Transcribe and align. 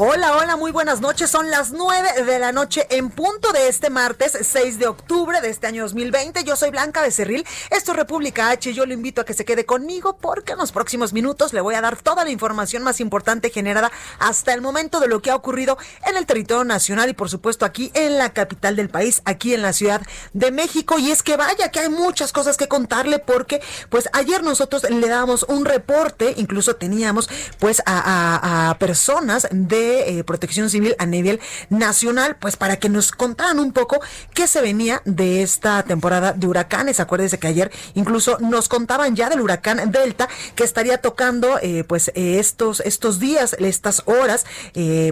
Hola, 0.00 0.36
hola, 0.36 0.56
muy 0.56 0.70
buenas 0.70 1.00
noches. 1.00 1.28
Son 1.28 1.50
las 1.50 1.72
9 1.72 2.22
de 2.22 2.38
la 2.38 2.52
noche 2.52 2.86
en 2.88 3.10
punto 3.10 3.50
de 3.50 3.66
este 3.66 3.90
martes 3.90 4.38
6 4.40 4.78
de 4.78 4.86
octubre 4.86 5.40
de 5.40 5.48
este 5.48 5.66
año 5.66 5.82
2020. 5.82 6.44
Yo 6.44 6.54
soy 6.54 6.70
Blanca 6.70 7.02
Becerril. 7.02 7.44
Esto 7.72 7.90
es 7.90 7.96
República 7.96 8.50
H. 8.50 8.72
Yo 8.72 8.86
lo 8.86 8.94
invito 8.94 9.22
a 9.22 9.24
que 9.24 9.34
se 9.34 9.44
quede 9.44 9.66
conmigo 9.66 10.16
porque 10.16 10.52
en 10.52 10.58
los 10.58 10.70
próximos 10.70 11.12
minutos 11.12 11.52
le 11.52 11.60
voy 11.60 11.74
a 11.74 11.80
dar 11.80 11.96
toda 11.96 12.22
la 12.22 12.30
información 12.30 12.84
más 12.84 13.00
importante 13.00 13.50
generada 13.50 13.90
hasta 14.20 14.54
el 14.54 14.60
momento 14.60 15.00
de 15.00 15.08
lo 15.08 15.20
que 15.20 15.32
ha 15.32 15.34
ocurrido 15.34 15.78
en 16.06 16.16
el 16.16 16.26
territorio 16.26 16.62
nacional 16.62 17.10
y 17.10 17.14
por 17.14 17.28
supuesto 17.28 17.64
aquí 17.64 17.90
en 17.94 18.18
la 18.18 18.32
capital 18.32 18.76
del 18.76 18.90
país, 18.90 19.20
aquí 19.24 19.52
en 19.52 19.62
la 19.62 19.72
Ciudad 19.72 20.00
de 20.32 20.52
México. 20.52 21.00
Y 21.00 21.10
es 21.10 21.24
que 21.24 21.36
vaya 21.36 21.72
que 21.72 21.80
hay 21.80 21.88
muchas 21.88 22.32
cosas 22.32 22.56
que 22.56 22.68
contarle 22.68 23.18
porque 23.18 23.60
pues 23.88 24.08
ayer 24.12 24.44
nosotros 24.44 24.88
le 24.88 25.08
damos 25.08 25.42
un 25.48 25.64
reporte, 25.64 26.34
incluso 26.36 26.76
teníamos 26.76 27.28
pues 27.58 27.82
a 27.84 28.76
personas 28.78 29.48
de 29.50 29.87
eh, 29.88 30.24
protección 30.24 30.70
Civil 30.70 30.94
a 30.98 31.06
nivel 31.06 31.40
nacional, 31.70 32.36
pues 32.38 32.56
para 32.56 32.78
que 32.78 32.88
nos 32.88 33.12
contaran 33.12 33.58
un 33.58 33.72
poco 33.72 34.00
qué 34.34 34.46
se 34.46 34.60
venía 34.60 35.02
de 35.04 35.42
esta 35.42 35.82
temporada 35.82 36.32
de 36.32 36.46
huracanes. 36.46 37.00
Acuérdense 37.00 37.38
que 37.38 37.46
ayer 37.46 37.70
incluso 37.94 38.38
nos 38.40 38.68
contaban 38.68 39.16
ya 39.16 39.28
del 39.28 39.40
huracán 39.40 39.90
Delta 39.90 40.28
que 40.54 40.64
estaría 40.64 40.98
tocando 40.98 41.58
eh, 41.62 41.84
pues 41.84 42.08
eh, 42.08 42.38
estos, 42.38 42.80
estos 42.80 43.18
días, 43.18 43.56
estas 43.58 44.02
horas, 44.06 44.46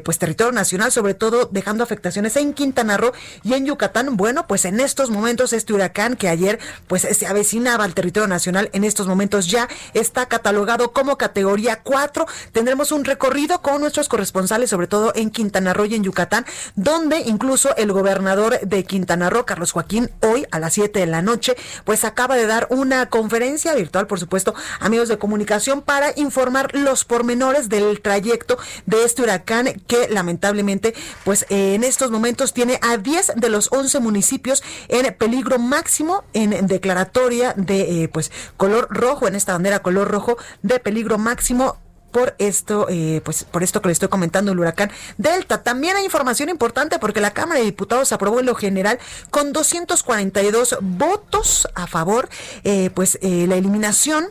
pues 0.05 0.19
territorio 0.19 0.53
nacional, 0.53 0.93
sobre 0.93 1.15
todo 1.15 1.49
dejando 1.51 1.83
afectaciones 1.83 2.37
en 2.37 2.53
Quintana 2.53 2.97
Roo 2.97 3.13
y 3.43 3.55
en 3.55 3.67
Yucatán. 3.67 4.17
Bueno, 4.17 4.47
pues 4.47 4.65
en 4.65 4.81
estos 4.81 5.11
momentos 5.11 5.53
este 5.53 5.73
huracán 5.73 6.17
que 6.17 6.29
ayer 6.29 6.59
pues 6.87 7.03
se 7.03 7.27
avecinaba 7.27 7.85
al 7.85 7.95
territorio 7.95 8.29
nacional, 8.29 8.71
en 8.73 8.85
estos 8.85 9.07
momentos 9.07 9.47
ya 9.49 9.69
está 9.95 10.27
catalogado 10.27 10.93
como 10.93 11.17
categoría 11.17 11.81
4. 11.83 12.27
Tendremos 12.53 12.93
un 12.93 13.05
recorrido 13.05 13.63
con 13.63 13.81
nuestros 13.81 14.09
corresponsales 14.09 14.66
sobre 14.67 14.87
todo 14.87 15.13
en 15.15 15.31
Quintana 15.31 15.73
Roo 15.73 15.87
y 15.87 15.95
en 15.95 16.05
Yucatán, 16.05 16.47
donde 16.75 17.21
incluso 17.21 17.75
el 17.77 17.93
gobernador 17.93 18.61
de 18.61 18.85
Quintana 18.85 19.31
Roo, 19.31 19.45
Carlos 19.45 19.73
Joaquín, 19.73 20.11
hoy 20.21 20.47
a 20.51 20.59
las 20.59 20.75
7 20.75 20.99
de 20.99 21.07
la 21.07 21.23
noche, 21.23 21.57
pues 21.85 22.05
acaba 22.05 22.37
de 22.37 22.47
dar 22.47 22.67
una 22.71 23.09
conferencia 23.09 23.75
virtual, 23.75 24.07
por 24.07 24.21
supuesto, 24.21 24.55
amigos 24.81 25.09
de 25.09 25.19
comunicación, 25.19 25.83
para 25.83 26.13
informar 26.17 26.75
los 26.75 27.05
pormenores 27.05 27.69
del 27.69 28.01
trayecto 28.01 28.59
de 28.87 29.05
este 29.05 29.23
huracán 29.23 29.81
que 29.87 30.09
lamentablemente, 30.09 30.95
pues 31.25 31.47
en 31.49 31.85
estos 31.85 32.11
momentos 32.11 32.53
tiene 32.53 32.79
a 32.83 32.97
10 32.97 33.33
de 33.37 33.49
los 33.49 33.69
11 33.73 34.01
municipios 34.01 34.63
en 34.89 35.15
peligro 35.15 35.59
máximo 35.59 36.25
en 36.33 36.67
declaratoria 36.67 37.55
de 37.57 38.05
eh, 38.05 38.09
pues 38.09 38.31
color 38.57 38.89
rojo, 38.91 39.29
en 39.29 39.35
esta 39.35 39.53
bandera 39.53 39.81
color 39.81 40.09
rojo 40.09 40.37
de 40.63 40.79
peligro 40.81 41.19
máximo 41.19 41.79
por 42.17 42.35
esto, 42.39 42.87
eh, 42.89 43.21
pues 43.27 43.45
por 43.45 43.63
esto 43.63 43.83
que 43.83 43.89
le 43.89 43.93
estoy 43.93 44.09
comentando, 44.09 44.51
el 44.51 44.59
huracán 44.59 44.91
Delta. 45.19 45.63
También 45.63 45.97
hay 45.97 46.05
información 46.07 46.49
importante 46.49 46.99
porque 46.99 47.21
la 47.21 47.35
Cámara 47.35 47.61
de 47.61 47.67
Diputados 47.67 48.11
aprobó 48.11 48.41
en 48.41 48.47
lo 48.47 48.55
general 48.55 48.99
con 49.31 49.53
242 49.53 50.79
votos 50.81 51.69
a 51.75 51.87
favor, 51.87 52.31
eh, 52.65 52.89
pues 52.95 53.19
eh, 53.21 53.45
la 53.47 53.57
eliminación 53.57 54.31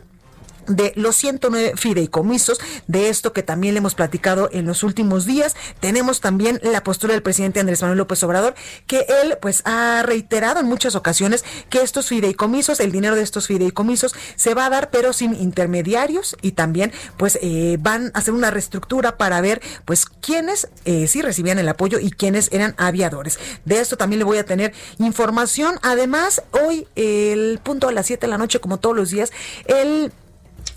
de 0.68 0.92
los 0.96 1.16
109 1.16 1.74
fideicomisos, 1.76 2.60
de 2.86 3.08
esto 3.08 3.32
que 3.32 3.42
también 3.42 3.74
le 3.74 3.78
hemos 3.78 3.94
platicado 3.94 4.48
en 4.52 4.66
los 4.66 4.82
últimos 4.82 5.26
días. 5.26 5.56
Tenemos 5.80 6.20
también 6.20 6.60
la 6.62 6.82
postura 6.82 7.12
del 7.12 7.22
presidente 7.22 7.60
Andrés 7.60 7.82
Manuel 7.82 7.98
López 7.98 8.22
Obrador, 8.22 8.54
que 8.86 9.06
él 9.22 9.38
pues 9.40 9.62
ha 9.64 10.02
reiterado 10.04 10.60
en 10.60 10.66
muchas 10.66 10.94
ocasiones 10.94 11.44
que 11.70 11.82
estos 11.82 12.08
fideicomisos, 12.08 12.80
el 12.80 12.92
dinero 12.92 13.16
de 13.16 13.22
estos 13.22 13.46
fideicomisos 13.46 14.14
se 14.36 14.54
va 14.54 14.66
a 14.66 14.70
dar 14.70 14.90
pero 14.90 15.12
sin 15.12 15.34
intermediarios 15.34 16.36
y 16.42 16.52
también 16.52 16.92
pues 17.16 17.38
eh, 17.42 17.78
van 17.80 18.10
a 18.14 18.18
hacer 18.18 18.34
una 18.34 18.50
reestructura 18.50 19.16
para 19.16 19.40
ver 19.40 19.60
pues 19.84 20.06
quiénes 20.06 20.68
eh, 20.84 21.06
sí 21.06 21.22
recibían 21.22 21.58
el 21.58 21.68
apoyo 21.68 21.98
y 21.98 22.10
quiénes 22.10 22.50
eran 22.52 22.74
aviadores. 22.78 23.38
De 23.64 23.80
esto 23.80 23.96
también 23.96 24.18
le 24.18 24.24
voy 24.24 24.38
a 24.38 24.44
tener 24.44 24.72
información. 24.98 25.78
Además, 25.82 26.42
hoy 26.52 26.86
el 26.96 27.60
punto 27.62 27.88
a 27.88 27.92
las 27.92 28.06
7 28.06 28.26
de 28.26 28.30
la 28.30 28.38
noche, 28.38 28.60
como 28.60 28.78
todos 28.78 28.96
los 28.96 29.10
días, 29.10 29.32
el 29.66 30.12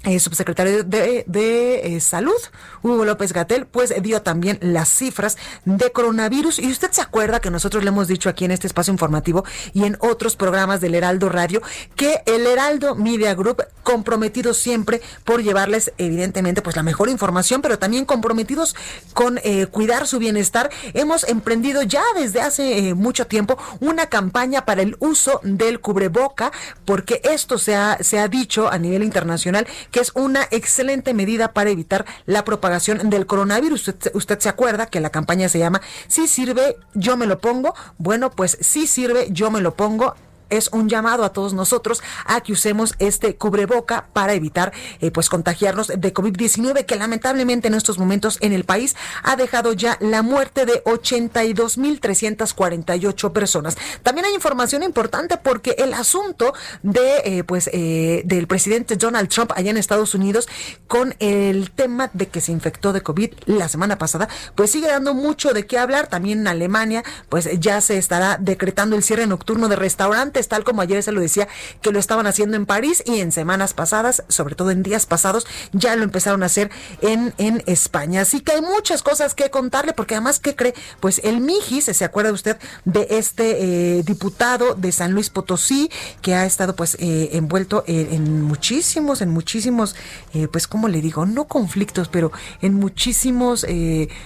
eh, 0.04 0.20
subsecretario 0.20 0.86
de, 0.86 1.26
eh, 1.28 2.00
Salud, 2.00 2.40
Hugo 2.82 3.04
López 3.04 3.34
Gatel, 3.34 3.66
pues 3.66 3.94
dio 4.02 4.22
también 4.22 4.58
las 4.62 4.88
cifras 4.88 5.38
de 5.66 5.92
coronavirus. 5.92 6.60
Y 6.60 6.72
usted 6.72 6.92
se 6.92 7.02
acuerda 7.02 7.42
que 7.42 7.52
nosotros 7.52 7.84
le 7.84 7.90
hemos 7.90 8.08
dicho 8.08 8.30
aquí 8.30 8.46
en 8.46 8.52
este 8.52 8.68
espacio 8.68 8.94
informativo 8.94 9.44
y 9.74 9.84
en 9.84 9.98
otros 10.00 10.38
programas 10.38 10.80
del 10.80 10.96
Heraldo 10.96 11.28
Radio 11.28 11.62
que 11.98 12.22
el 12.26 12.48
Heraldo 12.48 12.96
Media 12.96 13.36
Group, 13.36 13.64
comprometido 13.84 14.54
siempre 14.54 15.02
por 15.26 15.44
llevarles, 15.44 15.92
evidentemente, 15.98 16.62
pues 16.62 16.78
la 16.78 16.84
mejor 16.84 17.10
información, 17.10 17.62
pero 17.62 17.78
también 17.78 18.06
comprometidos 18.06 18.76
con 19.14 19.40
eh, 19.44 19.66
cuidar 19.66 20.08
su 20.08 20.18
bienestar, 20.20 20.70
hemos 20.94 21.28
emprendido 21.28 21.84
ya 21.84 22.04
desde 22.16 22.40
hace 22.40 22.94
mucho 22.94 23.28
tiempo 23.28 23.58
una 23.82 24.08
campaña 24.08 24.64
para 24.64 24.82
el 24.82 24.96
uso 25.00 25.42
del 25.44 25.82
cubreboca, 25.82 26.52
porque 26.86 27.20
esto 27.24 27.58
se 27.58 27.76
ha, 27.76 27.98
se 28.02 28.20
ha 28.20 28.30
dicho 28.30 28.70
a 28.70 28.78
nivel 28.78 29.04
internacional 29.04 29.68
que 29.92 30.00
es 30.00 30.12
una 30.16 30.48
excelente 30.52 31.14
medida 31.14 31.54
para 31.54 31.70
evitar 31.70 32.06
la 32.26 32.46
propagación 32.46 33.10
del 33.10 33.26
coronavirus. 33.26 33.94
Usted, 34.14 34.40
se 34.40 34.50
acuerda 34.50 34.86
que 34.86 35.00
la 35.00 35.10
campaña 35.10 35.50
se 35.50 35.60
llama 35.60 35.82
Si 36.08 36.28
sirve, 36.28 36.78
yo 36.94 37.18
me 37.18 37.28
lo 37.28 37.40
pongo. 37.40 37.74
Bueno, 37.98 38.30
pues 38.30 38.58
si 38.62 38.88
sirve, 38.88 39.28
yo 39.32 39.52
me 39.52 39.62
lo 39.62 39.76
pongo 39.76 40.16
es 40.50 40.70
un 40.72 40.90
llamado 40.90 41.24
a 41.24 41.34
todos 41.34 41.54
nosotros 41.54 42.02
a 42.26 42.42
que 42.42 42.54
usemos 42.54 42.96
este 43.00 43.36
cubreboca 43.36 44.08
para 44.14 44.34
evitar 44.34 44.72
eh, 45.00 45.12
pues 45.12 45.30
contagiarnos 45.30 45.88
de 45.88 46.14
COVID-19 46.14 46.86
que 46.86 46.96
lamentablemente 46.96 47.68
en 47.68 47.76
estos 47.76 48.00
momentos 48.00 48.38
en 48.42 48.54
el 48.54 48.64
país 48.64 48.96
ha 49.24 49.36
dejado 49.36 49.74
ya 49.74 49.98
la 50.00 50.22
muerte 50.22 50.66
de 50.66 50.82
82.348 50.84 53.32
personas. 53.32 53.76
También 54.04 54.26
hay 54.26 54.34
información 54.34 54.84
importante 54.84 55.38
porque 55.38 55.76
el 55.78 55.94
asunto 55.94 56.54
de 56.84 57.22
eh, 57.26 57.44
pues 57.44 57.70
eh, 57.74 58.22
del 58.26 58.48
presidente 58.48 58.96
Donald 58.96 59.28
Trump 59.30 59.52
allá 59.56 59.72
en 59.72 59.78
Estados 59.78 60.16
Unidos 60.16 60.48
con 60.88 61.16
el 61.20 61.72
tema 61.72 62.10
de 62.14 62.28
que 62.28 62.42
se 62.42 62.52
infectó 62.52 62.94
de 62.94 63.02
COVID 63.02 63.32
la 63.46 63.70
semana 63.70 63.98
pasada, 63.98 64.28
pues 64.56 64.72
sigue 64.72 64.88
dando 64.88 65.14
mucho 65.14 65.54
de 65.54 65.66
qué 65.66 65.78
hablar. 65.78 66.08
También 66.08 66.40
en 66.40 66.48
Alemania, 66.48 67.04
pues 67.30 67.50
ya 67.60 67.82
se 67.82 67.98
estará 67.98 68.38
decretando 68.40 68.96
el 68.96 69.04
cierre 69.04 69.28
nocturno 69.28 69.68
de 69.68 69.76
restaurantes 69.76 70.39
tal 70.48 70.64
como 70.64 70.82
ayer 70.82 71.04
se 71.04 71.12
lo 71.12 71.22
decía 71.22 71.48
que 71.82 71.92
lo 71.92 72.00
estaban 72.00 72.28
haciendo 72.28 72.56
en 72.56 72.66
París 72.66 73.04
y 73.06 73.20
en 73.20 73.32
semanas 73.32 73.74
pasadas, 73.74 74.24
sobre 74.28 74.56
todo 74.56 74.72
en 74.72 74.84
días 74.84 75.06
pasados, 75.06 75.46
ya 75.74 75.96
lo 75.96 76.04
empezaron 76.04 76.44
a 76.44 76.48
hacer 76.48 76.72
en, 77.02 77.34
en 77.38 77.64
España. 77.66 78.22
Así 78.22 78.42
que 78.42 78.54
hay 78.54 78.62
muchas 78.62 79.04
cosas 79.04 79.34
que 79.34 79.50
contarle, 79.50 79.94
porque 79.94 80.16
además, 80.16 80.40
¿qué 80.40 80.56
cree? 80.56 80.74
Pues 81.00 81.22
el 81.24 81.42
Mijis, 81.42 81.86
¿se 81.86 82.06
acuerda 82.06 82.32
usted 82.32 82.58
de 82.86 83.08
este 83.10 83.98
eh, 83.98 84.04
diputado 84.04 84.76
de 84.76 84.92
San 84.92 85.12
Luis 85.12 85.30
Potosí 85.30 85.90
que 86.22 86.36
ha 86.36 86.46
estado 86.46 86.76
pues 86.76 86.96
eh, 87.00 87.30
envuelto 87.34 87.84
en, 87.88 88.42
muchísimos, 88.44 89.22
en 89.22 89.30
muchísimos, 89.30 89.96
eh, 90.34 90.48
pues, 90.52 90.68
¿cómo 90.68 90.88
le 90.88 91.02
digo? 91.02 91.26
No 91.26 91.46
conflictos, 91.46 92.08
pero 92.08 92.32
en 92.62 92.74
muchísimos, 92.76 93.66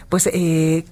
pues, 0.09 0.29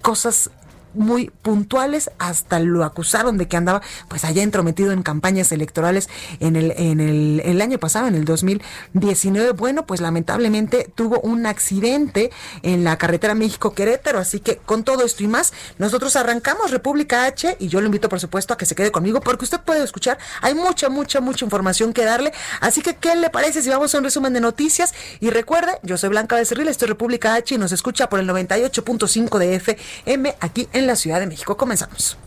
cosas 0.02 0.50
muy 0.94 1.30
puntuales, 1.42 2.12
hasta 2.20 2.60
lo 2.60 2.84
acusaron 2.84 3.38
de 3.38 3.48
que 3.48 3.58
andaba 3.58 3.82
pues 4.08 4.24
allá 4.26 4.44
entrometido 4.44 4.92
en 4.92 5.04
campañas 5.04 5.52
electorales 5.52 6.10
en 6.40 6.56
el, 6.56 6.72
en 6.78 7.00
el, 7.00 7.42
el 7.46 7.62
año 7.62 7.78
pasado, 7.78 8.08
en 8.08 8.16
el 8.16 8.26
2019. 8.26 9.52
Bueno, 9.52 9.86
pues 9.86 10.02
lamentablemente 10.02 10.92
tuvo 10.96 11.20
un 11.22 11.46
accidente 11.46 12.32
en 12.64 12.84
la 12.84 12.98
carretera 12.98 13.36
México-Querétaro, 13.36 14.20
así 14.20 14.40
que 14.40 14.58
con 14.58 14.84
todo 14.84 15.06
esto 15.06 15.24
y 15.24 15.28
más, 15.28 15.54
nosotros 15.78 16.16
arrancamos 16.16 16.72
República 16.72 17.26
H 17.26 17.58
y 17.60 17.68
yo 17.68 17.80
lo 17.82 17.88
invito 17.88 18.10
por 18.10 18.20
supuesto 18.20 18.54
a 18.54 18.58
que 18.58 18.66
se 18.66 18.76
quede 18.76 18.92
conmigo 18.92 19.22
porque 19.22 19.46
usted 19.46 19.60
puede 19.62 19.84
escuchar, 19.84 20.18
hay 20.42 20.54
mucha, 20.54 20.90
mucha, 20.90 21.22
mucha 21.22 21.46
información 21.46 21.94
que 21.94 22.06
darle, 22.06 22.34
así 22.60 22.82
que 22.82 22.96
¿qué 22.96 23.16
le 23.16 23.30
parece 23.30 23.62
si 23.62 23.70
vamos 23.70 23.94
a 23.94 23.98
un 23.98 24.04
resumen 24.04 24.34
de 24.34 24.42
noticias? 24.42 24.94
Y 25.20 25.30
recuerde, 25.30 25.74
yo 25.84 25.98
soy 25.98 26.10
Blanca 26.10 26.36
Becerril, 26.36 26.68
esto 26.68 26.86
es 26.86 26.90
República 26.90 27.36
H 27.36 27.56
y 27.56 27.58
nos 27.58 27.72
escucha 27.72 28.10
por 28.10 28.20
el 28.20 28.30
98.5 28.30 29.38
de 29.38 29.56
FM 29.56 30.36
aquí 30.40 30.68
en 30.74 30.81
la 30.88 30.96
Ciudad 30.96 31.20
de 31.20 31.28
México. 31.28 31.58
Comenzamos. 31.58 32.18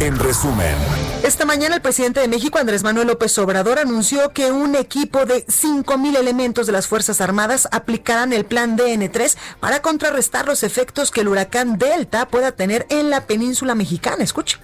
En 0.00 0.18
resumen, 0.18 0.74
esta 1.22 1.44
mañana 1.44 1.76
el 1.76 1.80
presidente 1.80 2.20
de 2.20 2.26
México, 2.26 2.58
Andrés 2.58 2.82
Manuel 2.82 3.06
López 3.06 3.38
Obrador, 3.38 3.78
anunció 3.78 4.32
que 4.32 4.50
un 4.50 4.74
equipo 4.74 5.24
de 5.24 5.46
5.000 5.46 6.16
elementos 6.16 6.66
de 6.66 6.72
las 6.72 6.88
Fuerzas 6.88 7.20
Armadas 7.20 7.68
aplicarán 7.70 8.32
el 8.32 8.44
plan 8.44 8.76
DN3 8.76 9.36
para 9.60 9.82
contrarrestar 9.82 10.46
los 10.46 10.64
efectos 10.64 11.12
que 11.12 11.20
el 11.20 11.28
huracán 11.28 11.78
Delta 11.78 12.26
pueda 12.26 12.52
tener 12.52 12.86
en 12.90 13.08
la 13.08 13.26
península 13.26 13.76
mexicana. 13.76 14.24
Escucha. 14.24 14.58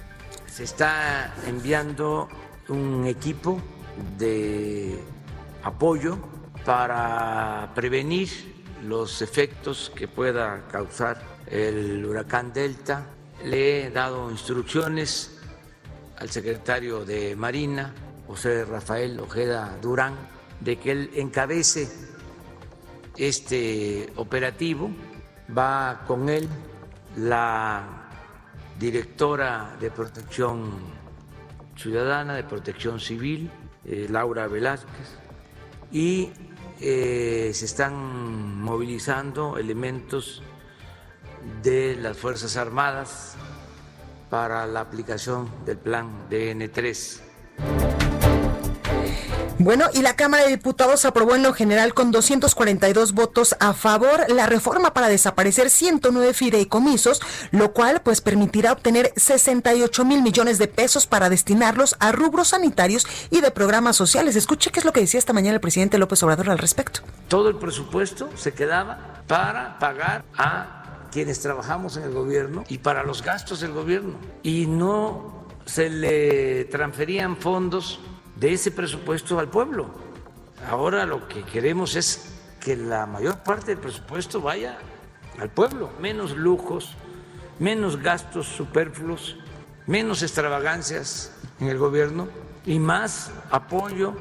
Se 0.53 0.65
está 0.65 1.33
enviando 1.47 2.27
un 2.67 3.07
equipo 3.07 3.61
de 4.17 4.99
apoyo 5.63 6.17
para 6.65 7.71
prevenir 7.73 8.29
los 8.83 9.21
efectos 9.21 9.91
que 9.95 10.07
pueda 10.07 10.67
causar 10.71 11.21
el 11.47 12.05
huracán 12.05 12.51
Delta. 12.53 13.07
Le 13.45 13.85
he 13.85 13.89
dado 13.89 14.29
instrucciones 14.29 15.37
al 16.17 16.29
secretario 16.29 17.05
de 17.05 17.35
Marina, 17.35 17.93
José 18.27 18.65
Rafael 18.65 19.19
Ojeda 19.19 19.77
Durán, 19.81 20.15
de 20.59 20.77
que 20.77 20.91
él 20.91 21.09
encabece 21.15 21.89
este 23.17 24.11
operativo. 24.15 24.91
Va 25.57 26.03
con 26.07 26.29
él 26.29 26.47
la 27.17 28.09
directora 28.79 29.75
de 29.79 29.89
Protección 29.89 30.71
Ciudadana, 31.75 32.35
de 32.35 32.43
Protección 32.43 32.99
Civil, 32.99 33.49
eh, 33.85 34.07
Laura 34.09 34.47
Velázquez, 34.47 35.17
y 35.91 36.29
eh, 36.79 37.51
se 37.53 37.65
están 37.65 38.61
movilizando 38.61 39.57
elementos 39.57 40.43
de 41.61 41.95
las 41.95 42.17
Fuerzas 42.17 42.57
Armadas 42.57 43.35
para 44.29 44.65
la 44.65 44.79
aplicación 44.79 45.49
del 45.65 45.77
plan 45.77 46.29
DN3. 46.29 47.21
Bueno, 49.63 49.85
y 49.93 50.01
la 50.01 50.15
Cámara 50.15 50.43
de 50.43 50.49
Diputados 50.49 51.05
aprobó 51.05 51.35
en 51.35 51.43
lo 51.43 51.53
general 51.53 51.93
con 51.93 52.09
242 52.09 53.11
votos 53.13 53.55
a 53.59 53.73
favor 53.73 54.25
la 54.27 54.47
reforma 54.47 54.91
para 54.91 55.07
desaparecer 55.07 55.69
109 55.69 56.33
fideicomisos, 56.33 57.21
lo 57.51 57.71
cual 57.71 58.01
pues 58.01 58.21
permitirá 58.21 58.71
obtener 58.71 59.13
68 59.17 60.03
mil 60.03 60.23
millones 60.23 60.57
de 60.57 60.67
pesos 60.67 61.05
para 61.05 61.29
destinarlos 61.29 61.95
a 61.99 62.11
rubros 62.11 62.47
sanitarios 62.47 63.05
y 63.29 63.41
de 63.41 63.51
programas 63.51 63.95
sociales. 63.95 64.35
Escuche 64.35 64.71
qué 64.71 64.79
es 64.79 64.85
lo 64.85 64.93
que 64.93 65.01
decía 65.01 65.19
esta 65.19 65.33
mañana 65.33 65.53
el 65.53 65.61
presidente 65.61 65.99
López 65.99 66.23
Obrador 66.23 66.49
al 66.49 66.57
respecto. 66.57 67.01
Todo 67.27 67.49
el 67.49 67.57
presupuesto 67.57 68.31
se 68.35 68.53
quedaba 68.55 69.21
para 69.27 69.77
pagar 69.77 70.23
a 70.39 70.80
quienes 71.11 71.39
trabajamos 71.41 71.97
en 71.97 72.03
el 72.03 72.11
gobierno 72.11 72.63
y 72.69 72.79
para 72.79 73.03
los 73.03 73.21
gastos 73.21 73.59
del 73.59 73.73
gobierno. 73.73 74.15
Y 74.43 74.65
no 74.65 75.45
se 75.65 75.89
le 75.89 76.65
transferían 76.65 77.37
fondos 77.37 77.99
de 78.35 78.53
ese 78.53 78.71
presupuesto 78.71 79.37
al 79.39 79.49
pueblo. 79.49 79.89
Ahora 80.69 81.05
lo 81.05 81.27
que 81.27 81.43
queremos 81.43 81.95
es 81.95 82.33
que 82.59 82.75
la 82.75 83.05
mayor 83.05 83.39
parte 83.43 83.67
del 83.67 83.79
presupuesto 83.79 84.41
vaya 84.41 84.77
al 85.39 85.49
pueblo, 85.49 85.89
menos 85.99 86.35
lujos, 86.35 86.95
menos 87.59 87.97
gastos 88.01 88.47
superfluos, 88.47 89.37
menos 89.87 90.23
extravagancias 90.23 91.33
en 91.59 91.67
el 91.67 91.77
gobierno 91.77 92.27
y 92.65 92.79
más 92.79 93.31
apoyo 93.49 94.13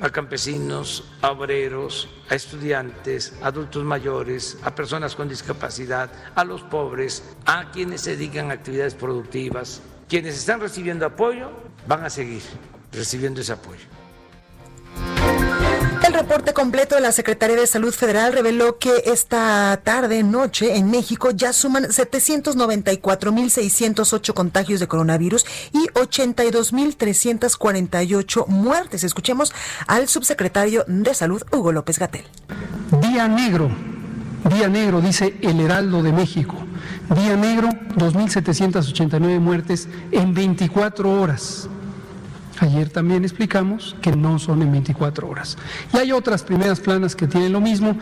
a 0.00 0.10
campesinos, 0.10 1.04
a 1.22 1.30
obreros, 1.30 2.08
a 2.28 2.34
estudiantes, 2.34 3.34
a 3.42 3.48
adultos 3.48 3.84
mayores, 3.84 4.58
a 4.62 4.74
personas 4.74 5.16
con 5.16 5.28
discapacidad, 5.28 6.10
a 6.34 6.44
los 6.44 6.62
pobres, 6.62 7.22
a 7.46 7.70
quienes 7.70 8.02
se 8.02 8.16
dedican 8.16 8.50
a 8.50 8.54
actividades 8.54 8.94
productivas. 8.94 9.82
Quienes 10.08 10.36
están 10.36 10.60
recibiendo 10.60 11.04
apoyo 11.04 11.50
van 11.86 12.04
a 12.04 12.10
seguir 12.10 12.42
recibiendo 12.92 13.40
ese 13.40 13.52
apoyo. 13.52 13.97
El 16.08 16.14
reporte 16.14 16.52
completo 16.54 16.94
de 16.94 17.02
la 17.02 17.12
Secretaría 17.12 17.56
de 17.56 17.66
Salud 17.66 17.92
Federal 17.92 18.32
reveló 18.32 18.78
que 18.78 19.02
esta 19.04 19.78
tarde, 19.84 20.22
noche, 20.22 20.76
en 20.76 20.90
México 20.90 21.32
ya 21.32 21.52
suman 21.52 21.84
794.608 21.84 24.32
contagios 24.32 24.80
de 24.80 24.88
coronavirus 24.88 25.44
y 25.70 25.86
82.348 25.88 28.46
muertes. 28.46 29.04
Escuchemos 29.04 29.52
al 29.86 30.08
subsecretario 30.08 30.86
de 30.88 31.12
Salud, 31.12 31.42
Hugo 31.52 31.72
López 31.72 31.98
Gatel. 31.98 32.24
Día 33.02 33.28
negro, 33.28 33.70
día 34.50 34.68
negro, 34.68 35.02
dice 35.02 35.36
el 35.42 35.60
Heraldo 35.60 36.02
de 36.02 36.14
México. 36.14 36.54
Día 37.16 37.36
negro, 37.36 37.68
2.789 37.96 39.40
muertes 39.40 39.88
en 40.10 40.32
24 40.32 41.20
horas. 41.20 41.68
Ayer 42.60 42.88
también 42.88 43.24
explicamos 43.24 43.94
que 44.02 44.14
no 44.14 44.38
son 44.38 44.62
en 44.62 44.72
24 44.72 45.28
horas. 45.28 45.56
Y 45.92 45.98
hay 45.98 46.12
otras 46.12 46.42
primeras 46.42 46.80
planas 46.80 47.14
que 47.14 47.26
tienen 47.26 47.52
lo 47.52 47.60
mismo. 47.60 47.96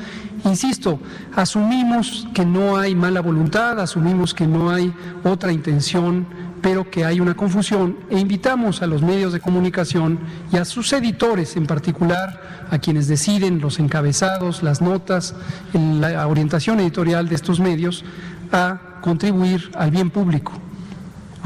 Insisto, 0.44 0.98
asumimos 1.34 2.26
que 2.32 2.44
no 2.44 2.76
hay 2.76 2.94
mala 2.94 3.20
voluntad, 3.20 3.78
asumimos 3.80 4.32
que 4.32 4.46
no 4.46 4.70
hay 4.70 4.94
otra 5.24 5.52
intención, 5.52 6.26
pero 6.62 6.90
que 6.90 7.04
hay 7.04 7.20
una 7.20 7.34
confusión 7.34 7.98
e 8.10 8.18
invitamos 8.18 8.82
a 8.82 8.86
los 8.86 9.02
medios 9.02 9.32
de 9.32 9.40
comunicación 9.40 10.18
y 10.52 10.56
a 10.56 10.64
sus 10.64 10.92
editores 10.92 11.56
en 11.56 11.66
particular, 11.66 12.66
a 12.70 12.78
quienes 12.78 13.08
deciden 13.08 13.60
los 13.60 13.78
encabezados, 13.78 14.62
las 14.62 14.80
notas, 14.80 15.34
la 15.72 16.26
orientación 16.26 16.80
editorial 16.80 17.28
de 17.28 17.34
estos 17.34 17.60
medios, 17.60 18.04
a 18.52 19.00
contribuir 19.02 19.70
al 19.76 19.90
bien 19.90 20.10
público, 20.10 20.52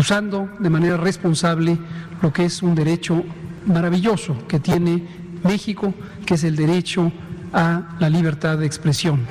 usando 0.01 0.49
de 0.59 0.71
manera 0.71 0.97
responsable 0.97 1.77
lo 2.23 2.33
que 2.33 2.47
es 2.47 2.63
un 2.63 2.75
derecho 2.75 3.23
maravilloso 3.67 4.35
que 4.49 4.59
tiene 4.59 5.07
México, 5.45 5.93
que 6.25 6.35
es 6.35 6.45
el 6.45 6.57
derecho 6.57 7.13
a 7.53 7.97
la 8.01 8.09
libertad 8.09 8.57
de 8.57 8.65
expresión. 8.65 9.27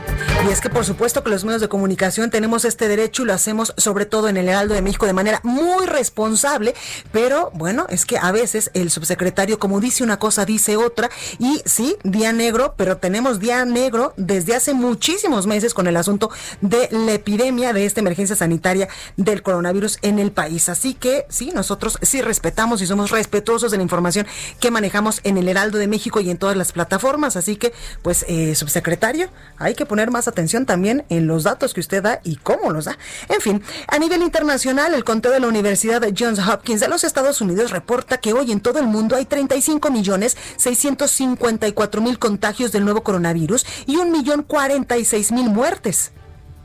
Y 0.48 0.52
es 0.52 0.62
que 0.62 0.70
por 0.70 0.86
supuesto 0.86 1.22
que 1.22 1.30
los 1.30 1.44
medios 1.44 1.60
de 1.60 1.68
comunicación 1.68 2.32
tenemos 2.32 2.64
este 2.64 2.88
derecho 2.88 3.24
y 3.24 3.26
lo 3.26 3.34
hacemos 3.34 3.74
sobre 3.76 4.06
todo 4.06 4.30
en 4.30 4.38
el 4.38 4.48
Heraldo 4.48 4.74
de 4.74 4.82
México 4.82 5.06
de 5.06 5.12
manera 5.12 5.42
muy 5.44 5.86
responsable, 5.86 6.76
pero 7.12 7.52
bueno, 7.54 7.88
es 7.90 8.06
que 8.06 8.18
a 8.18 8.32
veces 8.32 8.72
el 8.74 8.90
subsecretario 8.90 9.60
como 9.60 9.82
dice 9.82 10.02
una 10.02 10.18
cosa 10.18 10.46
dice 10.46 10.78
otra. 10.78 11.10
Y 11.40 11.62
sí, 11.66 11.98
día 12.06 12.32
negro, 12.32 12.74
pero 12.78 12.98
tenemos 12.98 13.42
día 13.42 13.66
negro 13.66 14.14
desde 14.16 14.56
hace 14.56 14.74
muchísimos 14.74 15.46
meses 15.46 15.74
con 15.74 15.88
el 15.88 15.98
asunto 15.98 16.30
de 16.62 16.88
la 16.90 17.12
epidemia 17.12 17.74
de 17.74 17.86
esta 17.86 18.00
emergencia 18.00 18.38
sanitaria 18.38 18.88
del 19.18 19.44
coronavirus 19.44 20.00
en 20.04 20.20
el 20.20 20.32
país. 20.32 20.70
Así 20.70 20.94
que 20.94 21.26
sí, 21.28 21.52
nosotros 21.54 21.98
sí 22.02 22.22
respetamos 22.22 22.82
y 22.82 22.88
somos 22.88 23.12
respetuosos 23.12 23.72
de 23.72 23.78
la 23.78 23.84
información 23.84 24.26
que 24.62 24.72
manejamos 24.72 25.20
en 25.26 25.38
el 25.38 25.50
Heraldo 25.50 25.80
de 25.80 25.88
México 25.88 26.22
y 26.22 26.30
en 26.30 26.38
todas 26.38 26.56
las 26.56 26.72
plataformas, 26.72 27.36
así 27.36 27.58
que 27.58 27.74
pues 28.02 28.24
eh, 28.30 28.56
subsecretario, 28.56 29.30
hay 29.58 29.76
que 29.76 29.86
poner 29.86 30.12
más 30.12 30.29
atención 30.30 30.66
también 30.66 31.06
en 31.10 31.28
los 31.28 31.44
datos 31.44 31.74
que 31.74 31.80
usted 31.80 32.04
da 32.04 32.22
y 32.24 32.38
cómo 32.38 32.72
los 32.72 32.86
da. 32.86 32.98
En 33.28 33.42
fin, 33.42 33.64
a 33.88 34.00
nivel 34.00 34.22
internacional, 34.22 34.94
el 34.94 35.04
conteo 35.04 35.32
de 35.32 35.40
la 35.40 35.48
Universidad 35.48 36.02
de 36.02 36.14
Johns 36.18 36.40
Hopkins 36.40 36.80
de 36.80 36.88
los 36.88 37.04
Estados 37.04 37.42
Unidos 37.42 37.72
reporta 37.72 38.18
que 38.18 38.34
hoy 38.34 38.52
en 38.52 38.62
todo 38.62 38.80
el 38.80 38.88
mundo 38.88 39.16
hay 39.16 39.26
35 39.26 39.92
millones 39.92 40.38
654 40.58 42.02
mil 42.02 42.20
contagios 42.20 42.72
del 42.72 42.86
nuevo 42.86 43.04
coronavirus 43.04 43.66
y 43.86 43.98
un 43.98 44.12
millón 44.12 44.44
46 44.44 45.32
mil 45.32 45.50
muertes. 45.50 46.12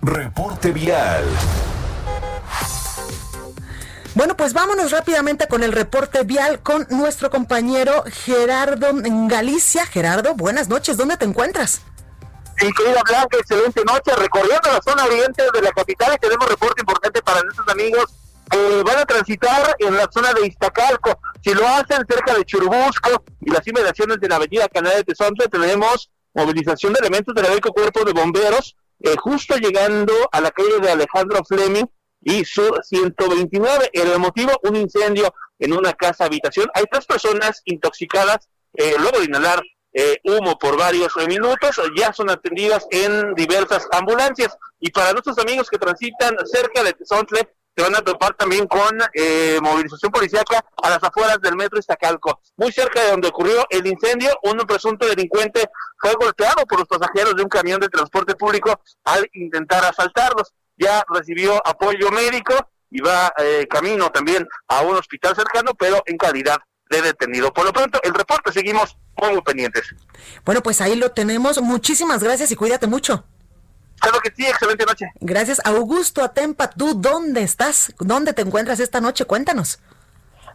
Reporte 0.03 0.71
vial. 0.71 1.25
Bueno, 4.15 4.37
pues 4.37 4.53
vámonos 4.53 4.93
rápidamente 4.93 5.49
con 5.49 5.65
el 5.65 5.73
reporte 5.73 6.23
vial 6.23 6.61
con 6.61 6.87
nuestro 6.91 7.31
compañero 7.31 8.05
Gerardo 8.07 8.91
en 8.91 9.27
Galicia. 9.27 9.87
Gerardo, 9.87 10.35
buenas 10.35 10.69
noches, 10.69 10.97
¿dónde 10.97 11.17
te 11.17 11.25
encuentras? 11.25 11.81
Sí, 12.65 12.73
querida 12.73 13.03
Blanca, 13.07 13.37
excelente 13.37 13.85
noche. 13.85 14.17
Recorriendo 14.17 14.73
la 14.73 14.81
zona 14.81 15.05
oriente 15.05 15.43
de 15.53 15.61
la 15.61 15.71
capital 15.73 16.17
tenemos 16.19 16.49
reporte 16.49 16.81
importante 16.81 17.21
para 17.21 17.43
nuestros 17.43 17.69
amigos 17.69 18.07
que 18.51 18.83
van 18.83 19.01
a 19.01 19.05
transitar 19.05 19.77
en 19.81 19.95
la 19.95 20.09
zona 20.11 20.33
de 20.33 20.47
Iztacalco. 20.47 21.21
Si 21.43 21.53
lo 21.53 21.69
hacen 21.69 22.07
cerca 22.09 22.33
de 22.33 22.43
Churubusco 22.47 23.23
y 23.43 23.51
las 23.51 23.67
inmediaciones 23.67 24.19
de 24.19 24.29
la 24.31 24.37
avenida 24.37 24.67
Canal 24.69 24.97
de 24.97 25.05
Tezontle, 25.05 25.49
tenemos 25.49 26.11
movilización 26.33 26.95
de 26.95 27.01
elementos 27.01 27.35
del 27.35 27.61
Cuerpo 27.61 28.03
de 28.03 28.15
Bomberos, 28.15 28.75
eh, 29.01 29.15
justo 29.19 29.57
llegando 29.57 30.15
a 30.33 30.41
la 30.41 30.51
calle 30.51 30.81
de 30.81 30.91
Alejandro 30.91 31.45
Fleming 31.45 31.85
y 32.23 32.47
Sur 32.47 32.83
129. 32.83 33.91
El 33.93 34.19
motivo, 34.19 34.53
un 34.63 34.77
incendio 34.77 35.35
en 35.59 35.75
una 35.75 35.93
casa 35.93 36.25
habitación. 36.25 36.71
Hay 36.73 36.85
tres 36.91 37.05
personas 37.05 37.61
intoxicadas 37.67 38.49
eh, 38.73 38.95
luego 38.99 39.19
de 39.19 39.27
inhalar 39.27 39.61
eh, 39.95 40.21
humo 40.25 40.59
por 40.59 40.77
varios 40.77 41.15
minutos, 41.29 41.81
ya 41.97 42.13
son 42.13 42.29
atendidas 42.29 42.87
en 42.91 43.35
diversas 43.35 43.87
ambulancias. 43.93 44.57
Y 44.81 44.91
para 44.91 45.13
nuestros 45.13 45.39
amigos 45.39 45.71
que 45.71 45.79
transitan 45.79 46.37
cerca 46.45 46.83
de 46.83 46.93
Tezontle, 46.93 47.49
se 47.77 47.83
van 47.83 47.95
a 47.95 48.03
topar 48.03 48.35
también 48.35 48.67
con 48.67 48.99
eh, 49.15 49.59
movilización 49.61 50.13
policíaca 50.13 50.65
a 50.83 50.91
las 50.91 51.03
afueras 51.03 51.41
del 51.41 51.57
metro 51.57 51.79
Iztacalco. 51.79 52.41
Muy 52.57 52.71
cerca 52.71 53.03
de 53.03 53.11
donde 53.11 53.29
ocurrió 53.29 53.67
el 53.71 53.87
incendio, 53.87 54.31
un 54.43 54.59
presunto 54.59 55.07
delincuente 55.07 55.69
fue 55.99 56.13
golpeado 56.15 56.65
por 56.67 56.81
los 56.81 56.89
pasajeros 56.89 57.35
de 57.35 57.43
un 57.43 57.49
camión 57.49 57.81
de 57.81 57.89
transporte 57.89 58.35
público 58.35 58.81
al 59.05 59.29
intentar 59.33 59.85
asaltarlos. 59.85 60.53
Ya 60.77 61.05
recibió 61.09 61.61
apoyo 61.67 62.11
médico 62.11 62.55
y 62.91 63.01
va 63.01 63.33
eh, 63.39 63.67
camino 63.69 64.11
también 64.11 64.47
a 64.69 64.83
un 64.83 64.97
hospital 64.97 65.35
cercano, 65.35 65.73
pero 65.77 66.03
en 66.07 66.17
calidad 66.17 66.59
de 66.91 67.03
detenido. 67.03 67.53
Por 67.53 67.65
lo 67.65 67.73
pronto, 67.73 67.99
el 68.05 68.15
reporte 68.15 68.53
seguimos 68.53 68.97
muy 69.17 69.43
pendientes. 69.43 69.95
Bueno, 70.45 70.63
pues 70.63 70.81
ahí 70.81 70.97
lo 70.97 71.13
tenemos. 71.13 71.61
Muchísimas 71.61 72.23
gracias 72.23 72.51
y 72.51 72.57
cuídate 72.57 72.87
mucho. 72.87 73.25
Claro 74.01 74.19
que 74.21 74.33
sí, 74.35 74.45
excelente 74.47 74.85
noche. 74.85 75.07
Gracias, 75.21 75.61
Augusto 75.65 76.23
Atempa. 76.23 76.69
¿Tú 76.71 76.95
dónde 76.95 77.43
estás? 77.43 77.95
¿Dónde 77.99 78.33
te 78.33 78.43
encuentras 78.43 78.81
esta 78.81 79.01
noche? 79.01 79.25
Cuéntanos. 79.25 79.79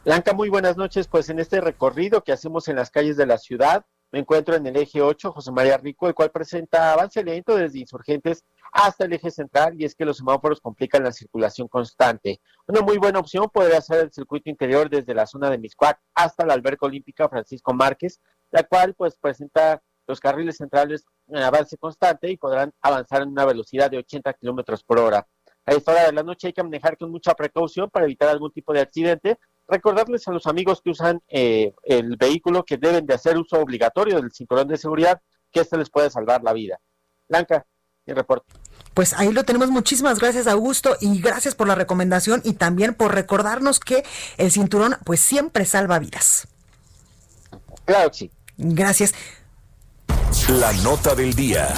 Blanca, 0.06 0.34
muy 0.34 0.50
buenas 0.50 0.78
noches. 0.78 1.08
Pues 1.08 1.30
en 1.30 1.40
este 1.40 1.62
recorrido 1.62 2.24
que 2.24 2.32
hacemos 2.32 2.68
en 2.68 2.76
las 2.76 2.92
calles 2.92 3.18
de 3.18 3.26
la 3.26 3.38
ciudad, 3.38 3.86
me 4.12 4.20
encuentro 4.20 4.56
en 4.56 4.66
el 4.66 4.76
eje 4.76 5.02
8, 5.02 5.32
José 5.32 5.52
María 5.52 5.78
Rico, 5.78 6.08
el 6.08 6.16
cual 6.16 6.32
presenta 6.32 6.94
avance 6.94 7.24
lento 7.24 7.56
desde 7.56 7.80
insurgentes 7.80 8.44
hasta 8.72 9.06
el 9.06 9.14
eje 9.14 9.30
central 9.30 9.76
y 9.80 9.86
es 9.86 9.94
que 9.94 10.06
los 10.06 10.18
semáforos 10.18 10.62
complican 10.62 11.04
la 11.04 11.12
circulación 11.12 11.68
constante. 11.68 12.42
Una 12.68 12.82
muy 12.82 12.98
buena 12.98 13.20
opción 13.20 13.50
podría 13.54 13.82
ser 13.82 14.06
el 14.06 14.12
circuito 14.12 14.50
interior 14.50 14.90
desde 14.90 15.14
la 15.14 15.28
zona 15.28 15.50
de 15.50 15.60
Miscuac 15.60 16.00
hasta 16.16 16.46
la 16.46 16.54
alberca 16.54 16.88
olímpica 16.88 17.30
Francisco 17.30 17.74
Márquez, 17.74 18.20
la 18.52 18.64
cual 18.64 18.94
pues 18.96 19.18
presenta 19.18 19.82
los 20.08 20.20
carriles 20.20 20.58
centrales 20.58 21.06
en 21.28 21.38
avance 21.38 21.78
constante 21.78 22.30
y 22.32 22.38
podrán 22.38 22.74
avanzar 22.82 23.22
en 23.22 23.30
una 23.30 23.46
velocidad 23.46 23.92
de 23.92 24.00
80 24.00 24.34
kilómetros 24.34 24.84
por 24.84 25.00
hora. 25.00 25.28
A 25.66 25.74
esta 25.74 25.92
hora 25.92 26.06
de 26.08 26.14
la 26.14 26.24
noche 26.24 26.48
hay 26.48 26.54
que 26.54 26.64
manejar 26.64 26.98
con 26.98 27.12
mucha 27.12 27.36
precaución 27.36 27.90
para 27.92 28.06
evitar 28.06 28.30
algún 28.30 28.52
tipo 28.52 28.74
de 28.74 28.82
accidente. 28.82 29.38
Recordarles 29.68 30.28
a 30.28 30.32
los 30.32 30.48
amigos 30.48 30.82
que 30.82 30.90
usan 30.90 31.22
eh, 31.28 31.74
el 31.84 32.18
vehículo 32.18 32.66
que 32.66 32.78
deben 32.78 33.06
de 33.06 33.14
hacer 33.14 33.38
uso 33.38 33.60
obligatorio 33.60 34.20
del 34.20 34.32
cinturón 34.32 34.68
de 34.68 34.78
seguridad, 34.78 35.22
que 35.52 35.60
este 35.60 35.78
les 35.78 35.92
puede 35.92 36.10
salvar 36.10 36.42
la 36.42 36.54
vida. 36.54 36.80
Blanca, 37.28 37.68
el 38.08 38.16
reporte. 38.16 38.52
Pues 38.96 39.14
ahí 39.14 39.32
lo 39.32 39.44
tenemos. 39.44 39.70
Muchísimas 39.70 40.18
gracias, 40.18 40.48
Augusto, 40.48 40.98
y 41.00 41.22
gracias 41.22 41.54
por 41.54 41.68
la 41.68 41.76
recomendación 41.76 42.42
y 42.44 42.54
también 42.54 42.96
por 42.96 43.14
recordarnos 43.14 43.80
que 43.80 44.04
el 44.38 44.50
cinturón, 44.52 44.96
pues 45.06 45.20
siempre 45.20 45.66
salva 45.66 46.00
vidas. 46.00 46.48
Claro 47.86 48.10
que 48.10 48.18
sí. 48.18 48.32
Gracias. 48.60 49.14
La 50.50 50.72
nota 50.84 51.16
del 51.16 51.34
día. 51.34 51.74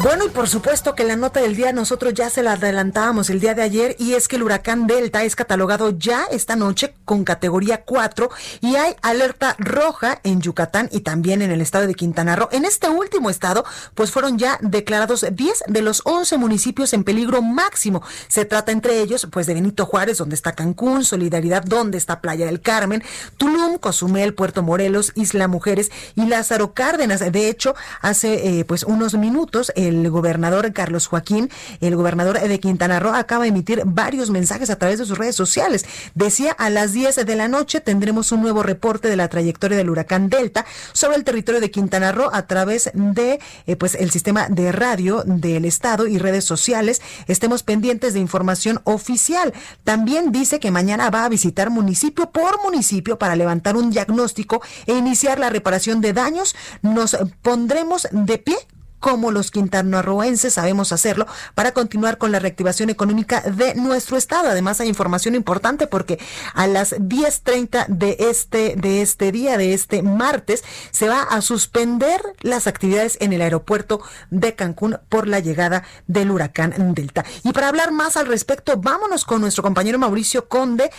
Bueno, 0.00 0.24
y 0.24 0.28
por 0.28 0.48
supuesto 0.48 0.94
que 0.94 1.04
la 1.04 1.14
nota 1.14 1.40
del 1.40 1.54
día 1.54 1.72
nosotros 1.72 2.14
ya 2.14 2.30
se 2.30 2.42
la 2.42 2.52
adelantábamos 2.52 3.30
el 3.30 3.38
día 3.38 3.54
de 3.54 3.62
ayer 3.62 3.94
y 3.98 4.14
es 4.14 4.26
que 4.26 4.36
el 4.36 4.42
huracán 4.42 4.88
Delta 4.88 5.22
es 5.22 5.36
catalogado 5.36 5.90
ya 5.90 6.24
esta 6.30 6.56
noche 6.56 6.94
con 7.04 7.22
categoría 7.24 7.82
4 7.84 8.28
y 8.60 8.74
hay 8.74 8.96
alerta 9.02 9.54
roja 9.58 10.20
en 10.24 10.40
Yucatán 10.40 10.88
y 10.90 11.00
también 11.00 11.42
en 11.42 11.52
el 11.52 11.60
estado 11.60 11.86
de 11.86 11.94
Quintana 11.94 12.34
Roo. 12.34 12.48
En 12.50 12.64
este 12.64 12.88
último 12.88 13.30
estado, 13.30 13.64
pues 13.94 14.10
fueron 14.10 14.38
ya 14.38 14.58
declarados 14.60 15.24
10 15.30 15.64
de 15.68 15.82
los 15.82 16.02
11 16.04 16.38
municipios 16.38 16.92
en 16.94 17.04
peligro 17.04 17.42
máximo. 17.42 18.02
Se 18.26 18.44
trata 18.44 18.72
entre 18.72 19.00
ellos, 19.00 19.28
pues 19.30 19.46
de 19.46 19.54
Benito 19.54 19.86
Juárez, 19.86 20.18
donde 20.18 20.34
está 20.34 20.52
Cancún, 20.52 21.04
Solidaridad, 21.04 21.62
donde 21.62 21.98
está 21.98 22.20
Playa 22.20 22.46
del 22.46 22.60
Carmen, 22.60 23.04
Tulum, 23.36 23.78
Cozumel, 23.78 24.34
Puerto 24.34 24.62
Morelos, 24.62 25.12
Isla 25.14 25.46
Mujeres 25.46 25.90
y 26.16 26.26
Lázaro 26.26 26.74
Cárdenas. 26.74 27.20
De 27.20 27.48
hecho, 27.48 27.74
hace 28.00 28.60
eh, 28.60 28.64
pues 28.64 28.82
unos 28.84 29.14
minutos 29.14 29.72
el 29.76 30.08
gobernador 30.10 30.72
Carlos 30.72 31.06
Joaquín, 31.06 31.50
el 31.80 31.96
gobernador 31.96 32.40
de 32.40 32.60
Quintana 32.60 33.00
Roo, 33.00 33.14
acaba 33.14 33.44
de 33.44 33.50
emitir 33.50 33.82
varios 33.84 34.30
mensajes 34.30 34.70
a 34.70 34.76
través 34.76 34.98
de 34.98 35.04
sus 35.04 35.18
redes 35.18 35.36
sociales. 35.36 35.84
Decía 36.14 36.52
a 36.52 36.70
las 36.70 36.92
10 36.92 37.26
de 37.26 37.36
la 37.36 37.48
noche 37.48 37.80
tendremos 37.80 38.32
un 38.32 38.42
nuevo 38.42 38.62
reporte 38.62 39.08
de 39.08 39.16
la 39.16 39.28
trayectoria 39.28 39.76
del 39.76 39.90
huracán 39.90 40.28
Delta 40.28 40.64
sobre 40.92 41.16
el 41.16 41.24
territorio 41.24 41.60
de 41.60 41.70
Quintana 41.70 42.12
Roo 42.12 42.30
a 42.32 42.46
través 42.46 42.90
de 42.94 43.40
eh, 43.66 43.76
pues 43.76 43.94
el 43.94 44.10
sistema 44.10 44.48
de 44.48 44.72
radio 44.72 45.22
del 45.24 45.64
estado 45.64 46.06
y 46.06 46.18
redes 46.18 46.44
sociales. 46.44 47.02
Estemos 47.26 47.62
pendientes 47.62 48.14
de 48.14 48.20
información 48.20 48.80
oficial. 48.84 49.52
También 49.84 50.32
dice 50.32 50.60
que 50.60 50.70
mañana 50.70 51.10
va 51.10 51.24
a 51.24 51.28
visitar 51.28 51.70
municipio 51.70 52.30
por 52.30 52.62
municipio 52.62 53.18
para 53.18 53.36
levantar 53.36 53.76
un 53.76 53.90
diagnóstico 53.90 54.62
e 54.86 54.94
iniciar 54.94 55.38
la 55.38 55.50
reparación 55.50 56.00
de 56.00 56.12
daños. 56.12 56.54
Nos 56.82 57.16
pondremos 57.42 57.81
de 58.10 58.38
pie 58.38 58.56
como 59.02 59.32
los 59.32 59.50
quintanarroenses 59.50 60.54
sabemos 60.54 60.92
hacerlo 60.92 61.26
para 61.56 61.72
continuar 61.72 62.18
con 62.18 62.30
la 62.30 62.38
reactivación 62.38 62.88
económica 62.88 63.40
de 63.40 63.74
nuestro 63.74 64.16
estado. 64.16 64.48
Además 64.48 64.80
hay 64.80 64.88
información 64.88 65.34
importante 65.34 65.88
porque 65.88 66.20
a 66.54 66.68
las 66.68 66.92
10:30 66.92 67.86
de 67.88 68.16
este 68.20 68.76
de 68.76 69.02
este 69.02 69.32
día 69.32 69.58
de 69.58 69.74
este 69.74 70.02
martes 70.02 70.62
se 70.92 71.08
va 71.08 71.22
a 71.22 71.40
suspender 71.40 72.22
las 72.42 72.68
actividades 72.68 73.18
en 73.20 73.32
el 73.32 73.42
aeropuerto 73.42 74.00
de 74.30 74.54
Cancún 74.54 74.98
por 75.08 75.26
la 75.26 75.40
llegada 75.40 75.82
del 76.06 76.30
huracán 76.30 76.94
Delta. 76.94 77.24
Y 77.42 77.52
para 77.52 77.68
hablar 77.68 77.90
más 77.90 78.16
al 78.16 78.28
respecto, 78.28 78.76
vámonos 78.76 79.24
con 79.24 79.40
nuestro 79.40 79.64
compañero 79.64 79.98
Mauricio 79.98 80.48
Conde 80.48 80.92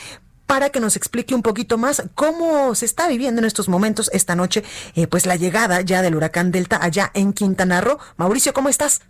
para 0.53 0.69
que 0.69 0.79
nos 0.79 0.95
explique 0.95 1.33
un 1.33 1.41
poquito 1.41 1.79
más 1.79 2.11
cómo 2.13 2.75
se 2.75 2.85
está 2.85 3.07
viviendo 3.07 3.41
en 3.41 3.45
estos 3.45 3.69
momentos 3.69 4.11
esta 4.13 4.35
noche, 4.35 4.61
eh, 4.95 5.07
pues 5.07 5.25
la 5.25 5.35
llegada 5.35 5.81
ya 5.81 6.03
del 6.03 6.15
huracán 6.15 6.51
Delta 6.51 6.77
allá 6.79 7.09
en 7.15 7.33
Quintana 7.33 7.81
Roo. 7.81 7.97
Mauricio, 8.17 8.53
¿cómo 8.53 8.69
estás? 8.69 9.01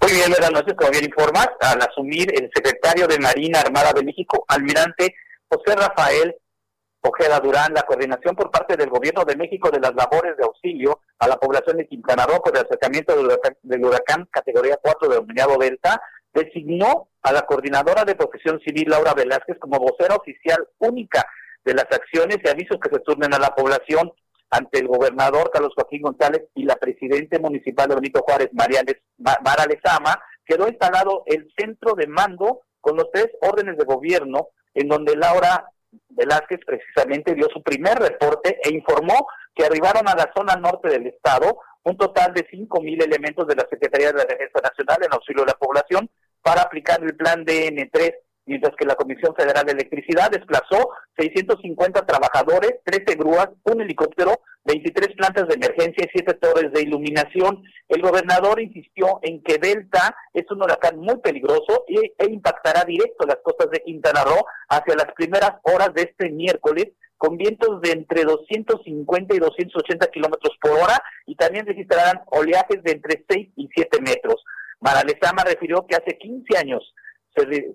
Muy 0.00 0.12
bien, 0.12 0.30
buenas 0.30 0.52
noches, 0.52 0.74
como 0.78 0.92
bien 0.92 1.06
informas, 1.06 1.48
al 1.60 1.82
asumir 1.82 2.32
el 2.40 2.48
secretario 2.54 3.08
de 3.08 3.18
Marina 3.18 3.62
Armada 3.62 3.92
de 3.94 4.04
México, 4.04 4.44
almirante 4.46 5.16
José 5.48 5.74
Rafael 5.74 6.36
Ojeda 7.00 7.40
Durán, 7.40 7.74
la 7.74 7.82
coordinación 7.82 8.36
por 8.36 8.52
parte 8.52 8.76
del 8.76 8.90
gobierno 8.90 9.24
de 9.24 9.34
México 9.34 9.72
de 9.72 9.80
las 9.80 9.92
labores 9.96 10.36
de 10.36 10.44
auxilio 10.44 11.00
a 11.18 11.26
la 11.26 11.36
población 11.36 11.78
de 11.78 11.88
Quintana 11.88 12.26
Roo 12.26 12.40
por 12.40 12.56
el 12.56 12.64
acercamiento 12.64 13.16
del 13.16 13.26
huracán, 13.26 13.56
del 13.60 13.84
huracán 13.84 14.28
categoría 14.30 14.78
4 14.80 15.08
denominado 15.08 15.58
Delta, 15.58 16.00
designó 16.34 17.08
a 17.22 17.32
la 17.32 17.42
coordinadora 17.42 18.04
de 18.04 18.16
protección 18.16 18.60
civil, 18.60 18.88
Laura 18.88 19.14
Velázquez, 19.14 19.58
como 19.58 19.78
vocera 19.78 20.16
oficial 20.16 20.68
única 20.78 21.24
de 21.64 21.74
las 21.74 21.86
acciones 21.90 22.38
y 22.44 22.48
avisos 22.48 22.78
que 22.78 22.90
se 22.90 23.00
turnen 23.00 23.32
a 23.32 23.38
la 23.38 23.54
población 23.54 24.12
ante 24.50 24.80
el 24.80 24.88
gobernador 24.88 25.50
Carlos 25.50 25.72
Joaquín 25.74 26.02
González 26.02 26.42
y 26.54 26.64
la 26.64 26.76
presidente 26.76 27.38
municipal 27.38 27.88
de 27.88 27.94
Benito 27.96 28.22
Juárez, 28.22 28.50
María 28.52 28.82
Mara 29.18 29.66
Lezama, 29.66 30.20
quedó 30.44 30.68
instalado 30.68 31.22
el 31.26 31.50
centro 31.56 31.94
de 31.94 32.06
mando 32.06 32.60
con 32.80 32.96
los 32.96 33.10
tres 33.12 33.30
órdenes 33.40 33.78
de 33.78 33.84
gobierno, 33.84 34.48
en 34.74 34.88
donde 34.88 35.16
Laura 35.16 35.66
Velázquez 36.10 36.60
precisamente 36.66 37.34
dio 37.34 37.48
su 37.52 37.62
primer 37.62 37.98
reporte 37.98 38.60
e 38.62 38.74
informó 38.74 39.26
que 39.54 39.64
arribaron 39.64 40.08
a 40.08 40.14
la 40.14 40.30
zona 40.36 40.56
norte 40.56 40.88
del 40.88 41.06
estado 41.06 41.58
un 41.84 41.96
total 41.96 42.32
de 42.34 42.46
5.000 42.48 43.04
elementos 43.04 43.46
de 43.46 43.56
la 43.56 43.66
Secretaría 43.68 44.08
de 44.08 44.18
la 44.18 44.24
Defensa 44.24 44.60
Nacional 44.62 44.98
en 45.02 45.12
auxilio 45.12 45.42
de 45.42 45.52
la 45.52 45.58
población 45.58 46.10
para 46.44 46.60
aplicar 46.60 47.02
el 47.02 47.16
plan 47.16 47.44
DN3, 47.46 48.14
mientras 48.44 48.76
que 48.76 48.84
la 48.84 48.96
Comisión 48.96 49.34
Federal 49.34 49.64
de 49.64 49.72
Electricidad 49.72 50.30
desplazó 50.30 50.90
650 51.16 52.04
trabajadores, 52.04 52.74
13 52.84 53.16
grúas, 53.16 53.48
un 53.64 53.80
helicóptero, 53.80 54.40
23 54.66 55.16
plantas 55.16 55.48
de 55.48 55.54
emergencia 55.54 56.04
y 56.04 56.10
7 56.12 56.34
torres 56.34 56.70
de 56.72 56.82
iluminación. 56.82 57.62
El 57.88 58.02
gobernador 58.02 58.60
insistió 58.60 59.20
en 59.22 59.42
que 59.42 59.56
Delta 59.56 60.14
es 60.34 60.44
un 60.50 60.62
huracán 60.62 60.98
muy 60.98 61.16
peligroso 61.18 61.84
y, 61.88 62.12
e 62.18 62.26
impactará 62.28 62.84
directo 62.84 63.26
las 63.26 63.38
costas 63.42 63.70
de 63.70 63.80
Quintana 63.80 64.22
Roo 64.24 64.44
hacia 64.68 64.96
las 64.96 65.14
primeras 65.14 65.52
horas 65.62 65.94
de 65.94 66.02
este 66.02 66.28
miércoles 66.28 66.88
con 67.16 67.38
vientos 67.38 67.80
de 67.80 67.92
entre 67.92 68.24
250 68.24 69.34
y 69.34 69.38
280 69.38 70.06
kilómetros 70.08 70.58
por 70.60 70.72
hora 70.72 71.02
y 71.24 71.36
también 71.36 71.64
registrarán 71.64 72.20
oleajes 72.26 72.82
de 72.82 72.92
entre 72.92 73.24
6 73.26 73.48
y 73.56 73.68
7 73.74 74.00
metros. 74.02 74.44
Maralezama 74.84 75.44
refirió 75.44 75.86
que 75.86 75.96
hace 75.96 76.18
15 76.18 76.58
años 76.58 76.94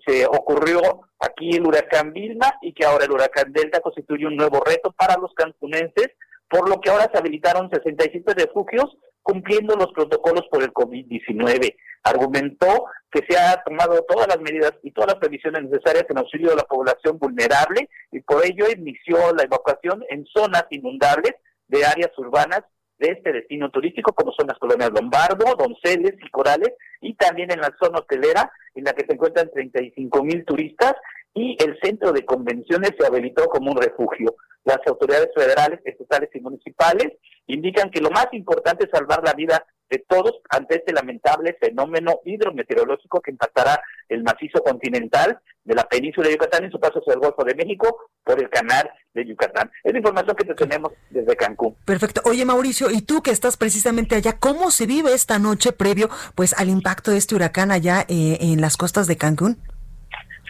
se, 0.05 0.25
ocurrió 0.27 0.79
aquí 1.19 1.55
el 1.55 1.65
huracán 1.65 2.13
Vilma 2.13 2.53
y 2.61 2.71
que 2.71 2.85
ahora 2.85 3.05
el 3.05 3.11
huracán 3.11 3.51
Delta 3.51 3.81
constituye 3.81 4.27
un 4.27 4.35
nuevo 4.35 4.61
reto 4.63 4.91
para 4.91 5.17
los 5.17 5.33
cancunenses, 5.33 6.11
por 6.47 6.69
lo 6.69 6.79
que 6.79 6.91
ahora 6.91 7.09
se 7.11 7.17
habilitaron 7.17 7.69
67 7.69 8.33
refugios 8.35 8.95
cumpliendo 9.23 9.75
los 9.75 9.91
protocolos 9.91 10.45
por 10.51 10.61
el 10.61 10.71
COVID-19. 10.71 11.75
Argumentó 12.03 12.85
que 13.11 13.25
se 13.27 13.37
han 13.37 13.57
tomado 13.65 14.05
todas 14.07 14.27
las 14.27 14.39
medidas 14.39 14.73
y 14.83 14.91
todas 14.91 15.13
las 15.13 15.19
previsiones 15.19 15.63
necesarias 15.63 16.05
en 16.09 16.19
auxilio 16.19 16.51
de 16.51 16.57
la 16.57 16.63
población 16.63 17.17
vulnerable 17.17 17.89
y 18.11 18.21
por 18.21 18.45
ello 18.45 18.65
inició 18.69 19.33
la 19.33 19.43
evacuación 19.43 20.03
en 20.09 20.25
zonas 20.27 20.65
inundables 20.69 21.33
de 21.67 21.85
áreas 21.85 22.15
urbanas 22.17 22.61
de 22.99 23.11
este 23.11 23.31
destino 23.31 23.69
turístico, 23.71 24.13
como 24.13 24.31
son 24.33 24.47
las 24.47 24.57
colonias 24.59 24.91
Lombardo, 24.91 25.55
Donceles 25.55 26.15
y 26.23 26.29
Corales, 26.29 26.73
y 27.01 27.15
también 27.15 27.51
en 27.51 27.61
la 27.61 27.73
zona 27.81 27.99
hotelera, 27.99 28.51
en 28.75 28.83
la 28.83 28.93
que 28.93 29.05
se 29.05 29.13
encuentran 29.13 29.49
35 29.51 30.23
mil 30.23 30.45
turistas, 30.45 30.93
y 31.33 31.57
el 31.63 31.79
centro 31.81 32.11
de 32.11 32.25
convenciones 32.25 32.91
se 32.99 33.07
habilitó 33.07 33.47
como 33.47 33.71
un 33.71 33.81
refugio. 33.81 34.35
Las 34.65 34.79
autoridades 34.87 35.29
federales, 35.33 35.79
estatales 35.85 36.29
y 36.33 36.41
municipales 36.41 37.13
indican 37.47 37.89
que 37.89 38.01
lo 38.01 38.09
más 38.09 38.27
importante 38.33 38.85
es 38.85 38.91
salvar 38.91 39.23
la 39.23 39.33
vida 39.33 39.65
de 39.89 40.03
todos 40.07 40.33
ante 40.49 40.77
este 40.77 40.93
lamentable 40.93 41.57
fenómeno 41.59 42.19
hidrometeorológico 42.25 43.21
que 43.21 43.31
impactará 43.31 43.81
el 44.07 44.23
macizo 44.23 44.61
continental 44.63 45.39
de 45.63 45.75
la 45.75 45.83
península 45.87 46.27
de 46.27 46.33
Yucatán 46.33 46.63
en 46.63 46.71
su 46.71 46.79
paso 46.79 46.99
hacia 46.99 47.13
el 47.13 47.19
Golfo 47.19 47.43
de 47.43 47.55
México 47.55 47.97
por 48.23 48.39
el 48.39 48.49
canal 48.49 48.89
de 49.13 49.25
Yucatán. 49.25 49.71
Es 49.83 49.91
la 49.91 49.99
información 49.99 50.35
que 50.35 50.53
tenemos 50.53 50.93
desde 51.09 51.35
Cancún. 51.35 51.75
Perfecto. 51.85 52.21
Oye, 52.25 52.45
Mauricio, 52.45 52.89
y 52.91 53.01
tú 53.01 53.21
que 53.21 53.31
estás 53.31 53.57
precisamente 53.57 54.15
allá, 54.15 54.37
¿cómo 54.39 54.71
se 54.71 54.85
vive 54.85 55.13
esta 55.13 55.39
noche 55.39 55.71
previo 55.71 56.09
pues 56.35 56.53
al 56.57 56.69
impacto 56.69 57.11
de 57.11 57.17
este 57.17 57.35
huracán 57.35 57.71
allá 57.71 58.05
eh, 58.07 58.37
en 58.41 58.61
las 58.61 58.77
costas 58.77 59.07
de 59.07 59.17
Cancún? 59.17 59.57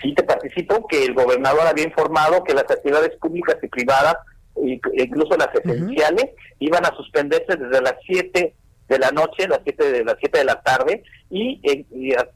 Sí, 0.01 0.13
te 0.13 0.24
participo 0.24 0.88
que 0.88 1.05
el 1.05 1.13
gobernador 1.13 1.67
había 1.67 1.84
informado 1.84 2.43
que 2.43 2.53
las 2.53 2.69
actividades 2.69 3.17
públicas 3.17 3.58
y 3.62 3.67
privadas, 3.67 4.15
incluso 4.55 5.36
las 5.38 5.53
esenciales, 5.53 6.27
iban 6.60 6.86
a 6.86 6.96
suspenderse 6.96 7.58
desde 7.58 7.81
las 7.81 7.96
7 8.05 8.55
de 8.89 9.00
la 9.00 9.12
noche, 9.12 9.48
las 9.48 9.62
7 9.63 9.91
de 9.91 10.03
las 10.03 10.15
7 10.19 10.39
de 10.39 10.43
la 10.43 10.62
tarde, 10.62 11.03
y, 11.29 11.62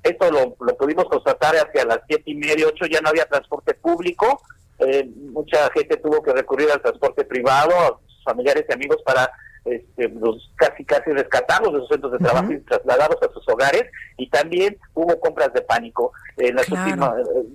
esto 0.04 0.32
lo, 0.32 0.56
pudimos 0.78 1.06
constatar 1.06 1.56
hacia 1.56 1.84
las 1.84 2.00
siete 2.08 2.24
y 2.28 2.36
media, 2.36 2.68
8 2.68 2.86
ya 2.86 3.02
no 3.02 3.10
había 3.10 3.26
transporte 3.26 3.74
público, 3.74 4.42
eh, 4.80 5.10
mucha 5.32 5.70
gente 5.72 5.98
tuvo 5.98 6.22
que 6.22 6.32
recurrir 6.32 6.70
al 6.72 6.82
transporte 6.82 7.26
privado, 7.26 8.02
sus 8.06 8.24
familiares 8.24 8.66
y 8.70 8.74
amigos 8.74 9.02
para 9.04 9.32
este, 9.66 10.10
los 10.10 10.52
casi 10.56 10.84
casi 10.84 11.12
rescatarlos 11.12 11.74
de 11.74 11.80
sus 11.80 11.90
centros 11.90 12.12
de 12.12 12.20
trabajo 12.20 12.52
y 12.52 12.60
trasladarlos 12.60 13.22
a 13.24 13.34
sus 13.34 13.48
hogares 13.48 13.86
y 14.18 14.30
también 14.30 14.78
hubo 14.94 15.18
compras 15.22 15.54
de 15.54 15.62
pánico 15.62 16.12
en 16.36 16.56
las 16.56 16.68
últimas 16.68 17.14
eh, 17.20 17.46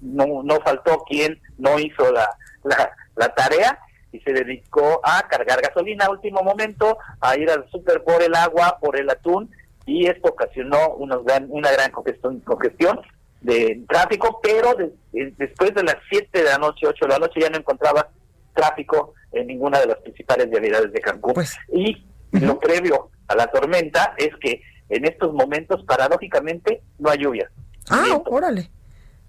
no, 0.00 0.42
no 0.42 0.60
faltó 0.64 1.04
quien 1.08 1.40
no 1.56 1.78
hizo 1.78 2.10
la, 2.10 2.28
la, 2.64 2.90
la 3.14 3.28
tarea 3.28 3.78
y 4.16 4.20
se 4.20 4.32
dedicó 4.32 5.00
a 5.02 5.26
cargar 5.28 5.60
gasolina 5.60 6.06
a 6.06 6.10
último 6.10 6.42
momento, 6.42 6.98
a 7.20 7.36
ir 7.36 7.50
al 7.50 7.68
súper 7.70 8.02
por 8.02 8.22
el 8.22 8.34
agua, 8.34 8.78
por 8.80 8.98
el 8.98 9.10
atún, 9.10 9.50
y 9.84 10.06
esto 10.06 10.28
ocasionó 10.28 10.94
una 10.94 11.16
gran, 11.18 11.46
una 11.50 11.70
gran 11.70 11.90
congestión, 11.92 12.40
congestión 12.40 13.00
de 13.40 13.82
tráfico, 13.88 14.40
pero 14.42 14.74
después 15.12 15.74
de 15.74 15.84
las 15.84 15.96
7 16.10 16.38
de 16.38 16.44
la 16.44 16.58
noche, 16.58 16.86
8 16.86 17.04
de 17.04 17.12
la 17.12 17.18
noche, 17.18 17.40
ya 17.40 17.50
no 17.50 17.58
encontraba 17.58 18.08
tráfico 18.54 19.14
en 19.32 19.46
ninguna 19.46 19.78
de 19.78 19.86
las 19.86 19.98
principales 19.98 20.50
vialidades 20.50 20.92
de 20.92 21.00
Cancún. 21.00 21.34
Pues, 21.34 21.56
y 21.72 22.04
lo 22.32 22.58
previo 22.58 23.10
a 23.28 23.36
la 23.36 23.46
tormenta 23.48 24.14
es 24.16 24.30
que 24.40 24.62
en 24.88 25.04
estos 25.04 25.32
momentos, 25.32 25.84
paradójicamente, 25.84 26.82
no 26.98 27.10
hay 27.10 27.18
lluvia. 27.18 27.50
Ah, 27.90 28.20
órale. 28.26 28.70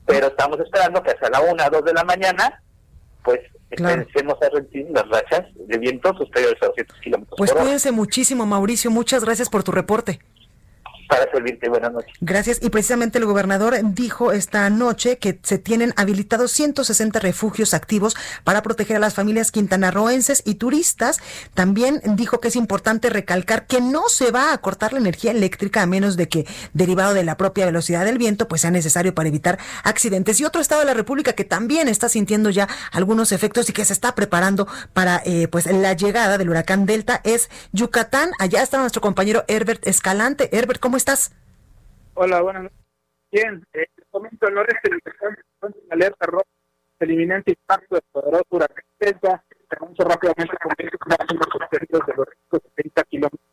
Pero 0.06 0.28
estamos 0.28 0.60
esperando 0.60 1.04
que 1.04 1.12
hasta 1.12 1.30
la 1.30 1.42
1 1.42 1.64
o 1.66 1.70
2 1.70 1.86
de 1.86 1.94
la 1.94 2.04
mañana, 2.04 2.64
pues 3.28 3.42
empecemos 3.72 4.36
a 4.42 4.50
recibir 4.58 4.88
las 4.92 5.06
rachas 5.10 5.46
de 5.54 5.78
viento 5.78 6.14
superiores 6.18 6.56
a 6.62 6.68
200 6.68 7.00
kilómetros 7.02 7.38
Pues 7.38 7.52
cuídense 7.52 7.92
muchísimo, 7.92 8.46
Mauricio. 8.46 8.90
Muchas 8.90 9.26
gracias 9.26 9.50
por 9.50 9.64
tu 9.64 9.74
reporte 9.74 10.20
para 11.08 11.30
servirte. 11.32 11.70
Buenas 11.70 11.94
noches. 11.94 12.14
Gracias. 12.22 12.60
Y 12.62 12.70
precisamente 12.70 13.18
el 13.18 13.26
gobernador 13.26 13.76
dijo 13.84 14.32
esta 14.32 14.70
noche 14.70 15.18
que 15.18 15.40
se 15.44 15.58
tienen 15.58 15.94
habilitados 15.96 16.52
160 16.52 17.20
refugios 17.20 17.74
activos 17.74 18.16
para 18.44 18.62
proteger 18.62 18.98
a 18.98 19.00
las 19.00 19.14
familias 19.14 19.52
quintanarroenses 19.52 20.44
y 20.46 20.56
turistas. 20.56 21.20
También 21.54 22.02
dijo 22.16 22.40
que 22.40 22.50
es 22.50 22.56
importante 22.56 23.10
recalcar 23.10 23.68
que 23.68 23.82
no 23.82 24.10
se 24.10 24.32
va 24.32 24.54
a 24.54 24.58
cortar 24.58 24.94
la 24.94 25.00
energía 25.00 25.32
eléctrica 25.32 25.82
a 25.82 25.86
menos 25.86 26.18
de 26.18 26.28
que, 26.28 26.46
derivado 26.74 27.14
de 27.14 27.24
la 27.24 27.38
propia 27.38 27.66
velocidad 27.66 28.06
del 28.06 28.18
viento, 28.18 28.48
pues 28.48 28.62
sea 28.62 28.72
necesario 28.72 29.16
para 29.16 29.30
evitar 29.30 29.58
accidentes. 29.84 30.40
Y 30.40 30.46
otro 30.46 30.62
estado 30.62 30.82
de 30.82 30.88
la 30.88 30.94
República 30.94 31.34
que 31.34 31.44
también 31.44 31.88
está 31.88 32.10
sintiendo 32.10 32.50
ya 32.50 32.68
algunos 32.92 33.32
efectos 33.32 33.70
y 33.70 33.74
que 33.74 33.86
se 33.86 33.94
está 33.94 34.16
preparando 34.16 34.68
para 34.94 35.22
eh, 35.26 35.48
pues 35.48 35.66
la 35.66 35.94
llegada 35.94 36.38
del 36.38 36.50
huracán 36.50 36.86
Delta 36.86 37.22
es 37.24 37.50
Yucatán. 37.72 38.32
Allá 38.40 38.62
está 38.62 38.80
nuestro 38.80 39.02
compañero 39.02 39.46
Herbert 39.48 39.88
Escalante. 39.88 40.50
Herbert, 40.52 40.80
¿cómo 40.80 40.97
estás? 40.98 41.34
Hola, 42.14 42.42
buenas 42.42 42.64
noches. 42.64 42.78
Bien, 43.32 43.66
eh, 43.74 43.88
el 43.98 44.06
momento 44.12 44.48
el 44.48 44.54
noreste 44.56 44.90
en 44.90 45.76
alerta 45.92 46.26
roja 46.26 46.46
el 47.00 47.12
inminente 47.12 47.52
impacto 47.52 47.96
del 47.96 48.04
poderoso 48.12 48.46
huracán 48.50 48.84
Delta 49.00 49.44
se 49.70 49.76
anunció 49.80 50.06
rápidamente 50.06 50.58
con 50.58 50.70
los 50.70 51.70
territorios 51.70 52.08
de 52.08 52.14
los 52.16 52.62
70 52.76 53.04
kilómetros 53.04 53.44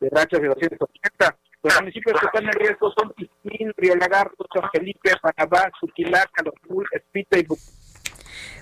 de 0.00 0.08
rachas 0.10 0.40
de 0.40 0.48
280. 0.48 1.38
Los 1.62 1.80
municipios 1.80 2.20
que 2.20 2.26
están 2.26 2.44
en 2.44 2.52
riesgo 2.52 2.92
son 2.92 3.12
Tizmín, 3.14 3.72
Río 3.76 3.96
Lagarto, 3.96 4.46
San 4.52 4.70
Felipe, 4.70 5.10
Panamá, 5.20 5.70
Suquilaca, 5.80 6.42
Los 6.44 6.54
Espita 6.92 7.38
y 7.38 7.42
Bucú. 7.42 7.62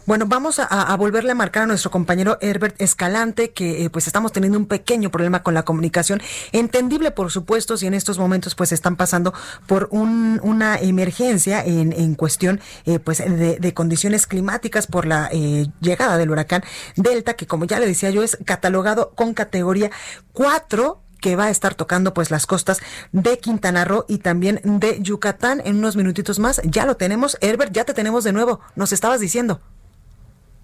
Bueno, 0.05 0.27
vamos 0.27 0.59
a, 0.59 0.97
volverle 0.97 1.31
a 1.31 1.35
marcar 1.37 1.63
a 1.63 1.67
nuestro 1.67 1.93
compañero 1.93 2.37
Herbert 2.41 2.81
Escalante 2.81 3.53
que 3.53 3.85
eh, 3.85 3.91
pues 3.91 4.09
estamos 4.09 4.33
teniendo 4.33 4.59
un 4.59 4.67
pequeño 4.67 5.11
problema 5.11 5.45
con 5.45 5.55
la 5.55 5.63
comunicación. 5.63 6.21
Entendible, 6.51 7.13
por 7.13 7.31
supuesto, 7.31 7.77
si 7.77 7.87
en 7.87 7.95
estos 7.95 8.19
momentos 8.19 8.57
pues 8.57 8.73
están 8.73 8.97
pasando 8.97 9.33
por 9.69 9.89
una 9.93 10.77
emergencia 10.79 11.65
en, 11.65 11.93
en 11.93 12.17
cuestión 12.17 12.61
eh, 12.85 12.99
pues 12.99 13.19
de, 13.19 13.75
condiciones 13.75 14.27
climáticas 14.27 14.89
por 14.89 15.07
la 15.07 15.29
eh, 15.31 15.69
llegada 15.81 16.19
del 16.19 16.31
huracán 16.31 16.65
Delta, 16.97 17.35
que 17.35 17.47
como 17.47 17.65
ya 17.65 17.79
le 17.79 17.87
decía 17.87 18.11
yo 18.11 18.25
es 18.25 18.39
catalogado 18.45 19.13
con 19.15 19.35
categoría 19.35 19.93
4 20.33 21.01
que 21.21 21.37
va 21.37 21.45
a 21.45 21.51
estar 21.51 21.77
tocando 21.77 22.13
pues 22.13 22.33
las 22.33 22.47
costas 22.47 22.81
de 23.13 23.39
Quintana 23.39 23.85
Roo 23.85 24.05
y 24.09 24.19
también 24.19 24.61
de 24.65 25.01
Yucatán 25.01 25.63
en 25.65 25.77
unos 25.77 25.95
minutitos 25.95 26.41
más. 26.41 26.61
Ya 26.65 26.85
lo 26.85 26.97
tenemos. 26.97 27.39
Herbert, 27.41 27.73
ya 27.73 27.85
te 27.85 27.95
tenemos 27.95 28.25
de 28.25 28.33
nuevo. 28.33 28.59
Nos 28.75 28.93
estabas 28.93 29.21
diciendo. 29.21 29.61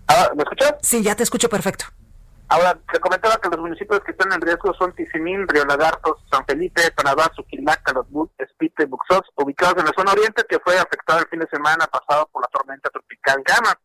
Ah, 0.08 0.30
¿Me 0.34 0.42
escuchas? 0.42 0.74
Sí, 0.82 1.02
ya 1.02 1.14
te 1.14 1.22
escucho 1.22 1.48
perfecto. 1.48 1.84
Ahora, 2.50 2.78
te 2.90 2.98
comentaba 2.98 3.36
que 3.36 3.50
los 3.50 3.60
municipios 3.60 4.00
que 4.00 4.12
están 4.12 4.32
en 4.32 4.40
riesgo 4.40 4.72
son 4.72 4.94
Tizimín, 4.94 5.46
Río 5.48 5.66
Lagartos, 5.66 6.24
San 6.30 6.46
Felipe, 6.46 6.80
Panabá, 6.92 7.30
Suquilaca, 7.36 7.92
Los 7.92 8.06
Espite 8.38 8.84
y 8.84 8.86
Buxos, 8.86 9.20
ubicados 9.36 9.76
en 9.76 9.84
la 9.84 9.92
zona 9.94 10.12
oriente 10.12 10.44
que 10.48 10.58
fue 10.60 10.78
afectada 10.78 11.20
el 11.20 11.28
fin 11.28 11.40
de 11.40 11.48
semana 11.48 11.86
pasado 11.86 12.26
por 12.32 12.40
la 12.40 12.48
tormenta 12.48 12.88
tropical 12.88 13.42
Gama. 13.44 13.78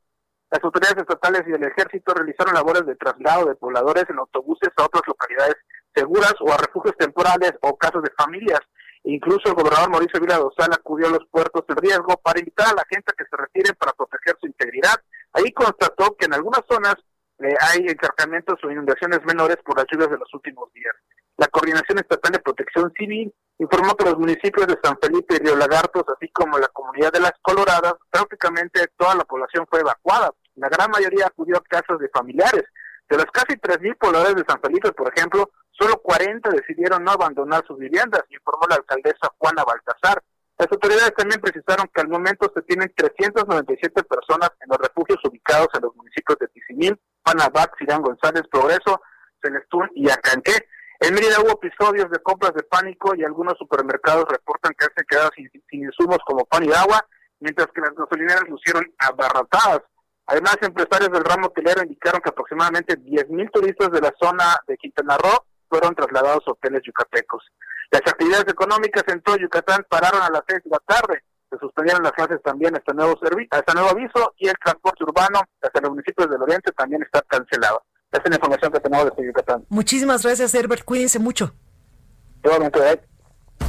Las 0.49 0.63
autoridades 0.63 0.97
estatales 0.97 1.43
y 1.45 1.51
el 1.51 1.63
ejército 1.63 2.13
realizaron 2.13 2.53
labores 2.53 2.85
de 2.85 2.95
traslado 2.95 3.47
de 3.47 3.55
pobladores 3.55 4.05
en 4.09 4.19
autobuses 4.19 4.69
a 4.77 4.83
otras 4.83 5.03
localidades 5.07 5.55
seguras 5.93 6.33
o 6.39 6.53
a 6.53 6.57
refugios 6.57 6.95
temporales 6.97 7.53
o 7.61 7.75
casos 7.77 8.01
de 8.01 8.11
familias. 8.17 8.61
Incluso 9.05 9.49
el 9.49 9.53
gobernador 9.53 9.89
Mauricio 9.89 10.19
Vila 10.19 10.37
Dosal 10.37 10.71
acudió 10.73 11.07
a 11.07 11.11
los 11.11 11.25
puertos 11.29 11.65
de 11.67 11.75
riesgo 11.75 12.15
para 12.23 12.39
invitar 12.39 12.67
a 12.67 12.75
la 12.75 12.83
gente 12.89 13.11
a 13.11 13.15
que 13.17 13.25
se 13.29 13.35
retire 13.35 13.73
para 13.73 13.91
proteger 13.93 14.37
su 14.39 14.47
integridad 14.47 15.01
Ahí 15.33 15.51
constató 15.51 16.15
que 16.15 16.25
en 16.25 16.33
algunas 16.33 16.61
zonas 16.69 16.95
eh, 17.39 17.55
hay 17.59 17.87
encharcamientos 17.87 18.63
o 18.63 18.71
inundaciones 18.71 19.19
menores 19.25 19.57
por 19.65 19.77
las 19.77 19.87
lluvias 19.91 20.11
de 20.11 20.17
los 20.17 20.31
últimos 20.33 20.71
días. 20.73 20.93
La 21.37 21.47
Coordinación 21.47 21.97
Estatal 21.97 22.31
de 22.31 22.39
Protección 22.39 22.93
Civil 22.95 23.33
informó 23.57 23.95
que 23.95 24.05
los 24.05 24.17
municipios 24.17 24.67
de 24.67 24.77
San 24.83 24.97
Felipe 25.01 25.35
y 25.35 25.39
Río 25.39 25.55
Lagartos, 25.55 26.03
así 26.15 26.29
como 26.29 26.59
la 26.59 26.67
comunidad 26.67 27.11
de 27.11 27.19
Las 27.19 27.33
Coloradas, 27.41 27.95
prácticamente 28.11 28.87
toda 28.95 29.15
la 29.15 29.25
población 29.25 29.65
fue 29.67 29.79
evacuada. 29.79 30.31
La 30.55 30.69
gran 30.69 30.91
mayoría 30.91 31.25
acudió 31.25 31.57
a 31.57 31.63
casas 31.63 31.97
de 31.97 32.09
familiares. 32.09 32.63
De 33.09 33.17
los 33.17 33.25
casi 33.25 33.57
3.000 33.57 33.97
pobladores 33.97 34.35
de 34.35 34.45
San 34.47 34.61
Felipe, 34.61 34.91
por 34.91 35.11
ejemplo, 35.13 35.49
solo 35.79 35.97
40 36.01 36.49
decidieron 36.49 37.03
no 37.03 37.11
abandonar 37.11 37.63
sus 37.67 37.77
viviendas, 37.77 38.23
informó 38.29 38.65
la 38.69 38.75
alcaldesa 38.75 39.31
Juana 39.37 39.63
Baltasar. 39.63 40.21
Las 40.57 40.71
autoridades 40.71 41.13
también 41.15 41.41
precisaron 41.41 41.89
que 41.93 42.01
al 42.01 42.09
momento 42.09 42.51
se 42.53 42.61
tienen 42.61 42.93
397 42.95 44.03
personas 44.03 44.51
en 44.61 44.69
los 44.69 44.77
refugios 44.77 45.19
ubicados 45.23 45.67
en 45.73 45.81
los 45.81 45.95
municipios 45.95 46.37
de 46.39 46.47
Tizimín, 46.47 46.99
Panabac, 47.23 47.75
Sirán 47.77 48.01
González, 48.01 48.43
Progreso, 48.51 49.01
Celestún 49.41 49.89
y 49.95 50.09
Acanqué. 50.09 50.67
En 50.99 51.13
Mérida 51.13 51.41
hubo 51.41 51.59
episodios 51.59 52.09
de 52.11 52.19
compras 52.19 52.53
de 52.53 52.63
pánico 52.63 53.15
y 53.15 53.23
algunos 53.23 53.57
supermercados 53.57 54.25
reportan 54.29 54.73
que 54.77 54.85
se 54.95 55.05
quedado 55.05 55.31
sin, 55.35 55.49
insumos 55.71 56.19
como 56.25 56.45
pan 56.45 56.63
y 56.63 56.71
agua, 56.71 57.05
mientras 57.39 57.67
que 57.73 57.81
las 57.81 57.95
gasolineras 57.95 58.47
lucieron 58.47 58.85
abarrotadas. 58.99 59.81
Además, 60.27 60.55
empresarios 60.61 61.11
del 61.11 61.25
ramo 61.25 61.47
hotelero 61.47 61.81
indicaron 61.81 62.21
que 62.21 62.29
aproximadamente 62.29 62.97
10.000 62.97 63.51
turistas 63.51 63.91
de 63.91 63.99
la 63.99 64.13
zona 64.21 64.55
de 64.67 64.77
Quintana 64.77 65.17
Roo 65.17 65.43
fueron 65.73 65.95
trasladados 65.95 66.43
a 66.45 66.51
hoteles 66.51 66.83
yucatecos. 66.85 67.43
Las 67.89 68.01
actividades 68.01 68.45
económicas 68.47 69.03
en 69.07 69.21
todo 69.21 69.37
Yucatán 69.37 69.83
pararon 69.89 70.21
a 70.21 70.29
las 70.29 70.43
seis 70.47 70.61
de 70.63 70.69
la 70.69 70.79
tarde. 70.85 71.23
Se 71.49 71.57
suspendieron 71.57 72.03
las 72.03 72.11
clases 72.11 72.41
también 72.43 72.75
a 72.75 72.77
este 72.77 72.93
nuevo, 72.93 73.13
este 73.13 73.73
nuevo 73.73 73.89
aviso 73.89 74.33
y 74.37 74.47
el 74.49 74.55
transporte 74.63 75.03
urbano 75.03 75.41
hasta 75.61 75.81
los 75.81 75.89
municipios 75.89 76.29
del 76.29 76.41
oriente 76.41 76.71
también 76.73 77.01
está 77.01 77.23
cancelado. 77.23 77.83
Esa 78.11 78.21
es 78.23 78.29
la 78.29 78.35
información 78.35 78.71
que 78.71 78.79
tenemos 78.79 79.05
desde 79.09 79.27
Yucatán. 79.27 79.65
Muchísimas 79.69 80.23
gracias, 80.23 80.53
Herbert. 80.53 80.83
Cuídense 80.83 81.17
mucho. 81.17 81.53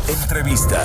Entrevista. 0.07 0.85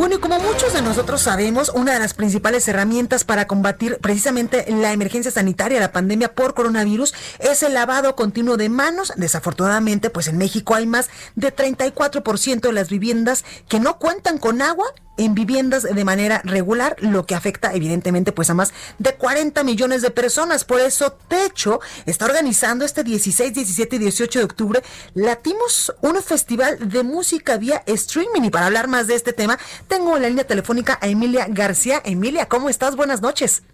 Bueno, 0.00 0.14
y 0.14 0.18
como 0.18 0.40
muchos 0.40 0.72
de 0.72 0.80
nosotros 0.80 1.20
sabemos, 1.20 1.68
una 1.74 1.92
de 1.92 1.98
las 1.98 2.14
principales 2.14 2.66
herramientas 2.66 3.24
para 3.24 3.46
combatir 3.46 3.98
precisamente 3.98 4.64
la 4.70 4.94
emergencia 4.94 5.30
sanitaria, 5.30 5.78
la 5.78 5.92
pandemia 5.92 6.34
por 6.34 6.54
coronavirus, 6.54 7.12
es 7.38 7.62
el 7.62 7.74
lavado 7.74 8.16
continuo 8.16 8.56
de 8.56 8.70
manos. 8.70 9.12
Desafortunadamente, 9.16 10.08
pues 10.08 10.26
en 10.28 10.38
México 10.38 10.74
hay 10.74 10.86
más 10.86 11.10
de 11.34 11.54
34% 11.54 12.60
de 12.60 12.72
las 12.72 12.88
viviendas 12.88 13.44
que 13.68 13.78
no 13.78 13.98
cuentan 13.98 14.38
con 14.38 14.62
agua 14.62 14.86
en 15.20 15.34
viviendas 15.34 15.82
de 15.82 16.04
manera 16.04 16.40
regular, 16.44 16.96
lo 17.00 17.26
que 17.26 17.34
afecta 17.34 17.74
evidentemente 17.74 18.32
pues 18.32 18.48
a 18.48 18.54
más 18.54 18.72
de 18.98 19.14
40 19.14 19.62
millones 19.64 20.00
de 20.00 20.10
personas. 20.10 20.64
Por 20.64 20.80
eso 20.80 21.12
Techo 21.12 21.80
está 22.06 22.24
organizando 22.24 22.86
este 22.86 23.04
16, 23.04 23.52
17 23.52 23.96
y 23.96 23.98
18 23.98 24.38
de 24.38 24.44
octubre 24.46 24.82
Latimos 25.12 25.92
un 26.00 26.22
festival 26.22 26.88
de 26.88 27.02
música 27.02 27.58
vía 27.58 27.82
streaming 27.86 28.42
y 28.44 28.50
para 28.50 28.66
hablar 28.66 28.88
más 28.88 29.06
de 29.06 29.14
este 29.14 29.34
tema 29.34 29.58
tengo 29.90 30.16
en 30.16 30.22
la 30.22 30.28
línea 30.28 30.46
telefónica 30.46 30.98
a 31.02 31.08
Emilia 31.08 31.46
García. 31.48 32.00
Emilia, 32.04 32.46
¿cómo 32.46 32.70
estás? 32.70 32.96
Buenas 32.96 33.20
noches. 33.20 33.64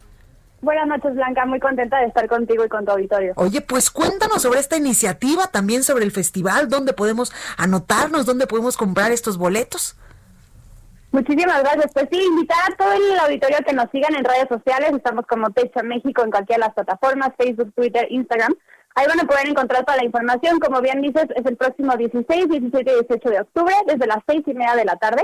Buenas 0.63 0.89
noches, 0.89 1.15
Blanca. 1.15 1.45
Muy 1.45 1.61
contenta 1.61 1.99
de 2.01 2.07
estar 2.07 2.27
contigo 2.27 2.65
y 2.65 2.69
con 2.69 2.87
tu 2.87 2.91
auditorio. 2.91 3.35
Oye, 3.37 3.61
pues 3.61 3.91
cuéntanos 3.91 4.41
sobre 4.41 4.59
esta 4.59 4.79
iniciativa, 4.79 5.47
también 5.49 5.85
sobre 5.85 6.05
el 6.05 6.11
festival, 6.11 6.71
dónde 6.71 6.95
podemos 6.95 7.33
anotarnos, 7.59 8.25
dónde 8.25 8.47
podemos 8.47 8.79
comprar 8.79 9.13
estos 9.13 9.37
boletos. 9.37 9.97
Muchísimas 11.13 11.63
gracias. 11.63 11.93
Pues 11.93 12.09
sí, 12.11 12.19
invitar 12.19 12.59
a 12.67 12.77
todo 12.77 12.93
el 12.95 13.19
auditorio 13.19 13.59
a 13.59 13.63
que 13.63 13.75
nos 13.75 13.91
sigan 13.91 14.15
en 14.15 14.25
redes 14.25 14.49
sociales. 14.49 14.93
Estamos 14.95 15.27
como 15.27 15.51
Techa 15.51 15.83
México 15.83 16.25
en 16.25 16.31
cualquiera 16.31 16.65
de 16.65 16.67
las 16.69 16.75
plataformas, 16.75 17.33
Facebook, 17.39 17.75
Twitter, 17.75 18.07
Instagram. 18.11 18.55
Ahí 18.95 19.07
van 19.07 19.21
a 19.21 19.25
poder 19.25 19.47
encontrar 19.47 19.85
toda 19.85 19.99
la 19.99 20.05
información. 20.05 20.59
Como 20.61 20.81
bien 20.81 21.03
dices, 21.03 21.27
es 21.37 21.45
el 21.45 21.59
próximo 21.59 21.95
16, 21.95 22.49
17 22.49 22.91
y 22.91 22.95
18 23.05 23.29
de 23.29 23.41
octubre, 23.41 23.75
desde 23.87 24.07
las 24.07 24.21
seis 24.27 24.43
y 24.47 24.55
media 24.55 24.75
de 24.75 24.87
la 24.87 24.97
tarde. 24.97 25.23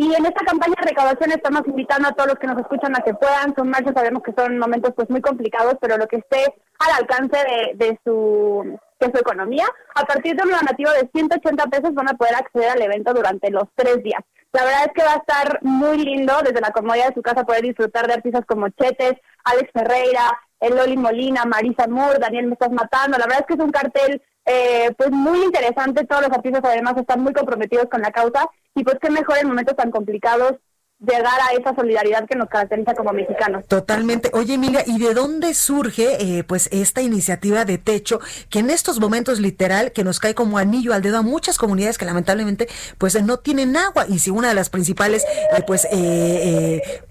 Y 0.00 0.14
en 0.14 0.24
esta 0.24 0.42
campaña 0.46 0.76
de 0.80 0.88
recaudación 0.88 1.30
estamos 1.30 1.60
invitando 1.66 2.08
a 2.08 2.12
todos 2.12 2.30
los 2.30 2.38
que 2.38 2.46
nos 2.46 2.58
escuchan 2.58 2.96
a 2.96 3.02
que 3.02 3.12
puedan 3.12 3.54
sumarse. 3.54 3.92
Sabemos 3.92 4.22
que 4.22 4.32
son 4.32 4.58
momentos 4.58 4.94
pues 4.96 5.10
muy 5.10 5.20
complicados, 5.20 5.74
pero 5.78 5.98
lo 5.98 6.06
que 6.06 6.16
esté 6.16 6.54
al 6.78 7.02
alcance 7.02 7.36
de, 7.74 8.00
su 8.02 8.78
de 8.98 9.06
su 9.12 9.18
economía, 9.18 9.66
a 9.94 10.06
partir 10.06 10.36
de 10.36 10.42
un 10.42 10.52
donativo 10.52 10.90
de 10.92 11.10
180 11.12 11.66
pesos 11.66 11.92
van 11.92 12.08
a 12.08 12.14
poder 12.14 12.34
acceder 12.34 12.70
al 12.70 12.80
evento 12.80 13.12
durante 13.12 13.50
los 13.50 13.64
tres 13.74 14.02
días. 14.02 14.22
La 14.54 14.64
verdad 14.64 14.86
es 14.86 14.92
que 14.94 15.04
va 15.04 15.12
a 15.12 15.18
estar 15.18 15.58
muy 15.60 15.98
lindo 15.98 16.32
desde 16.42 16.62
la 16.62 16.70
comodidad 16.70 17.08
de 17.08 17.14
su 17.14 17.20
casa 17.20 17.44
poder 17.44 17.60
disfrutar 17.60 18.06
de 18.06 18.14
artistas 18.14 18.46
como 18.46 18.70
Chetes, 18.70 19.20
Alex 19.44 19.70
Ferreira, 19.70 20.32
Loli 20.62 20.96
Molina, 20.96 21.44
Marisa 21.44 21.86
Moore, 21.86 22.18
Daniel 22.18 22.46
Me 22.46 22.54
Estás 22.54 22.72
Matando. 22.72 23.18
La 23.18 23.26
verdad 23.26 23.40
es 23.40 23.46
que 23.46 23.54
es 23.54 23.60
un 23.60 23.70
cartel 23.70 24.22
eh, 24.46 24.92
pues 24.96 25.10
muy 25.10 25.44
interesante. 25.44 26.06
Todos 26.06 26.22
los 26.22 26.32
artistas 26.32 26.62
además 26.64 26.96
están 26.96 27.20
muy 27.20 27.32
comprometidos 27.32 27.86
con 27.90 28.00
la 28.00 28.10
causa 28.10 28.48
y 28.74 28.84
pues 28.84 28.96
qué 29.00 29.10
mejor 29.10 29.38
en 29.38 29.48
momentos 29.48 29.76
tan 29.76 29.90
complicados 29.90 30.56
llegar 31.00 31.40
a 31.40 31.54
esa 31.58 31.74
solidaridad 31.74 32.26
que 32.28 32.36
nos 32.36 32.48
caracteriza 32.48 32.94
como 32.94 33.12
mexicanos. 33.12 33.66
Totalmente. 33.66 34.30
Oye, 34.34 34.54
Emilia, 34.54 34.84
¿y 34.86 34.98
de 34.98 35.14
dónde 35.14 35.54
surge 35.54 36.38
eh, 36.38 36.44
pues 36.44 36.68
esta 36.72 37.00
iniciativa 37.00 37.64
de 37.64 37.78
techo 37.78 38.20
que 38.50 38.58
en 38.58 38.68
estos 38.68 39.00
momentos 39.00 39.40
literal 39.40 39.92
que 39.92 40.04
nos 40.04 40.20
cae 40.20 40.34
como 40.34 40.58
anillo 40.58 40.92
al 40.92 41.00
dedo 41.00 41.18
a 41.18 41.22
muchas 41.22 41.56
comunidades 41.56 41.96
que 41.96 42.04
lamentablemente 42.04 42.68
pues 42.98 43.20
no 43.22 43.38
tienen 43.38 43.76
agua 43.76 44.04
y 44.08 44.18
si 44.18 44.30
una 44.30 44.48
de 44.48 44.54
las 44.54 44.68
principales 44.68 45.24
eh, 45.24 45.62
pues 45.66 45.88
eh, 45.90 47.02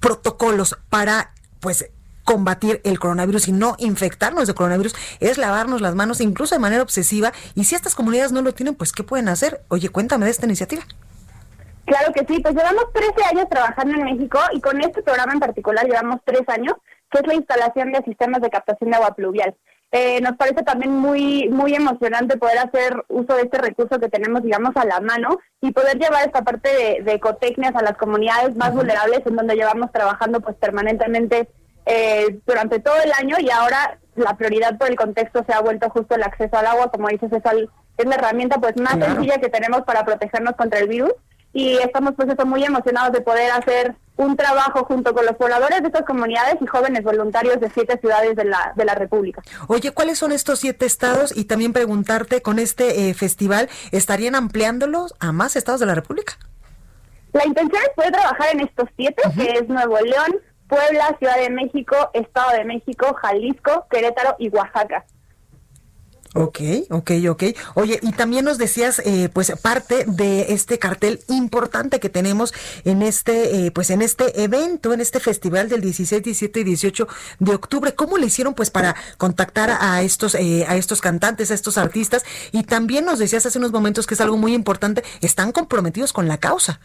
protocolos 0.00 0.78
para 0.90 1.32
pues 1.60 1.90
combatir 2.30 2.80
el 2.84 3.00
coronavirus 3.00 3.48
y 3.48 3.52
no 3.52 3.74
infectarnos 3.78 4.46
de 4.46 4.54
coronavirus 4.54 4.94
es 5.18 5.36
lavarnos 5.36 5.80
las 5.80 5.96
manos 5.96 6.20
incluso 6.20 6.54
de 6.54 6.60
manera 6.60 6.82
obsesiva. 6.82 7.32
Y 7.56 7.64
si 7.64 7.74
estas 7.74 7.96
comunidades 7.96 8.30
no 8.30 8.40
lo 8.40 8.52
tienen 8.52 8.76
pues 8.76 8.92
qué 8.92 9.02
pueden 9.02 9.28
hacer 9.28 9.62
oye 9.68 9.88
cuéntame 9.88 10.26
de 10.26 10.30
esta 10.30 10.46
iniciativa. 10.46 10.82
Claro 11.86 12.12
que 12.12 12.24
sí, 12.28 12.40
pues 12.40 12.54
llevamos 12.54 12.84
13 12.92 13.12
años 13.32 13.48
trabajando 13.50 13.96
en 13.96 14.04
México 14.04 14.38
y 14.52 14.60
con 14.60 14.80
este 14.80 15.02
programa 15.02 15.32
en 15.32 15.40
particular 15.40 15.84
llevamos 15.84 16.20
3 16.24 16.42
años, 16.50 16.74
que 17.10 17.18
es 17.18 17.26
la 17.26 17.34
instalación 17.34 17.90
de 17.90 18.00
sistemas 18.04 18.40
de 18.40 18.50
captación 18.50 18.90
de 18.90 18.96
agua 18.96 19.14
pluvial. 19.16 19.56
Eh, 19.92 20.20
nos 20.20 20.36
parece 20.36 20.62
también 20.62 20.92
muy 20.92 21.48
muy 21.48 21.74
emocionante 21.74 22.38
poder 22.38 22.58
hacer 22.58 23.04
uso 23.08 23.34
de 23.34 23.42
este 23.42 23.58
recurso 23.58 23.98
que 23.98 24.08
tenemos, 24.08 24.44
digamos, 24.44 24.76
a 24.76 24.84
la 24.84 25.00
mano 25.00 25.40
y 25.60 25.72
poder 25.72 25.98
llevar 25.98 26.24
esta 26.24 26.44
parte 26.44 27.02
de, 27.02 27.12
ecotecnias 27.12 27.74
a 27.74 27.82
las 27.82 27.96
comunidades 27.96 28.54
más 28.54 28.72
vulnerables 28.72 29.22
en 29.26 29.34
donde 29.34 29.56
llevamos 29.56 29.90
trabajando 29.90 30.40
pues 30.40 30.54
permanentemente 30.54 31.48
eh, 31.90 32.38
durante 32.46 32.78
todo 32.78 32.96
el 33.02 33.12
año 33.12 33.36
y 33.40 33.50
ahora 33.50 33.98
la 34.14 34.36
prioridad 34.36 34.78
por 34.78 34.88
el 34.88 34.96
contexto 34.96 35.44
se 35.44 35.52
ha 35.52 35.60
vuelto 35.60 35.90
justo 35.90 36.14
el 36.14 36.22
acceso 36.22 36.56
al 36.56 36.66
agua, 36.66 36.90
como 36.90 37.08
dices, 37.08 37.32
es, 37.32 37.42
es 37.96 38.06
la 38.06 38.14
herramienta 38.14 38.58
pues 38.58 38.76
más 38.76 38.94
sencilla 38.94 39.38
que 39.38 39.48
tenemos 39.48 39.82
para 39.82 40.04
protegernos 40.04 40.54
contra 40.54 40.78
el 40.78 40.88
virus 40.88 41.12
y 41.52 41.78
estamos 41.78 42.12
pues 42.16 42.28
eso, 42.28 42.46
muy 42.46 42.64
emocionados 42.64 43.12
de 43.12 43.22
poder 43.22 43.50
hacer 43.50 43.96
un 44.16 44.36
trabajo 44.36 44.84
junto 44.84 45.14
con 45.14 45.26
los 45.26 45.34
pobladores 45.36 45.80
de 45.80 45.88
estas 45.88 46.04
comunidades 46.04 46.56
y 46.60 46.66
jóvenes 46.66 47.02
voluntarios 47.02 47.58
de 47.58 47.70
siete 47.70 47.98
ciudades 47.98 48.36
de 48.36 48.44
la, 48.44 48.72
de 48.76 48.84
la 48.84 48.94
República. 48.94 49.42
Oye, 49.66 49.90
¿cuáles 49.92 50.18
son 50.18 50.30
estos 50.30 50.60
siete 50.60 50.86
estados? 50.86 51.36
Y 51.36 51.46
también 51.46 51.72
preguntarte, 51.72 52.42
con 52.42 52.58
este 52.58 53.08
eh, 53.08 53.14
festival, 53.14 53.68
¿estarían 53.90 54.34
ampliándolos 54.34 55.14
a 55.18 55.32
más 55.32 55.56
estados 55.56 55.80
de 55.80 55.86
la 55.86 55.94
República? 55.94 56.34
La 57.32 57.46
intención 57.46 57.82
es 57.82 57.90
poder 57.94 58.12
trabajar 58.12 58.48
en 58.52 58.60
estos 58.60 58.88
siete, 58.96 59.22
que 59.34 59.58
es 59.58 59.68
Nuevo 59.68 59.98
León, 60.00 60.40
Puebla, 60.70 61.16
Ciudad 61.18 61.36
de 61.36 61.50
México, 61.50 61.96
Estado 62.14 62.52
de 62.52 62.64
México, 62.64 63.12
Jalisco, 63.20 63.86
Querétaro 63.90 64.36
y 64.38 64.48
Oaxaca. 64.50 65.04
Ok, 66.32 66.60
ok, 66.90 67.10
ok. 67.28 67.42
Oye, 67.74 67.98
y 68.02 68.12
también 68.12 68.44
nos 68.44 68.56
decías, 68.56 69.00
eh, 69.00 69.28
pues 69.32 69.50
parte 69.60 70.04
de 70.06 70.52
este 70.52 70.78
cartel 70.78 71.18
importante 71.26 71.98
que 71.98 72.08
tenemos 72.08 72.54
en 72.84 73.02
este, 73.02 73.66
eh, 73.66 73.72
pues 73.72 73.90
en 73.90 74.00
este 74.00 74.44
evento, 74.44 74.92
en 74.92 75.00
este 75.00 75.18
festival 75.18 75.68
del 75.68 75.80
16, 75.80 76.22
17 76.22 76.60
y 76.60 76.64
18 76.64 77.08
de 77.40 77.52
octubre. 77.52 77.96
¿Cómo 77.96 78.16
le 78.16 78.26
hicieron, 78.26 78.54
pues, 78.54 78.70
para 78.70 78.94
contactar 79.18 79.76
a 79.80 80.02
estos, 80.02 80.36
eh, 80.36 80.64
a 80.68 80.76
estos 80.76 81.00
cantantes, 81.00 81.50
a 81.50 81.54
estos 81.54 81.76
artistas? 81.78 82.24
Y 82.52 82.62
también 82.62 83.06
nos 83.06 83.18
decías 83.18 83.44
hace 83.44 83.58
unos 83.58 83.72
momentos 83.72 84.06
que 84.06 84.14
es 84.14 84.20
algo 84.20 84.36
muy 84.36 84.54
importante, 84.54 85.02
están 85.22 85.50
comprometidos 85.50 86.12
con 86.12 86.28
la 86.28 86.38
causa. 86.38 86.78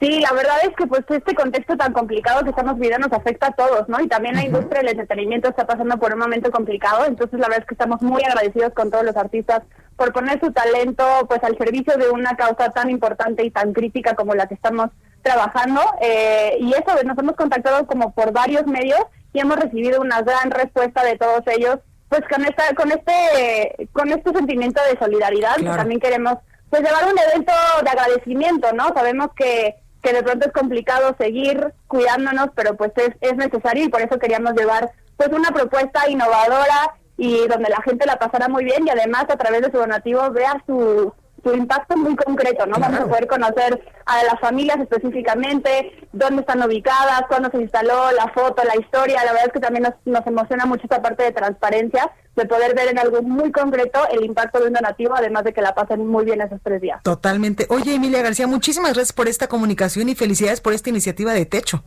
Sí, 0.00 0.18
la 0.18 0.32
verdad 0.32 0.56
es 0.62 0.74
que 0.74 0.86
pues 0.86 1.02
este 1.10 1.34
contexto 1.34 1.76
tan 1.76 1.92
complicado 1.92 2.42
que 2.42 2.50
estamos 2.50 2.76
viviendo 2.76 3.06
nos 3.06 3.18
afecta 3.18 3.48
a 3.48 3.52
todos, 3.52 3.86
¿no? 3.90 4.00
Y 4.00 4.08
también 4.08 4.34
la 4.34 4.44
industria 4.44 4.80
del 4.80 4.92
entretenimiento 4.92 5.50
está 5.50 5.66
pasando 5.66 5.98
por 5.98 6.14
un 6.14 6.20
momento 6.20 6.50
complicado, 6.50 7.04
entonces 7.04 7.38
la 7.38 7.48
verdad 7.48 7.60
es 7.60 7.66
que 7.66 7.74
estamos 7.74 8.00
muy 8.00 8.24
agradecidos 8.24 8.72
con 8.72 8.90
todos 8.90 9.04
los 9.04 9.14
artistas 9.16 9.60
por 9.96 10.14
poner 10.14 10.40
su 10.40 10.52
talento 10.52 11.04
pues 11.28 11.44
al 11.44 11.58
servicio 11.58 11.98
de 11.98 12.08
una 12.08 12.34
causa 12.34 12.70
tan 12.70 12.88
importante 12.88 13.44
y 13.44 13.50
tan 13.50 13.74
crítica 13.74 14.14
como 14.14 14.34
la 14.34 14.46
que 14.46 14.54
estamos 14.54 14.88
trabajando. 15.20 15.82
Eh, 16.00 16.56
y 16.60 16.72
eso, 16.72 16.96
nos 17.04 17.18
hemos 17.18 17.36
contactado 17.36 17.86
como 17.86 18.14
por 18.14 18.32
varios 18.32 18.66
medios 18.66 19.02
y 19.34 19.40
hemos 19.40 19.58
recibido 19.58 20.00
una 20.00 20.22
gran 20.22 20.50
respuesta 20.50 21.04
de 21.04 21.18
todos 21.18 21.42
ellos, 21.46 21.76
pues 22.08 22.22
con 22.26 22.42
esta, 22.46 22.74
con 22.74 22.90
este, 22.90 23.88
con 23.92 24.08
este 24.08 24.32
sentimiento 24.32 24.80
de 24.90 24.98
solidaridad, 24.98 25.56
que 25.56 25.64
también 25.64 26.00
queremos 26.00 26.38
pues 26.70 26.82
llevar 26.82 27.04
un 27.04 27.18
evento 27.18 27.52
de 27.82 27.90
agradecimiento, 27.90 28.72
¿no? 28.72 28.88
Sabemos 28.94 29.28
que 29.36 29.76
que 30.02 30.12
de 30.12 30.22
pronto 30.22 30.46
es 30.46 30.52
complicado 30.52 31.14
seguir 31.18 31.72
cuidándonos, 31.86 32.48
pero 32.54 32.76
pues 32.76 32.92
es, 32.96 33.10
es 33.20 33.36
necesario 33.36 33.84
y 33.84 33.88
por 33.88 34.00
eso 34.00 34.18
queríamos 34.18 34.54
llevar 34.54 34.90
pues 35.16 35.30
una 35.30 35.50
propuesta 35.50 36.08
innovadora 36.08 36.94
y 37.16 37.46
donde 37.48 37.68
la 37.68 37.82
gente 37.82 38.06
la 38.06 38.18
pasara 38.18 38.48
muy 38.48 38.64
bien 38.64 38.86
y 38.86 38.90
además 38.90 39.24
a 39.28 39.36
través 39.36 39.60
de 39.60 39.70
su 39.70 39.76
donativo 39.76 40.30
vea 40.30 40.62
su, 40.66 41.12
su 41.42 41.54
impacto 41.54 41.96
muy 41.96 42.16
concreto, 42.16 42.66
¿no? 42.66 42.78
Vamos 42.78 43.00
a 43.00 43.06
poder 43.06 43.26
conocer 43.26 43.82
a 44.06 44.24
las 44.24 44.40
familias 44.40 44.78
específicamente, 44.80 45.92
dónde 46.12 46.40
están 46.40 46.62
ubicadas, 46.62 47.22
cuándo 47.28 47.50
se 47.50 47.60
instaló, 47.60 48.12
la 48.12 48.28
foto, 48.32 48.62
la 48.64 48.80
historia. 48.80 49.24
La 49.24 49.32
verdad 49.32 49.48
es 49.48 49.52
que 49.52 49.60
también 49.60 49.84
nos, 49.84 49.94
nos 50.04 50.26
emociona 50.26 50.66
mucho 50.66 50.82
esta 50.84 51.02
parte 51.02 51.24
de 51.24 51.32
transparencia, 51.32 52.10
de 52.36 52.44
poder 52.46 52.74
ver 52.74 52.88
en 52.88 52.98
algo 52.98 53.22
muy 53.22 53.52
concreto 53.52 54.00
el 54.10 54.24
impacto 54.24 54.60
de 54.60 54.68
un 54.68 54.72
donativo, 54.72 55.14
además 55.16 55.44
de 55.44 55.52
que 55.52 55.62
la 55.62 55.74
pasen 55.74 56.06
muy 56.06 56.24
bien 56.24 56.40
esos 56.40 56.60
tres 56.62 56.80
días. 56.80 57.02
Totalmente. 57.02 57.66
Oye, 57.68 57.94
Emilia 57.94 58.22
García, 58.22 58.46
muchísimas 58.46 58.94
gracias 58.94 59.12
por 59.12 59.28
esta 59.28 59.48
comunicación 59.48 60.08
y 60.08 60.14
felicidades 60.14 60.60
por 60.60 60.72
esta 60.72 60.90
iniciativa 60.90 61.32
de 61.32 61.46
Techo. 61.46 61.84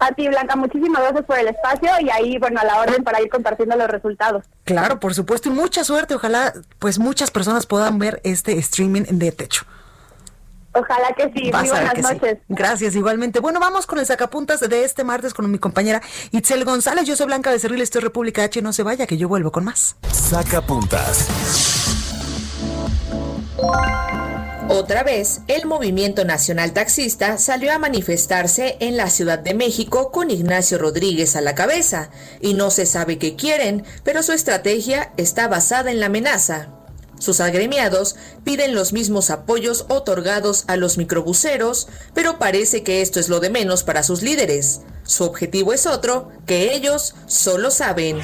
A 0.00 0.12
ti, 0.12 0.28
Blanca, 0.28 0.54
muchísimas 0.54 1.02
gracias 1.02 1.24
por 1.24 1.38
el 1.38 1.48
espacio 1.48 1.90
y 2.00 2.10
ahí, 2.10 2.38
bueno, 2.38 2.60
a 2.60 2.64
la 2.64 2.80
orden 2.80 3.02
para 3.02 3.20
ir 3.20 3.28
compartiendo 3.28 3.76
los 3.76 3.88
resultados. 3.88 4.44
Claro, 4.64 5.00
por 5.00 5.14
supuesto, 5.14 5.48
y 5.48 5.52
mucha 5.52 5.82
suerte. 5.82 6.14
Ojalá, 6.14 6.52
pues, 6.78 6.98
muchas 6.98 7.30
personas 7.30 7.66
puedan 7.66 7.98
ver 7.98 8.20
este 8.22 8.56
streaming 8.58 9.02
de 9.10 9.32
techo. 9.32 9.64
Ojalá 10.72 11.12
que 11.16 11.24
sí. 11.34 11.50
Muy 11.52 11.68
buenas 11.68 11.98
noches. 11.98 12.38
Gracias, 12.48 12.94
igualmente. 12.94 13.40
Bueno, 13.40 13.58
vamos 13.58 13.86
con 13.86 13.98
el 13.98 14.06
sacapuntas 14.06 14.60
de 14.60 14.84
este 14.84 15.02
martes 15.02 15.34
con 15.34 15.50
mi 15.50 15.58
compañera 15.58 16.00
Itzel 16.30 16.64
González. 16.64 17.04
Yo 17.04 17.16
soy 17.16 17.26
Blanca 17.26 17.50
de 17.50 17.58
Cerril, 17.58 17.80
estoy 17.80 18.02
República 18.02 18.44
H. 18.44 18.62
No 18.62 18.72
se 18.72 18.84
vaya, 18.84 19.06
que 19.06 19.16
yo 19.16 19.28
vuelvo 19.28 19.50
con 19.50 19.64
más. 19.64 19.96
Sacapuntas. 20.12 21.26
Otra 24.70 25.02
vez, 25.02 25.40
el 25.48 25.64
Movimiento 25.64 26.26
Nacional 26.26 26.74
Taxista 26.74 27.38
salió 27.38 27.72
a 27.72 27.78
manifestarse 27.78 28.76
en 28.80 28.98
la 28.98 29.08
Ciudad 29.08 29.38
de 29.38 29.54
México 29.54 30.10
con 30.12 30.30
Ignacio 30.30 30.76
Rodríguez 30.76 31.36
a 31.36 31.40
la 31.40 31.54
cabeza, 31.54 32.10
y 32.42 32.52
no 32.52 32.70
se 32.70 32.84
sabe 32.84 33.16
qué 33.16 33.34
quieren, 33.34 33.84
pero 34.04 34.22
su 34.22 34.32
estrategia 34.32 35.14
está 35.16 35.48
basada 35.48 35.90
en 35.90 36.00
la 36.00 36.06
amenaza. 36.06 36.68
Sus 37.18 37.40
agremiados 37.40 38.16
piden 38.44 38.74
los 38.74 38.92
mismos 38.92 39.30
apoyos 39.30 39.86
otorgados 39.88 40.64
a 40.66 40.76
los 40.76 40.98
microbuseros, 40.98 41.88
pero 42.12 42.38
parece 42.38 42.82
que 42.82 43.00
esto 43.00 43.20
es 43.20 43.30
lo 43.30 43.40
de 43.40 43.48
menos 43.48 43.84
para 43.84 44.02
sus 44.02 44.20
líderes. 44.20 44.82
Su 45.02 45.24
objetivo 45.24 45.72
es 45.72 45.86
otro, 45.86 46.28
que 46.46 46.74
ellos 46.74 47.14
solo 47.26 47.70
saben. 47.70 48.20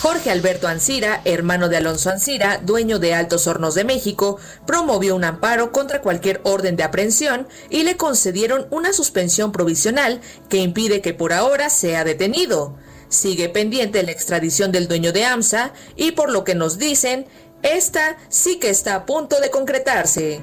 Jorge 0.00 0.30
Alberto 0.30 0.68
Ancira, 0.68 1.22
hermano 1.24 1.68
de 1.68 1.78
Alonso 1.78 2.10
Ancira, 2.10 2.60
dueño 2.62 2.98
de 2.98 3.14
Altos 3.14 3.46
Hornos 3.46 3.74
de 3.74 3.84
México, 3.84 4.38
promovió 4.66 5.16
un 5.16 5.24
amparo 5.24 5.72
contra 5.72 6.02
cualquier 6.02 6.40
orden 6.44 6.76
de 6.76 6.82
aprehensión 6.82 7.48
y 7.70 7.82
le 7.82 7.96
concedieron 7.96 8.66
una 8.70 8.92
suspensión 8.92 9.52
provisional 9.52 10.20
que 10.50 10.58
impide 10.58 11.00
que 11.00 11.14
por 11.14 11.32
ahora 11.32 11.70
sea 11.70 12.04
detenido. 12.04 12.76
Sigue 13.08 13.48
pendiente 13.48 14.02
la 14.02 14.12
extradición 14.12 14.70
del 14.70 14.86
dueño 14.86 15.12
de 15.12 15.24
AMSA 15.24 15.72
y 15.96 16.12
por 16.12 16.30
lo 16.30 16.44
que 16.44 16.54
nos 16.54 16.76
dicen, 16.78 17.26
esta 17.62 18.18
sí 18.28 18.58
que 18.58 18.68
está 18.68 18.96
a 18.96 19.06
punto 19.06 19.40
de 19.40 19.50
concretarse. 19.50 20.42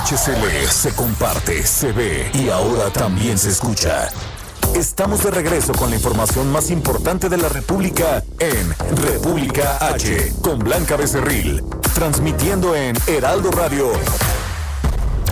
HCL 0.00 0.66
se 0.70 0.94
comparte, 0.94 1.62
se 1.66 1.92
ve 1.92 2.30
y 2.32 2.48
ahora 2.48 2.90
también 2.90 3.36
se 3.36 3.50
escucha. 3.50 4.08
Estamos 4.74 5.22
de 5.22 5.30
regreso 5.30 5.74
con 5.74 5.90
la 5.90 5.96
información 5.96 6.50
más 6.50 6.70
importante 6.70 7.28
de 7.28 7.36
la 7.36 7.50
República 7.50 8.24
en 8.38 8.74
República 8.96 9.76
H, 9.78 10.32
con 10.40 10.58
Blanca 10.60 10.96
Becerril, 10.96 11.62
transmitiendo 11.94 12.74
en 12.74 12.96
Heraldo 13.06 13.50
Radio. 13.50 13.92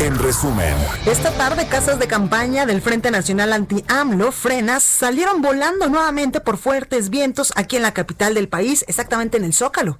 En 0.01 0.19
resumen, 0.19 0.75
Esta 1.07 1.31
tarde, 1.33 1.67
casas 1.67 1.99
de 1.99 2.07
campaña 2.07 2.67
del 2.67 2.83
Frente 2.83 3.11
Nacional 3.11 3.55
Anti-AMLO, 3.55 4.33
Frenas, 4.33 4.83
salieron 4.83 5.41
volando 5.41 5.89
nuevamente 5.89 6.41
por 6.41 6.59
fuertes 6.59 7.09
vientos 7.09 7.55
aquí 7.57 7.77
en 7.77 7.83
la 7.83 7.95
capital 7.95 8.35
del 8.35 8.49
país, 8.49 8.85
exactamente 8.87 9.39
en 9.39 9.45
el 9.45 9.55
Zócalo. 9.55 9.99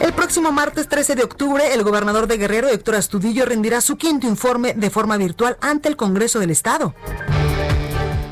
El 0.00 0.12
próximo 0.12 0.52
martes 0.52 0.88
13 0.88 1.14
de 1.14 1.24
octubre, 1.24 1.72
el 1.72 1.82
gobernador 1.82 2.26
de 2.26 2.36
Guerrero, 2.36 2.68
Héctor 2.68 2.96
Astudillo, 2.96 3.46
rendirá 3.46 3.80
su 3.80 3.96
quinto 3.96 4.26
informe 4.26 4.74
de 4.74 4.90
forma 4.90 5.16
virtual 5.16 5.56
ante 5.60 5.88
el 5.88 5.96
Congreso 5.96 6.38
del 6.38 6.50
Estado. 6.50 6.94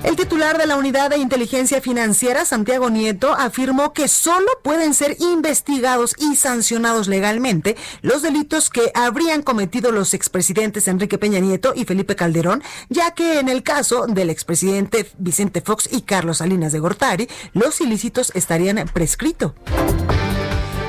El 0.04 0.16
titular 0.16 0.58
de 0.58 0.66
la 0.66 0.76
Unidad 0.76 1.08
de 1.08 1.16
Inteligencia 1.16 1.80
Financiera, 1.80 2.44
Santiago 2.44 2.90
Nieto, 2.90 3.32
afirmó 3.32 3.94
que 3.94 4.06
solo 4.06 4.46
pueden 4.62 4.92
ser 4.92 5.16
investigados 5.18 6.14
y 6.18 6.36
sancionados 6.36 7.08
legalmente 7.08 7.74
los 8.02 8.20
delitos 8.20 8.68
que 8.68 8.92
habrían 8.94 9.42
cometido 9.42 9.90
los 9.90 10.12
expresidentes 10.12 10.86
Enrique 10.88 11.16
Peña 11.16 11.40
Nieto 11.40 11.72
y 11.74 11.86
Felipe 11.86 12.16
Calderón, 12.16 12.62
ya 12.90 13.12
que 13.12 13.40
en 13.40 13.48
el 13.48 13.62
caso 13.62 14.06
del 14.06 14.28
expresidente 14.28 15.10
Vicente 15.16 15.62
Fox 15.62 15.88
y 15.90 16.02
Carlos 16.02 16.38
Salinas 16.38 16.72
de 16.72 16.80
Gortari, 16.80 17.28
los 17.54 17.80
ilícitos 17.80 18.30
estarían 18.34 18.86
prescritos. 18.92 19.52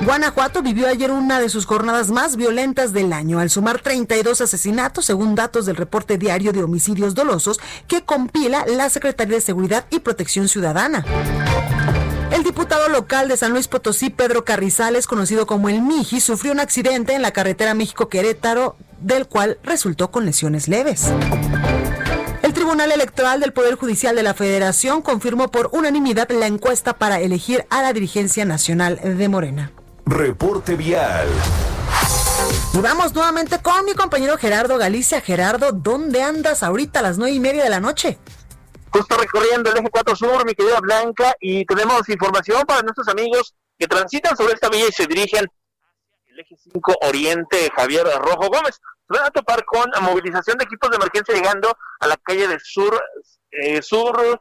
Guanajuato 0.03 0.61
vivió 0.61 0.87
ayer 0.87 1.11
una 1.11 1.39
de 1.39 1.49
sus 1.49 1.65
jornadas 1.65 2.11
más 2.11 2.35
violentas 2.35 2.93
del 2.93 3.13
año, 3.13 3.39
al 3.39 3.49
sumar 3.49 3.79
32 3.81 4.41
asesinatos, 4.41 5.05
según 5.05 5.35
datos 5.35 5.65
del 5.65 5.75
reporte 5.75 6.17
diario 6.17 6.51
de 6.51 6.63
homicidios 6.63 7.15
dolosos 7.15 7.59
que 7.87 8.03
compila 8.03 8.65
la 8.67 8.89
Secretaría 8.89 9.35
de 9.35 9.41
Seguridad 9.41 9.85
y 9.89 9.99
Protección 9.99 10.47
Ciudadana. 10.47 11.05
El 12.31 12.43
diputado 12.43 12.89
local 12.89 13.27
de 13.27 13.37
San 13.37 13.51
Luis 13.51 13.67
Potosí, 13.67 14.09
Pedro 14.09 14.43
Carrizales, 14.45 15.07
conocido 15.07 15.47
como 15.47 15.69
el 15.69 15.81
Miji, 15.81 16.19
sufrió 16.19 16.51
un 16.51 16.59
accidente 16.59 17.13
en 17.13 17.21
la 17.21 17.31
carretera 17.31 17.73
México-Querétaro, 17.73 18.75
del 18.99 19.27
cual 19.27 19.57
resultó 19.63 20.11
con 20.11 20.25
lesiones 20.25 20.67
leves. 20.67 21.05
El 22.43 22.53
Tribunal 22.53 22.91
Electoral 22.91 23.39
del 23.39 23.53
Poder 23.53 23.75
Judicial 23.75 24.15
de 24.15 24.23
la 24.23 24.33
Federación 24.33 25.01
confirmó 25.01 25.49
por 25.49 25.69
unanimidad 25.71 26.29
la 26.29 26.47
encuesta 26.47 26.93
para 26.93 27.19
elegir 27.19 27.65
a 27.69 27.81
la 27.81 27.93
dirigencia 27.93 28.45
nacional 28.45 28.99
de 29.03 29.29
Morena. 29.29 29.71
Reporte 30.05 30.75
vial. 30.75 31.27
Y 32.73 32.77
vamos 32.79 33.13
nuevamente 33.13 33.61
con 33.61 33.85
mi 33.85 33.93
compañero 33.93 34.37
Gerardo 34.37 34.77
Galicia. 34.77 35.21
Gerardo, 35.21 35.71
¿dónde 35.71 36.21
andas 36.21 36.63
ahorita 36.63 36.99
a 36.99 37.03
las 37.03 37.17
nueve 37.17 37.35
y 37.35 37.39
media 37.39 37.63
de 37.63 37.69
la 37.69 37.79
noche? 37.79 38.19
Justo 38.91 39.17
recorriendo 39.17 39.71
el 39.71 39.77
eje 39.77 39.89
4 39.89 40.15
Sur, 40.15 40.45
mi 40.45 40.53
querida 40.53 40.79
Blanca, 40.79 41.35
y 41.39 41.65
tenemos 41.65 42.07
información 42.07 42.63
para 42.65 42.81
nuestros 42.81 43.07
amigos 43.07 43.53
que 43.77 43.87
transitan 43.87 44.37
sobre 44.37 44.53
esta 44.53 44.69
vía 44.69 44.87
y 44.87 44.91
se 44.91 45.07
dirigen 45.07 45.45
hacia 45.45 46.33
el 46.33 46.39
eje 46.39 46.55
5 46.71 46.95
Oriente 47.01 47.69
Javier 47.75 48.05
Rojo 48.19 48.47
Gómez. 48.49 48.79
Se 49.07 49.17
van 49.17 49.27
a 49.27 49.31
topar 49.31 49.65
con 49.65 49.89
movilización 50.01 50.57
de 50.57 50.65
equipos 50.65 50.89
de 50.89 50.97
emergencia 50.97 51.35
llegando 51.35 51.75
a 51.99 52.07
la 52.07 52.17
calle 52.17 52.47
del 52.47 52.59
Sur, 52.61 53.01
eh, 53.51 53.81
Sur 53.81 54.39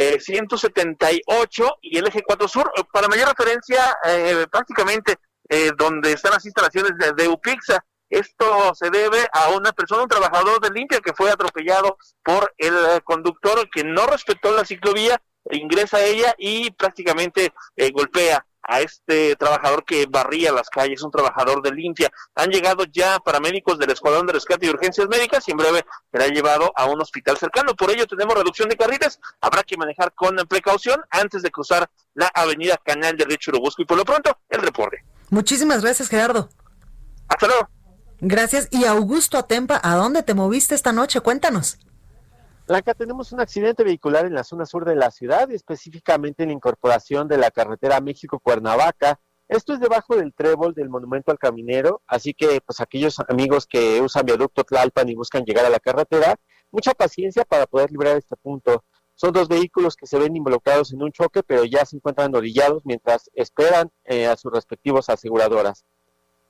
eh, 0.00 0.18
178 0.18 1.78
y 1.82 1.98
el 1.98 2.06
eje 2.06 2.22
4 2.22 2.48
Sur. 2.48 2.72
Para 2.90 3.06
mayor 3.06 3.28
referencia, 3.28 3.94
eh, 4.06 4.46
prácticamente 4.50 5.18
eh, 5.46 5.72
donde 5.76 6.12
están 6.12 6.32
las 6.32 6.46
instalaciones 6.46 6.92
de, 6.98 7.12
de 7.12 7.28
UPIXA. 7.28 7.84
Esto 8.08 8.74
se 8.74 8.88
debe 8.88 9.28
a 9.30 9.50
una 9.50 9.72
persona, 9.72 10.02
un 10.04 10.08
trabajador 10.08 10.58
de 10.60 10.70
limpia 10.70 11.00
que 11.00 11.12
fue 11.12 11.30
atropellado 11.30 11.98
por 12.24 12.52
el 12.56 12.74
eh, 12.74 13.00
conductor 13.04 13.68
que 13.70 13.84
no 13.84 14.06
respetó 14.06 14.52
la 14.52 14.64
ciclovía, 14.64 15.20
ingresa 15.50 15.98
a 15.98 16.04
ella 16.04 16.34
y 16.38 16.70
prácticamente 16.70 17.52
eh, 17.76 17.90
golpea 17.90 18.44
a 18.62 18.80
este 18.80 19.36
trabajador 19.36 19.84
que 19.84 20.06
barría 20.06 20.52
las 20.52 20.68
calles, 20.68 21.02
un 21.02 21.10
trabajador 21.10 21.62
de 21.62 21.72
limpia. 21.72 22.10
Han 22.34 22.50
llegado 22.50 22.84
ya 22.84 23.18
paramédicos 23.18 23.78
del 23.78 23.90
Escuadrón 23.90 24.26
de 24.26 24.34
Rescate 24.34 24.66
y 24.66 24.70
Urgencias 24.70 25.08
Médicas 25.08 25.46
y 25.48 25.52
en 25.52 25.56
breve 25.56 25.84
será 26.12 26.28
llevado 26.28 26.72
a 26.74 26.86
un 26.86 27.00
hospital 27.00 27.36
cercano. 27.36 27.74
Por 27.74 27.90
ello 27.90 28.06
tenemos 28.06 28.34
reducción 28.34 28.68
de 28.68 28.76
carriles. 28.76 29.18
Habrá 29.40 29.62
que 29.62 29.76
manejar 29.76 30.12
con 30.14 30.36
precaución 30.48 31.00
antes 31.10 31.42
de 31.42 31.50
cruzar 31.50 31.90
la 32.14 32.30
avenida 32.34 32.78
Canal 32.84 33.16
de 33.16 33.24
Río 33.24 33.36
Churubusco. 33.36 33.82
Y 33.82 33.84
por 33.86 33.96
lo 33.96 34.04
pronto, 34.04 34.38
el 34.48 34.60
reporte. 34.60 35.04
Muchísimas 35.30 35.82
gracias, 35.82 36.08
Gerardo. 36.08 36.48
Hasta 37.28 37.46
luego. 37.46 37.68
Gracias. 38.20 38.68
Y 38.70 38.84
Augusto 38.84 39.38
Atempa, 39.38 39.80
¿a 39.82 39.94
dónde 39.94 40.22
te 40.22 40.34
moviste 40.34 40.74
esta 40.74 40.92
noche? 40.92 41.20
Cuéntanos. 41.20 41.78
Blanca, 42.70 42.94
tenemos 42.94 43.32
un 43.32 43.40
accidente 43.40 43.82
vehicular 43.82 44.26
en 44.26 44.34
la 44.34 44.44
zona 44.44 44.64
sur 44.64 44.84
de 44.84 44.94
la 44.94 45.10
ciudad, 45.10 45.50
específicamente 45.50 46.44
en 46.44 46.50
la 46.50 46.54
incorporación 46.54 47.26
de 47.26 47.36
la 47.36 47.50
carretera 47.50 48.00
México-Cuernavaca. 48.00 49.18
Esto 49.48 49.72
es 49.72 49.80
debajo 49.80 50.14
del 50.14 50.32
trébol 50.32 50.72
del 50.72 50.88
Monumento 50.88 51.32
al 51.32 51.38
Caminero, 51.40 52.00
así 52.06 52.32
que 52.32 52.60
pues 52.64 52.78
aquellos 52.78 53.18
amigos 53.28 53.66
que 53.66 54.00
usan 54.00 54.24
viaducto 54.24 54.62
Tlalpan 54.62 55.08
y 55.08 55.16
buscan 55.16 55.44
llegar 55.44 55.66
a 55.66 55.68
la 55.68 55.80
carretera, 55.80 56.36
mucha 56.70 56.94
paciencia 56.94 57.44
para 57.44 57.66
poder 57.66 57.90
librar 57.90 58.16
este 58.16 58.36
punto. 58.36 58.84
Son 59.16 59.32
dos 59.32 59.48
vehículos 59.48 59.96
que 59.96 60.06
se 60.06 60.20
ven 60.20 60.36
involucrados 60.36 60.92
en 60.92 61.02
un 61.02 61.10
choque, 61.10 61.42
pero 61.42 61.64
ya 61.64 61.84
se 61.84 61.96
encuentran 61.96 62.32
orillados 62.36 62.86
mientras 62.86 63.30
esperan 63.34 63.90
eh, 64.04 64.28
a 64.28 64.36
sus 64.36 64.52
respectivos 64.52 65.08
aseguradoras. 65.08 65.84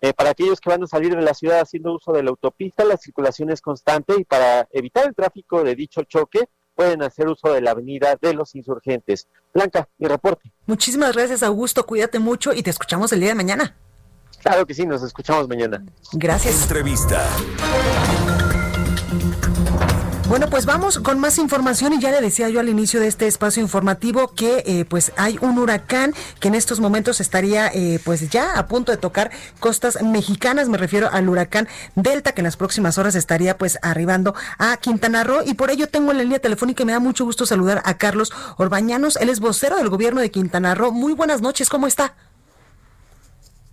Eh, 0.02 0.14
para 0.14 0.30
aquellos 0.30 0.60
que 0.60 0.70
van 0.70 0.82
a 0.82 0.86
salir 0.86 1.14
de 1.14 1.22
la 1.22 1.34
ciudad 1.34 1.60
haciendo 1.60 1.92
uso 1.92 2.12
de 2.12 2.22
la 2.22 2.30
autopista, 2.30 2.84
la 2.84 2.96
circulación 2.96 3.50
es 3.50 3.60
constante 3.60 4.14
y 4.18 4.24
para 4.24 4.66
evitar 4.72 5.06
el 5.06 5.14
tráfico 5.14 5.62
de 5.62 5.74
dicho 5.74 6.02
choque 6.04 6.48
pueden 6.74 7.02
hacer 7.02 7.28
uso 7.28 7.52
de 7.52 7.60
la 7.60 7.72
avenida 7.72 8.16
de 8.20 8.32
los 8.32 8.54
insurgentes. 8.54 9.28
Blanca, 9.52 9.88
mi 9.98 10.08
reporte. 10.08 10.50
Muchísimas 10.64 11.14
gracias, 11.14 11.42
Augusto. 11.42 11.84
Cuídate 11.84 12.18
mucho 12.18 12.54
y 12.54 12.62
te 12.62 12.70
escuchamos 12.70 13.12
el 13.12 13.20
día 13.20 13.30
de 13.30 13.34
mañana. 13.34 13.76
Claro 14.40 14.64
que 14.64 14.72
sí, 14.72 14.86
nos 14.86 15.02
escuchamos 15.02 15.46
mañana. 15.48 15.84
Gracias. 16.14 16.62
Entrevista. 16.62 17.22
Bueno, 20.30 20.48
pues 20.48 20.64
vamos 20.64 21.00
con 21.00 21.18
más 21.18 21.38
información 21.38 21.92
y 21.92 22.00
ya 22.00 22.12
le 22.12 22.20
decía 22.20 22.48
yo 22.48 22.60
al 22.60 22.68
inicio 22.68 23.00
de 23.00 23.08
este 23.08 23.26
espacio 23.26 23.60
informativo 23.60 24.28
que 24.28 24.62
eh, 24.64 24.84
pues 24.88 25.12
hay 25.16 25.36
un 25.42 25.58
huracán 25.58 26.14
que 26.38 26.46
en 26.46 26.54
estos 26.54 26.78
momentos 26.78 27.20
estaría 27.20 27.66
eh, 27.66 27.98
pues 28.04 28.30
ya 28.30 28.56
a 28.56 28.68
punto 28.68 28.92
de 28.92 28.98
tocar 28.98 29.32
costas 29.58 30.00
mexicanas, 30.04 30.68
me 30.68 30.78
refiero 30.78 31.08
al 31.10 31.28
huracán 31.28 31.66
Delta 31.96 32.30
que 32.30 32.42
en 32.42 32.44
las 32.44 32.56
próximas 32.56 32.96
horas 32.96 33.16
estaría 33.16 33.58
pues 33.58 33.80
arribando 33.82 34.36
a 34.56 34.76
Quintana 34.76 35.24
Roo 35.24 35.42
y 35.44 35.54
por 35.54 35.72
ello 35.72 35.88
tengo 35.88 36.12
en 36.12 36.18
la 36.18 36.22
línea 36.22 36.38
telefónica 36.38 36.84
y 36.84 36.86
me 36.86 36.92
da 36.92 37.00
mucho 37.00 37.24
gusto 37.24 37.44
saludar 37.44 37.82
a 37.84 37.98
Carlos 37.98 38.32
Orbañanos, 38.56 39.16
él 39.16 39.30
es 39.30 39.40
vocero 39.40 39.78
del 39.78 39.88
gobierno 39.88 40.20
de 40.20 40.30
Quintana 40.30 40.76
Roo. 40.76 40.92
Muy 40.92 41.12
buenas 41.12 41.42
noches, 41.42 41.68
¿cómo 41.68 41.88
está? 41.88 42.14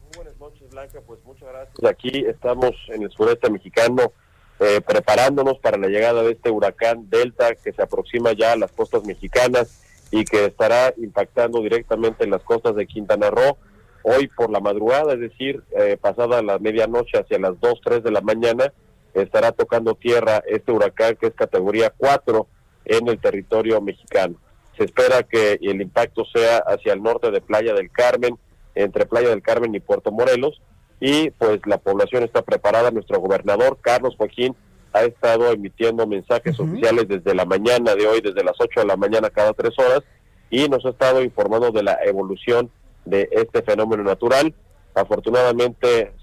Muy 0.06 0.16
buenas 0.16 0.38
noches, 0.40 0.72
Blanca, 0.72 1.02
pues 1.06 1.24
muchas 1.24 1.50
gracias. 1.50 1.86
Aquí 1.88 2.26
estamos 2.28 2.72
en 2.88 3.04
el 3.04 3.12
sureste 3.12 3.48
mexicano 3.52 4.12
eh, 4.60 4.82
preparándonos 4.82 5.60
para 5.60 5.78
la 5.78 5.88
llegada 5.88 6.24
de 6.24 6.32
este 6.32 6.50
huracán 6.50 7.10
Delta 7.10 7.54
que 7.56 7.74
se 7.74 7.82
aproxima 7.82 8.34
ya 8.34 8.54
a 8.54 8.58
las 8.58 8.72
costas 8.72 9.06
mexicanas 9.06 9.84
y 10.12 10.26
que 10.26 10.46
estará 10.46 10.94
impactando 10.98 11.62
directamente 11.62 12.24
en 12.24 12.32
las 12.32 12.42
costas 12.44 12.76
de 12.76 12.88
Quintana 12.88 13.30
Roo 13.30 13.58
hoy 14.04 14.28
por 14.30 14.50
la 14.50 14.60
madrugada, 14.60 15.14
es 15.14 15.20
decir, 15.20 15.64
eh, 15.78 15.98
pasada 16.00 16.42
la 16.42 16.60
medianoche 16.60 17.20
hacia 17.20 17.40
las 17.40 17.60
2, 17.60 17.82
3 17.84 18.04
de 18.04 18.12
la 18.12 18.22
mañana, 18.22 18.72
estará 19.14 19.52
tocando 19.52 19.96
tierra 19.96 20.42
este 20.48 20.72
huracán 20.72 21.18
que 21.18 21.28
es 21.28 21.34
categoría 21.34 21.94
4 21.96 22.48
en 22.86 23.08
el 23.10 23.20
territorio 23.20 23.82
mexicano. 23.82 24.36
Se 24.78 24.86
espera 24.86 25.24
que 25.24 25.60
el 25.62 25.82
impacto 25.82 26.24
sea 26.26 26.60
hacia 26.60 26.94
el 26.94 27.04
norte 27.04 27.32
de 27.32 27.42
Playa 27.42 27.74
del 27.74 27.92
Carmen, 27.92 28.38
entre 28.76 29.06
Playa 29.06 29.30
del 29.30 29.42
Carmen 29.42 29.74
y 29.76 29.80
Puerto 29.80 30.12
Morelos, 30.12 30.62
y 31.00 31.30
pues 31.32 31.60
la 31.66 31.78
población 31.78 32.24
está 32.24 32.42
preparada. 32.42 32.92
Nuestro 32.92 33.20
gobernador, 33.20 33.78
Carlos 33.82 34.16
Joaquín, 34.18 34.56
ha 34.94 35.04
estado 35.04 35.52
emitiendo 35.52 36.08
mensajes 36.08 36.60
oficiales 36.60 37.08
desde 37.08 37.36
la 37.36 37.46
mañana 37.46 37.94
de 37.94 38.08
hoy, 38.08 38.22
desde 38.22 38.44
las 38.44 38.56
8 38.60 38.82
de 38.82 38.86
la 38.88 38.98
mañana 38.98 39.30
cada 39.30 39.54
tres 39.54 39.78
horas, 39.78 40.02
y 40.50 40.68
nos 40.70 40.86
ha 40.86 40.90
estado 40.90 41.22
informando 41.22 41.72
de 41.72 41.84
la 41.84 42.00
evolución 42.04 42.72
de 43.06 43.30
este 43.32 43.62
fenómeno 43.62 44.04
natural. 44.04 44.54
Afortunadamente, 44.96 46.14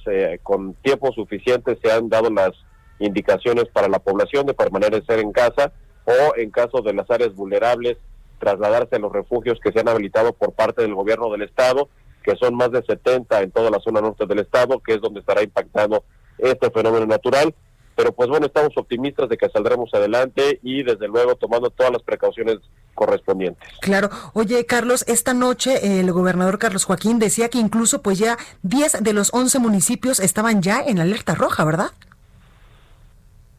con 0.43 0.75
tiempo 0.75 1.13
suficiente 1.13 1.79
se 1.81 1.93
han 1.93 2.09
dado 2.09 2.31
las 2.31 2.53
indicaciones 2.99 3.67
para 3.73 3.89
la 3.89 4.01
población 4.01 4.47
de 4.47 4.55
permanecer 4.55 5.21
en 5.21 5.33
casa 5.33 5.73
o 6.05 6.37
en 6.37 6.51
caso 6.51 6.81
de 6.81 6.95
las 6.95 7.09
áreas 7.11 7.35
vulnerables 7.35 7.97
trasladarse 8.39 8.97
a 8.97 8.99
los 8.99 9.13
refugios 9.13 9.59
que 9.63 9.73
se 9.73 9.81
han 9.81 9.89
habilitado 9.89 10.33
por 10.33 10.53
parte 10.53 10.83
del 10.83 10.95
gobierno 10.95 11.31
del 11.31 11.43
estado 11.43 11.89
que 12.25 12.35
son 12.37 12.55
más 12.55 12.73
de 12.73 12.83
70 12.83 13.43
en 13.43 13.51
toda 13.51 13.71
la 13.71 13.79
zona 13.81 14.01
norte 14.01 14.27
del 14.27 14.41
estado, 14.41 14.81
que 14.81 14.95
es 14.95 15.01
donde 15.01 15.21
estará 15.21 15.43
impactando 15.43 16.05
este 16.39 16.71
fenómeno 16.71 17.07
natural. 17.07 17.55
Pero 17.97 18.13
pues 18.13 18.29
bueno, 18.29 18.47
estamos 18.47 18.73
optimistas 18.77 19.29
de 19.29 19.37
que 19.37 19.49
saldremos 19.51 19.93
adelante 19.95 20.59
y 20.63 20.83
desde 20.83 21.07
luego 21.07 21.37
tomando 21.37 21.71
todas 21.71 21.93
las 21.93 22.03
precauciones 22.03 22.57
correspondientes. 22.95 23.69
Claro. 23.81 24.11
Oye, 24.33 24.67
Carlos, 24.67 25.05
esta 25.07 25.33
noche 25.33 26.01
el 26.01 26.11
gobernador 26.11 26.59
Carlos 26.59 26.85
Joaquín 26.85 27.21
decía 27.21 27.49
que 27.51 27.59
incluso 27.59 28.03
pues 28.03 28.19
ya 28.19 28.37
10 28.63 29.05
de 29.05 29.13
los 29.13 29.33
11 29.33 29.61
municipios 29.61 30.19
estaban 30.19 30.61
ya 30.61 30.81
en 30.85 30.99
alerta 30.99 31.37
roja, 31.37 31.65
¿verdad? 31.65 31.93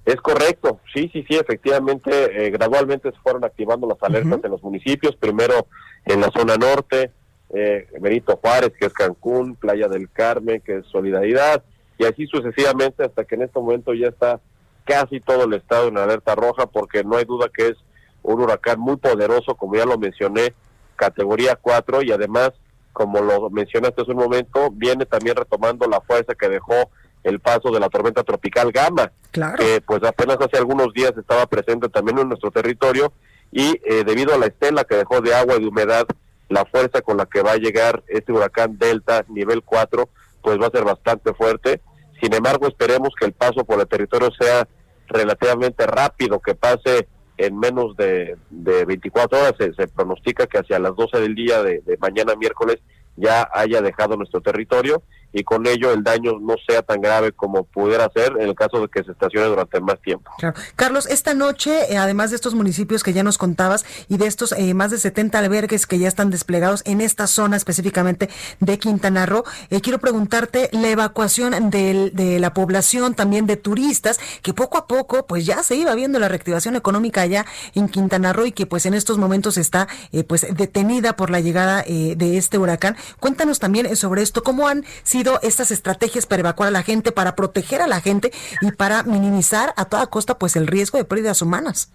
Es 0.06 0.17
correcto, 0.17 0.80
sí, 0.93 1.10
sí, 1.12 1.25
sí, 1.28 1.36
efectivamente, 1.36 2.45
eh, 2.45 2.51
gradualmente 2.51 3.12
se 3.12 3.17
fueron 3.21 3.43
activando 3.43 3.88
las 3.88 3.97
alertas 4.04 4.39
en 4.43 4.51
los 4.51 4.62
municipios, 4.62 5.15
primero 5.15 5.65
en 6.06 6.21
la 6.21 6.30
zona 6.30 6.58
norte, 6.58 7.12
eh, 7.53 7.88
Benito 7.99 8.38
Juárez, 8.38 8.73
que 8.79 8.88
es 8.88 8.93
Cancún, 8.93 9.55
Playa 9.55 9.88
del 9.88 10.10
Carmen, 10.10 10.62
que 10.62 10.77
es 10.77 10.86
Solidaridad, 10.88 11.63
y 11.97 12.05
así 12.05 12.27
sucesivamente 12.27 13.03
hasta 13.03 13.23
que 13.23 13.36
en 13.36 13.43
este 13.43 13.60
momento 13.60 13.93
ya 13.93 14.08
está 14.08 14.39
casi 14.84 15.19
todo 15.19 15.45
el 15.45 15.53
estado 15.53 15.88
en 15.88 15.97
alerta 15.97 16.36
roja, 16.36 16.65
porque 16.65 17.03
no 17.03 17.17
hay 17.17 17.25
duda 17.25 17.49
que 17.53 17.69
es 17.69 17.77
un 18.23 18.41
huracán 18.41 18.79
muy 18.79 18.97
poderoso, 18.97 19.55
como 19.55 19.75
ya 19.75 19.86
lo 19.86 19.97
mencioné, 19.97 20.53
categoría 20.95 21.55
4, 21.55 22.01
y 22.03 22.12
además, 22.12 22.51
como 22.93 23.21
lo 23.21 23.49
mencionaste 23.49 24.01
hace 24.01 24.12
un 24.12 24.17
momento, 24.17 24.69
viene 24.71 25.05
también 25.05 25.36
retomando 25.36 25.88
la 25.88 26.01
fuerza 26.01 26.36
que 26.36 26.49
dejó 26.49 26.89
el 27.23 27.39
paso 27.39 27.71
de 27.71 27.79
la 27.79 27.89
tormenta 27.89 28.23
tropical 28.23 28.71
Gama, 28.71 29.12
que 29.58 29.81
pues 29.81 30.03
apenas 30.03 30.38
hace 30.39 30.58
algunos 30.58 30.93
días 30.93 31.13
estaba 31.17 31.45
presente 31.47 31.89
también 31.89 32.19
en 32.19 32.29
nuestro 32.29 32.51
territorio, 32.51 33.12
y 33.51 33.79
eh, 33.86 34.03
debido 34.05 34.34
a 34.34 34.38
la 34.38 34.47
estela 34.47 34.84
que 34.84 34.95
dejó 34.95 35.21
de 35.21 35.34
agua 35.34 35.55
y 35.55 35.62
de 35.62 35.67
humedad 35.67 36.05
la 36.49 36.65
fuerza 36.65 37.01
con 37.01 37.17
la 37.17 37.25
que 37.25 37.41
va 37.41 37.53
a 37.53 37.58
llegar 37.58 38.03
este 38.08 38.31
huracán 38.31 38.77
Delta 38.77 39.25
nivel 39.29 39.63
4 39.63 40.10
pues 40.41 40.60
va 40.60 40.67
a 40.67 40.71
ser 40.71 40.84
bastante 40.84 41.34
fuerte. 41.34 41.81
Sin 42.21 42.34
embargo, 42.34 42.67
esperemos 42.67 43.10
que 43.19 43.25
el 43.25 43.34
paso 43.34 43.65
por 43.65 43.79
el 43.79 43.88
territorio 43.88 44.29
sea 44.39 44.67
relativamente 45.08 45.88
rápido, 45.88 46.39
que 46.39 46.53
pase 46.53 47.08
en 47.38 47.58
menos 47.58 47.97
de, 47.97 48.38
de 48.51 48.86
24 48.86 49.39
horas. 49.39 49.53
Se, 49.58 49.88
pronostica 49.88 50.45
que 50.45 50.60
hacia 50.60 50.77
las 50.77 50.95
12 50.95 51.19
del 51.19 51.34
día 51.34 51.63
de 51.63 51.81
mañana 51.99 52.36
miércoles 52.36 52.79
ya 53.15 53.49
haya 53.53 53.81
dejado 53.81 54.17
nuestro 54.17 54.41
territorio 54.41 55.01
y 55.35 55.43
con 55.43 55.67
ello 55.67 55.91
el 55.91 56.01
daño 56.01 56.39
no 56.39 56.55
sea 56.65 56.81
tan 56.81 57.01
grave 57.01 57.33
como 57.33 57.65
pudiera 57.65 58.09
ser 58.15 58.37
en 58.39 58.47
el 58.47 58.55
caso 58.55 58.79
de 58.79 58.87
que 58.87 59.03
se 59.03 59.11
estacione 59.11 59.47
durante 59.47 59.81
más 59.81 60.01
tiempo. 60.01 60.31
Carlos, 60.77 61.07
esta 61.07 61.33
noche, 61.33 61.93
eh, 61.93 61.97
además 61.97 62.29
de 62.29 62.37
estos 62.37 62.55
municipios 62.55 63.03
que 63.03 63.11
ya 63.11 63.21
nos 63.21 63.37
contabas 63.37 63.85
y 64.07 64.15
de 64.15 64.27
estos 64.27 64.53
eh, 64.53 64.73
más 64.73 64.91
de 64.91 64.97
70 64.97 65.37
albergues 65.37 65.87
que 65.87 65.99
ya 65.99 66.07
están 66.07 66.29
desplegados 66.29 66.83
en 66.85 67.01
esta 67.01 67.27
zona 67.27 67.57
específicamente 67.57 68.29
de 68.61 68.79
Quintana 68.79 69.25
Roo, 69.25 69.43
eh, 69.69 69.81
quiero 69.81 69.99
preguntarte 69.99 70.69
la 70.71 70.87
evacuación 70.87 71.69
de 71.69 72.37
la 72.39 72.53
población, 72.53 73.13
también 73.13 73.45
de 73.45 73.57
turistas, 73.57 74.21
que 74.41 74.53
poco 74.53 74.77
a 74.77 74.87
poco 74.87 75.27
pues 75.27 75.45
ya 75.45 75.63
se 75.63 75.75
iba 75.75 75.93
viendo 75.95 76.17
la 76.17 76.29
reactivación 76.29 76.77
económica 76.77 77.21
allá 77.21 77.45
en 77.73 77.89
Quintana 77.89 78.31
Roo 78.31 78.45
y 78.45 78.53
que 78.53 78.67
pues 78.67 78.85
en 78.85 78.93
estos 78.93 79.17
momentos 79.17 79.57
está 79.57 79.89
pues 80.27 80.47
detenida 80.55 81.17
por 81.17 81.29
la 81.29 81.41
llegada 81.41 81.83
de 81.83 82.37
este 82.37 82.57
huracán. 82.57 82.95
Cuéntanos 83.19 83.59
también 83.59 83.93
sobre 83.97 84.21
esto, 84.21 84.41
cómo 84.41 84.69
han 84.69 84.85
sido 85.03 85.24
estas 85.41 85.71
estrategias 85.71 86.25
para 86.25 86.41
evacuar 86.41 86.69
a 86.69 86.71
la 86.71 86.83
gente, 86.83 87.11
para 87.11 87.35
proteger 87.35 87.81
a 87.81 87.88
la 87.88 88.01
gente 88.01 88.31
y 88.61 88.71
para 88.71 89.03
minimizar 89.03 89.73
a 89.77 89.85
toda 89.85 90.07
costa 90.07 90.38
pues 90.38 90.55
el 90.55 90.67
riesgo 90.67 90.97
de 90.97 91.05
pérdidas 91.05 91.41
humanas. 91.41 91.91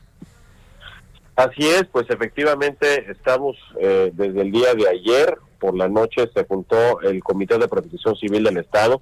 Así 1.37 1.67
es, 1.67 1.85
pues 1.91 2.11
efectivamente 2.11 3.11
estamos 3.11 3.57
eh, 3.81 4.11
desde 4.13 4.43
el 4.43 4.53
día 4.53 4.75
de 4.75 4.89
ayer 4.89 5.39
por 5.59 5.77
la 5.77 5.89
noche 5.89 6.29
se 6.35 6.45
juntó 6.45 7.01
el 7.03 7.23
Comité 7.23 7.59
de 7.59 7.69
Protección 7.69 8.17
Civil 8.17 8.45
del 8.45 8.57
Estado 8.57 9.01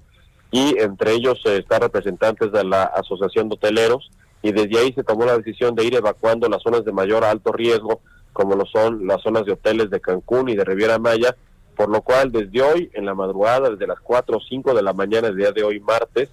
y 0.51 0.77
entre 0.79 1.13
ellos 1.13 1.41
eh, 1.45 1.57
están 1.57 1.81
representantes 1.81 2.51
de 2.51 2.63
la 2.63 2.83
Asociación 2.83 3.49
de 3.49 3.55
Hoteleros 3.55 4.11
y 4.41 4.51
desde 4.51 4.79
ahí 4.79 4.93
se 4.93 5.03
tomó 5.03 5.25
la 5.25 5.37
decisión 5.37 5.73
de 5.75 5.85
ir 5.85 5.95
evacuando 5.95 6.47
las 6.47 6.61
zonas 6.61 6.85
de 6.85 6.91
mayor 6.91 7.23
alto 7.23 7.51
riesgo 7.51 8.01
como 8.33 8.55
lo 8.55 8.65
son 8.65 9.07
las 9.07 9.21
zonas 9.21 9.45
de 9.45 9.53
hoteles 9.53 9.89
de 9.89 9.99
Cancún 9.99 10.49
y 10.49 10.55
de 10.55 10.63
Riviera 10.63 10.99
Maya 10.99 11.35
por 11.79 11.89
lo 11.89 12.01
cual 12.01 12.29
desde 12.29 12.61
hoy 12.61 12.91
en 12.93 13.05
la 13.05 13.13
madrugada, 13.13 13.69
desde 13.69 13.87
las 13.87 14.01
4 14.01 14.35
o 14.35 14.41
5 14.41 14.73
de 14.73 14.83
la 14.83 14.91
mañana 14.91 15.29
del 15.29 15.37
día 15.37 15.53
de 15.53 15.63
hoy 15.63 15.79
martes, 15.79 16.27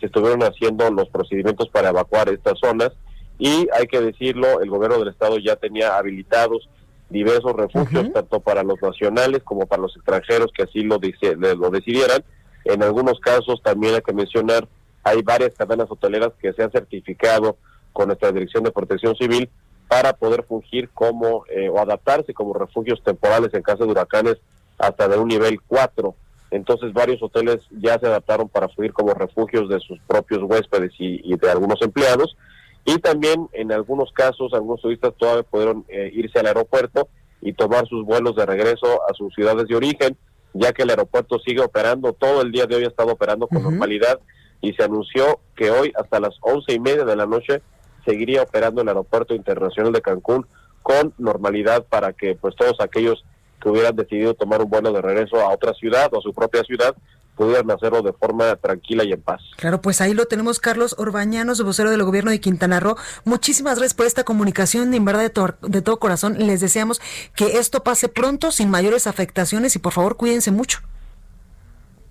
se 0.00 0.06
estuvieron 0.06 0.42
haciendo 0.42 0.90
los 0.90 1.10
procedimientos 1.10 1.68
para 1.68 1.90
evacuar 1.90 2.30
estas 2.30 2.58
zonas 2.58 2.92
y 3.38 3.68
hay 3.74 3.88
que 3.88 4.00
decirlo, 4.00 4.62
el 4.62 4.70
gobierno 4.70 4.98
del 4.98 5.08
estado 5.08 5.36
ya 5.36 5.56
tenía 5.56 5.98
habilitados 5.98 6.70
diversos 7.10 7.52
refugios, 7.52 8.10
tanto 8.10 8.40
para 8.40 8.62
los 8.62 8.80
nacionales 8.80 9.42
como 9.42 9.66
para 9.66 9.82
los 9.82 9.94
extranjeros 9.96 10.50
que 10.56 10.62
así 10.62 10.80
lo, 10.80 10.98
lo 10.98 11.70
decidieran. 11.70 12.24
En 12.64 12.82
algunos 12.82 13.20
casos 13.20 13.60
también 13.62 13.96
hay 13.96 14.00
que 14.00 14.14
mencionar, 14.14 14.66
hay 15.04 15.20
varias 15.20 15.52
cadenas 15.58 15.90
hoteleras 15.90 16.32
que 16.40 16.54
se 16.54 16.62
han 16.62 16.72
certificado 16.72 17.58
con 17.92 18.06
nuestra 18.06 18.32
Dirección 18.32 18.64
de 18.64 18.72
Protección 18.72 19.14
Civil 19.14 19.50
para 19.88 20.14
poder 20.14 20.44
fungir 20.44 20.88
como 20.88 21.44
eh, 21.50 21.68
o 21.68 21.80
adaptarse 21.80 22.32
como 22.32 22.54
refugios 22.54 23.02
temporales 23.04 23.52
en 23.52 23.60
caso 23.60 23.84
de 23.84 23.90
huracanes 23.90 24.38
hasta 24.78 25.08
de 25.08 25.18
un 25.18 25.28
nivel 25.28 25.60
4. 25.66 26.14
Entonces 26.50 26.92
varios 26.92 27.22
hoteles 27.22 27.58
ya 27.70 27.98
se 27.98 28.06
adaptaron 28.06 28.48
para 28.48 28.68
subir 28.68 28.92
como 28.92 29.14
refugios 29.14 29.68
de 29.68 29.80
sus 29.80 29.98
propios 30.06 30.42
huéspedes 30.42 30.92
y, 30.98 31.36
de 31.36 31.50
algunos 31.50 31.80
empleados. 31.82 32.36
Y 32.84 32.98
también 32.98 33.48
en 33.52 33.72
algunos 33.72 34.12
casos 34.12 34.52
algunos 34.54 34.80
turistas 34.80 35.12
todavía 35.18 35.42
pudieron 35.42 35.84
eh, 35.88 36.10
irse 36.14 36.38
al 36.38 36.46
aeropuerto 36.46 37.08
y 37.40 37.52
tomar 37.52 37.86
sus 37.88 38.04
vuelos 38.04 38.36
de 38.36 38.46
regreso 38.46 39.02
a 39.08 39.14
sus 39.14 39.34
ciudades 39.34 39.66
de 39.68 39.76
origen, 39.76 40.16
ya 40.54 40.72
que 40.72 40.82
el 40.82 40.90
aeropuerto 40.90 41.38
sigue 41.40 41.62
operando, 41.62 42.12
todo 42.12 42.42
el 42.42 42.52
día 42.52 42.66
de 42.66 42.76
hoy 42.76 42.84
ha 42.84 42.88
estado 42.88 43.12
operando 43.12 43.48
con 43.48 43.62
normalidad 43.62 44.20
y 44.60 44.72
se 44.72 44.84
anunció 44.84 45.40
que 45.54 45.70
hoy 45.70 45.92
hasta 45.96 46.20
las 46.20 46.34
once 46.40 46.72
y 46.72 46.80
media 46.80 47.04
de 47.04 47.16
la 47.16 47.26
noche 47.26 47.60
seguiría 48.04 48.42
operando 48.42 48.82
el 48.82 48.88
aeropuerto 48.88 49.34
internacional 49.34 49.92
de 49.92 50.00
Cancún 50.00 50.46
con 50.82 51.12
normalidad 51.18 51.84
para 51.84 52.12
que 52.12 52.36
pues 52.36 52.54
todos 52.54 52.80
aquellos 52.80 53.24
que 53.60 53.68
hubieran 53.68 53.96
decidido 53.96 54.34
tomar 54.34 54.62
un 54.62 54.70
vuelo 54.70 54.92
de 54.92 55.02
regreso 55.02 55.40
a 55.40 55.52
otra 55.52 55.74
ciudad 55.74 56.12
o 56.12 56.18
a 56.18 56.22
su 56.22 56.32
propia 56.32 56.62
ciudad, 56.64 56.94
pudieran 57.36 57.70
hacerlo 57.70 58.02
de 58.02 58.12
forma 58.12 58.56
tranquila 58.56 59.04
y 59.04 59.12
en 59.12 59.20
paz. 59.20 59.40
Claro, 59.56 59.80
pues 59.80 60.00
ahí 60.00 60.14
lo 60.14 60.26
tenemos, 60.26 60.58
Carlos 60.58 60.96
Orbañanos, 60.98 61.62
vocero 61.62 61.90
del 61.90 62.02
gobierno 62.02 62.30
de 62.30 62.40
Quintana 62.40 62.80
Roo. 62.80 62.96
Muchísimas 63.24 63.78
gracias 63.78 63.94
por 63.94 64.06
esta 64.06 64.24
comunicación, 64.24 64.92
en 64.94 65.04
verdad 65.04 65.20
de, 65.30 65.68
de 65.68 65.82
todo 65.82 65.98
corazón. 65.98 66.36
Les 66.38 66.60
deseamos 66.60 67.00
que 67.34 67.58
esto 67.58 67.84
pase 67.84 68.08
pronto, 68.08 68.50
sin 68.50 68.70
mayores 68.70 69.06
afectaciones 69.06 69.76
y 69.76 69.78
por 69.78 69.92
favor 69.92 70.16
cuídense 70.16 70.50
mucho. 70.50 70.80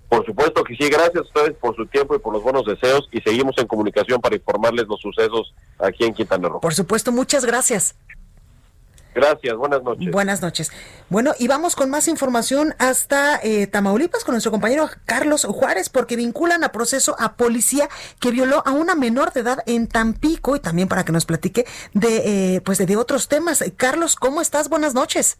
Por 0.08 0.24
supuesto 0.24 0.62
que 0.62 0.76
sí, 0.76 0.88
gracias 0.88 1.16
a 1.16 1.22
ustedes 1.22 1.56
por 1.56 1.74
su 1.74 1.84
tiempo 1.86 2.14
y 2.14 2.20
por 2.20 2.32
los 2.32 2.42
buenos 2.42 2.64
deseos 2.64 3.08
y 3.10 3.20
seguimos 3.20 3.58
en 3.58 3.66
comunicación 3.66 4.20
para 4.20 4.36
informarles 4.36 4.86
los 4.86 5.00
sucesos 5.00 5.52
aquí 5.80 6.04
en 6.04 6.14
Quintana 6.14 6.48
Roo. 6.48 6.60
Por 6.60 6.74
supuesto, 6.74 7.10
muchas 7.10 7.44
gracias. 7.44 7.96
Gracias, 9.16 9.56
buenas 9.56 9.82
noches. 9.82 10.10
Buenas 10.10 10.42
noches. 10.42 10.70
Bueno, 11.08 11.32
y 11.38 11.48
vamos 11.48 11.74
con 11.74 11.88
más 11.88 12.06
información 12.06 12.74
hasta 12.78 13.40
eh, 13.42 13.66
Tamaulipas 13.66 14.24
con 14.24 14.34
nuestro 14.34 14.52
compañero 14.52 14.90
Carlos 15.06 15.46
Juárez, 15.46 15.88
porque 15.88 16.16
vinculan 16.16 16.62
a 16.64 16.68
proceso 16.70 17.16
a 17.18 17.32
policía 17.32 17.88
que 18.20 18.30
violó 18.30 18.62
a 18.66 18.72
una 18.72 18.94
menor 18.94 19.32
de 19.32 19.40
edad 19.40 19.60
en 19.64 19.86
Tampico 19.86 20.54
y 20.54 20.60
también 20.60 20.86
para 20.86 21.06
que 21.06 21.12
nos 21.12 21.24
platique 21.24 21.64
de, 21.94 22.56
eh, 22.56 22.60
pues 22.60 22.76
de 22.76 22.96
otros 22.98 23.28
temas. 23.28 23.64
Carlos, 23.78 24.16
¿cómo 24.16 24.42
estás? 24.42 24.68
Buenas 24.68 24.92
noches. 24.92 25.38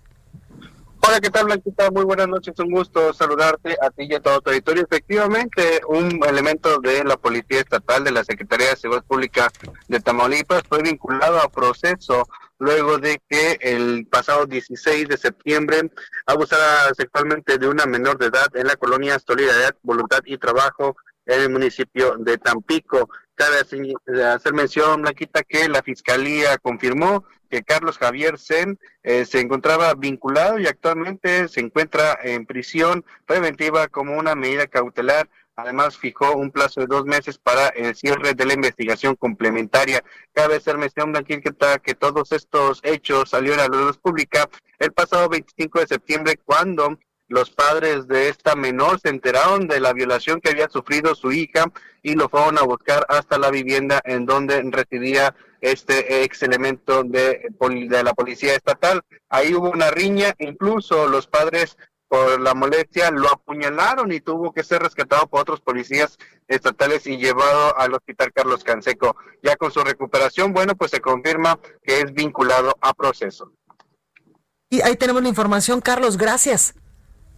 Hola, 1.06 1.20
¿qué 1.20 1.28
tal, 1.28 1.44
Blanquita? 1.44 1.90
Muy 1.90 2.04
buenas 2.04 2.28
noches, 2.28 2.58
un 2.58 2.70
gusto 2.70 3.12
saludarte 3.12 3.76
a 3.82 3.90
ti 3.90 4.06
y 4.08 4.14
a 4.14 4.20
todo 4.20 4.40
tu 4.40 4.50
auditorio. 4.50 4.84
Efectivamente, 4.84 5.82
un 5.86 6.18
elemento 6.26 6.80
de 6.80 7.04
la 7.04 7.18
Policía 7.18 7.60
Estatal 7.60 8.04
de 8.04 8.10
la 8.10 8.24
Secretaría 8.24 8.70
de 8.70 8.76
Seguridad 8.76 9.04
Pública 9.04 9.52
de 9.86 10.00
Tamaulipas 10.00 10.62
fue 10.66 10.80
vinculado 10.80 11.38
a 11.40 11.50
proceso 11.50 12.26
luego 12.58 12.98
de 12.98 13.20
que 13.28 13.58
el 13.60 14.06
pasado 14.06 14.46
16 14.46 15.08
de 15.08 15.16
septiembre 15.16 15.90
abusara 16.26 16.92
sexualmente 16.94 17.58
de 17.58 17.68
una 17.68 17.86
menor 17.86 18.18
de 18.18 18.26
edad 18.26 18.54
en 18.54 18.66
la 18.66 18.76
colonia 18.76 19.18
Solidaridad, 19.18 19.76
Voluntad 19.82 20.20
y 20.24 20.38
Trabajo 20.38 20.96
en 21.26 21.42
el 21.42 21.50
municipio 21.50 22.16
de 22.18 22.38
Tampico. 22.38 23.10
Cabe 23.34 23.56
hacer 24.24 24.54
mención, 24.54 25.02
Blanquita, 25.02 25.42
que 25.42 25.68
la 25.68 25.82
Fiscalía 25.82 26.56
confirmó 26.56 27.24
que 27.50 27.62
Carlos 27.62 27.98
Javier 27.98 28.38
Sen 28.38 28.78
eh, 29.02 29.24
se 29.26 29.40
encontraba 29.40 29.92
vinculado 29.94 30.58
y 30.58 30.66
actualmente 30.66 31.48
se 31.48 31.60
encuentra 31.60 32.18
en 32.22 32.46
prisión 32.46 33.04
preventiva 33.26 33.88
como 33.88 34.16
una 34.16 34.34
medida 34.34 34.66
cautelar. 34.66 35.28
Además, 35.56 35.96
fijó 35.96 36.36
un 36.36 36.50
plazo 36.50 36.82
de 36.82 36.86
dos 36.86 37.06
meses 37.06 37.38
para 37.38 37.68
el 37.68 37.94
cierre 37.94 38.34
de 38.34 38.44
la 38.44 38.52
investigación 38.52 39.16
complementaria. 39.16 40.04
Cabe 40.34 40.56
hacer 40.56 40.76
mención, 40.76 41.12
Blanquita, 41.12 41.78
que 41.78 41.94
todos 41.94 42.30
estos 42.32 42.80
hechos 42.82 43.30
salieron 43.30 43.60
a 43.60 43.68
la 43.68 43.78
luz 43.78 43.96
pública 43.96 44.50
el 44.78 44.92
pasado 44.92 45.30
25 45.30 45.80
de 45.80 45.86
septiembre, 45.86 46.36
cuando 46.44 46.98
los 47.28 47.50
padres 47.50 48.06
de 48.06 48.28
esta 48.28 48.54
menor 48.54 49.00
se 49.00 49.08
enteraron 49.08 49.66
de 49.66 49.80
la 49.80 49.94
violación 49.94 50.40
que 50.40 50.50
había 50.50 50.68
sufrido 50.68 51.14
su 51.14 51.32
hija 51.32 51.64
y 52.02 52.14
lo 52.14 52.28
fueron 52.28 52.58
a 52.58 52.62
buscar 52.62 53.04
hasta 53.08 53.38
la 53.38 53.50
vivienda 53.50 54.00
en 54.04 54.26
donde 54.26 54.62
residía 54.70 55.34
este 55.60 56.22
ex 56.22 56.42
elemento 56.42 57.02
de, 57.02 57.48
de 57.58 58.02
la 58.04 58.12
policía 58.12 58.54
estatal. 58.54 59.02
Ahí 59.30 59.54
hubo 59.54 59.70
una 59.70 59.90
riña, 59.90 60.34
incluso 60.38 61.08
los 61.08 61.26
padres 61.26 61.76
por 62.08 62.40
la 62.40 62.54
molestia 62.54 63.10
lo 63.10 63.28
apuñalaron 63.28 64.12
y 64.12 64.20
tuvo 64.20 64.52
que 64.52 64.62
ser 64.62 64.82
rescatado 64.82 65.26
por 65.26 65.40
otros 65.40 65.60
policías 65.60 66.18
estatales 66.48 67.06
y 67.06 67.16
llevado 67.16 67.76
al 67.78 67.94
hospital 67.94 68.32
Carlos 68.32 68.64
Canseco. 68.64 69.16
Ya 69.42 69.56
con 69.56 69.70
su 69.70 69.80
recuperación, 69.80 70.52
bueno, 70.52 70.74
pues 70.76 70.90
se 70.90 71.00
confirma 71.00 71.58
que 71.82 72.00
es 72.00 72.12
vinculado 72.12 72.76
a 72.80 72.94
proceso. 72.94 73.52
Y 74.68 74.80
ahí 74.82 74.96
tenemos 74.96 75.22
la 75.22 75.28
información, 75.28 75.80
Carlos, 75.80 76.16
gracias. 76.16 76.74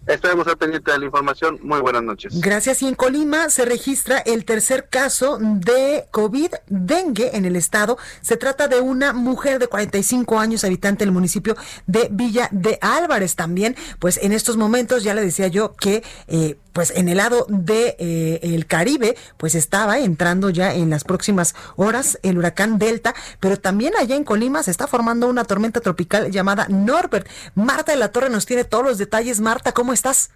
Estaremos 0.09 0.47
al 0.47 0.57
pendiente 0.57 0.91
de 0.91 0.99
la 0.99 1.05
información. 1.05 1.59
Muy 1.63 1.81
buenas 1.81 2.03
noches. 2.03 2.41
Gracias. 2.41 2.83
Y 2.83 2.89
en 2.89 2.95
Colima 2.95 3.51
se 3.51 3.67
registra 3.67 4.19
el 4.19 4.47
tercer 4.47 4.89
caso 4.89 5.39
de 5.39 6.07
COVID-dengue 6.11 7.37
en 7.37 7.45
el 7.45 7.57
estado. 7.57 7.99
Se 8.23 8.39
trata 8.39 8.69
de 8.69 8.81
una 8.81 9.13
mujer 9.13 9.59
de 9.59 9.67
45 9.67 10.41
años, 10.41 10.65
habitante 10.65 11.05
del 11.05 11.13
municipio 11.13 11.57
de 11.87 12.09
Villa 12.11 12.49
de 12.53 12.79
Álvarez 12.81 13.37
también. 13.37 13.77
Pues 13.99 14.19
en 14.23 14.33
estos 14.33 14.57
momentos 14.57 15.05
ya 15.05 15.13
le 15.13 15.21
decía 15.21 15.49
yo 15.49 15.75
que 15.75 16.03
eh, 16.27 16.57
pues 16.79 16.93
en 16.95 17.09
el 17.09 17.17
lado 17.17 17.45
de 17.49 17.97
eh, 17.99 18.39
el 18.41 18.67
Caribe, 18.67 19.17
pues 19.37 19.57
estaba 19.57 19.99
entrando 19.99 20.49
ya 20.49 20.73
en 20.73 20.91
las 20.91 21.03
próximas 21.03 21.57
horas 21.75 22.21
el 22.23 22.39
huracán 22.39 22.79
Delta, 22.79 23.17
pero 23.41 23.59
también 23.59 23.95
allá 23.99 24.15
en 24.15 24.23
Colima 24.23 24.63
se 24.63 24.71
está 24.71 24.87
formando 24.87 25.27
una 25.27 25.45
tormenta 25.45 25.81
tropical 25.81 26.31
llamada 26.31 26.69
Norbert. 26.69 27.29
Marta 27.57 27.91
de 27.91 27.99
la 27.99 28.13
Torre 28.13 28.31
nos 28.31 28.47
tiene 28.47 28.63
todos 28.63 28.85
los 28.85 28.97
detalles. 28.97 29.41
Marta, 29.41 29.73
¿cómo 29.73 29.93
estás? 29.99 30.31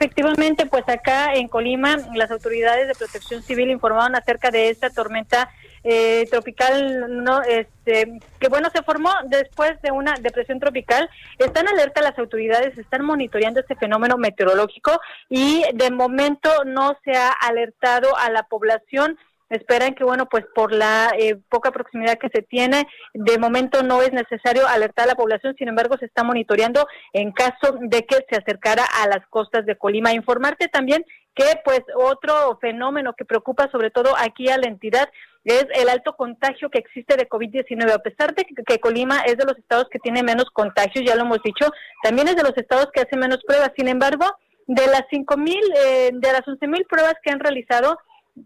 Efectivamente, 0.00 0.66
pues 0.66 0.88
acá 0.88 1.34
en 1.34 1.48
Colima 1.48 1.96
las 2.14 2.30
autoridades 2.30 2.86
de 2.86 2.94
protección 2.94 3.42
civil 3.42 3.70
informaron 3.70 4.14
acerca 4.14 4.52
de 4.52 4.70
esta 4.70 4.90
tormenta 4.90 5.50
eh, 5.82 6.26
tropical 6.30 7.22
no 7.24 7.40
este 7.42 8.18
que 8.40 8.48
bueno 8.48 8.68
se 8.70 8.82
formó 8.82 9.10
después 9.26 9.80
de 9.80 9.92
una 9.92 10.14
depresión 10.20 10.58
tropical 10.58 11.08
están 11.38 11.68
alerta 11.68 12.02
las 12.02 12.18
autoridades 12.18 12.76
están 12.76 13.04
monitoreando 13.04 13.60
este 13.60 13.76
fenómeno 13.76 14.18
meteorológico 14.18 15.00
y 15.28 15.62
de 15.74 15.90
momento 15.92 16.50
no 16.66 16.96
se 17.04 17.12
ha 17.12 17.30
alertado 17.30 18.16
a 18.18 18.28
la 18.28 18.42
población 18.42 19.16
esperan 19.50 19.94
que 19.94 20.04
bueno 20.04 20.26
pues 20.26 20.44
por 20.54 20.72
la 20.72 21.12
eh, 21.18 21.38
poca 21.48 21.70
proximidad 21.70 22.18
que 22.18 22.28
se 22.28 22.42
tiene 22.42 22.86
de 23.14 23.38
momento 23.38 23.82
no 23.82 24.02
es 24.02 24.12
necesario 24.12 24.66
alertar 24.66 25.04
a 25.04 25.08
la 25.08 25.14
población 25.14 25.54
sin 25.58 25.68
embargo 25.68 25.96
se 25.98 26.06
está 26.06 26.24
monitoreando 26.24 26.86
en 27.12 27.32
caso 27.32 27.76
de 27.80 28.04
que 28.04 28.16
se 28.30 28.36
acercara 28.36 28.84
a 29.02 29.08
las 29.08 29.26
costas 29.28 29.64
de 29.66 29.76
Colima 29.76 30.12
informarte 30.12 30.68
también 30.68 31.04
que 31.34 31.44
pues 31.64 31.82
otro 31.94 32.58
fenómeno 32.60 33.14
que 33.16 33.24
preocupa 33.24 33.70
sobre 33.70 33.90
todo 33.90 34.14
aquí 34.18 34.48
a 34.48 34.58
la 34.58 34.68
entidad 34.68 35.08
es 35.44 35.66
el 35.74 35.88
alto 35.88 36.14
contagio 36.14 36.68
que 36.70 36.78
existe 36.78 37.16
de 37.16 37.28
COVID-19. 37.28 37.90
A 37.90 37.98
pesar 37.98 38.34
de 38.34 38.44
que, 38.44 38.80
Colima 38.80 39.20
es 39.20 39.36
de 39.36 39.44
los 39.44 39.56
estados 39.56 39.86
que 39.90 39.98
tiene 39.98 40.22
menos 40.22 40.46
contagios, 40.52 41.04
ya 41.06 41.14
lo 41.14 41.22
hemos 41.22 41.42
dicho, 41.42 41.70
también 42.02 42.28
es 42.28 42.36
de 42.36 42.42
los 42.42 42.56
estados 42.56 42.88
que 42.92 43.00
hace 43.00 43.16
menos 43.16 43.38
pruebas. 43.46 43.72
Sin 43.76 43.88
embargo, 43.88 44.26
de 44.66 44.86
las 44.88 45.04
cinco 45.10 45.36
mil, 45.36 45.62
eh, 45.86 46.10
de 46.12 46.32
las 46.32 46.46
once 46.46 46.66
mil 46.66 46.84
pruebas 46.84 47.14
que 47.22 47.30
han 47.30 47.40
realizado, 47.40 47.98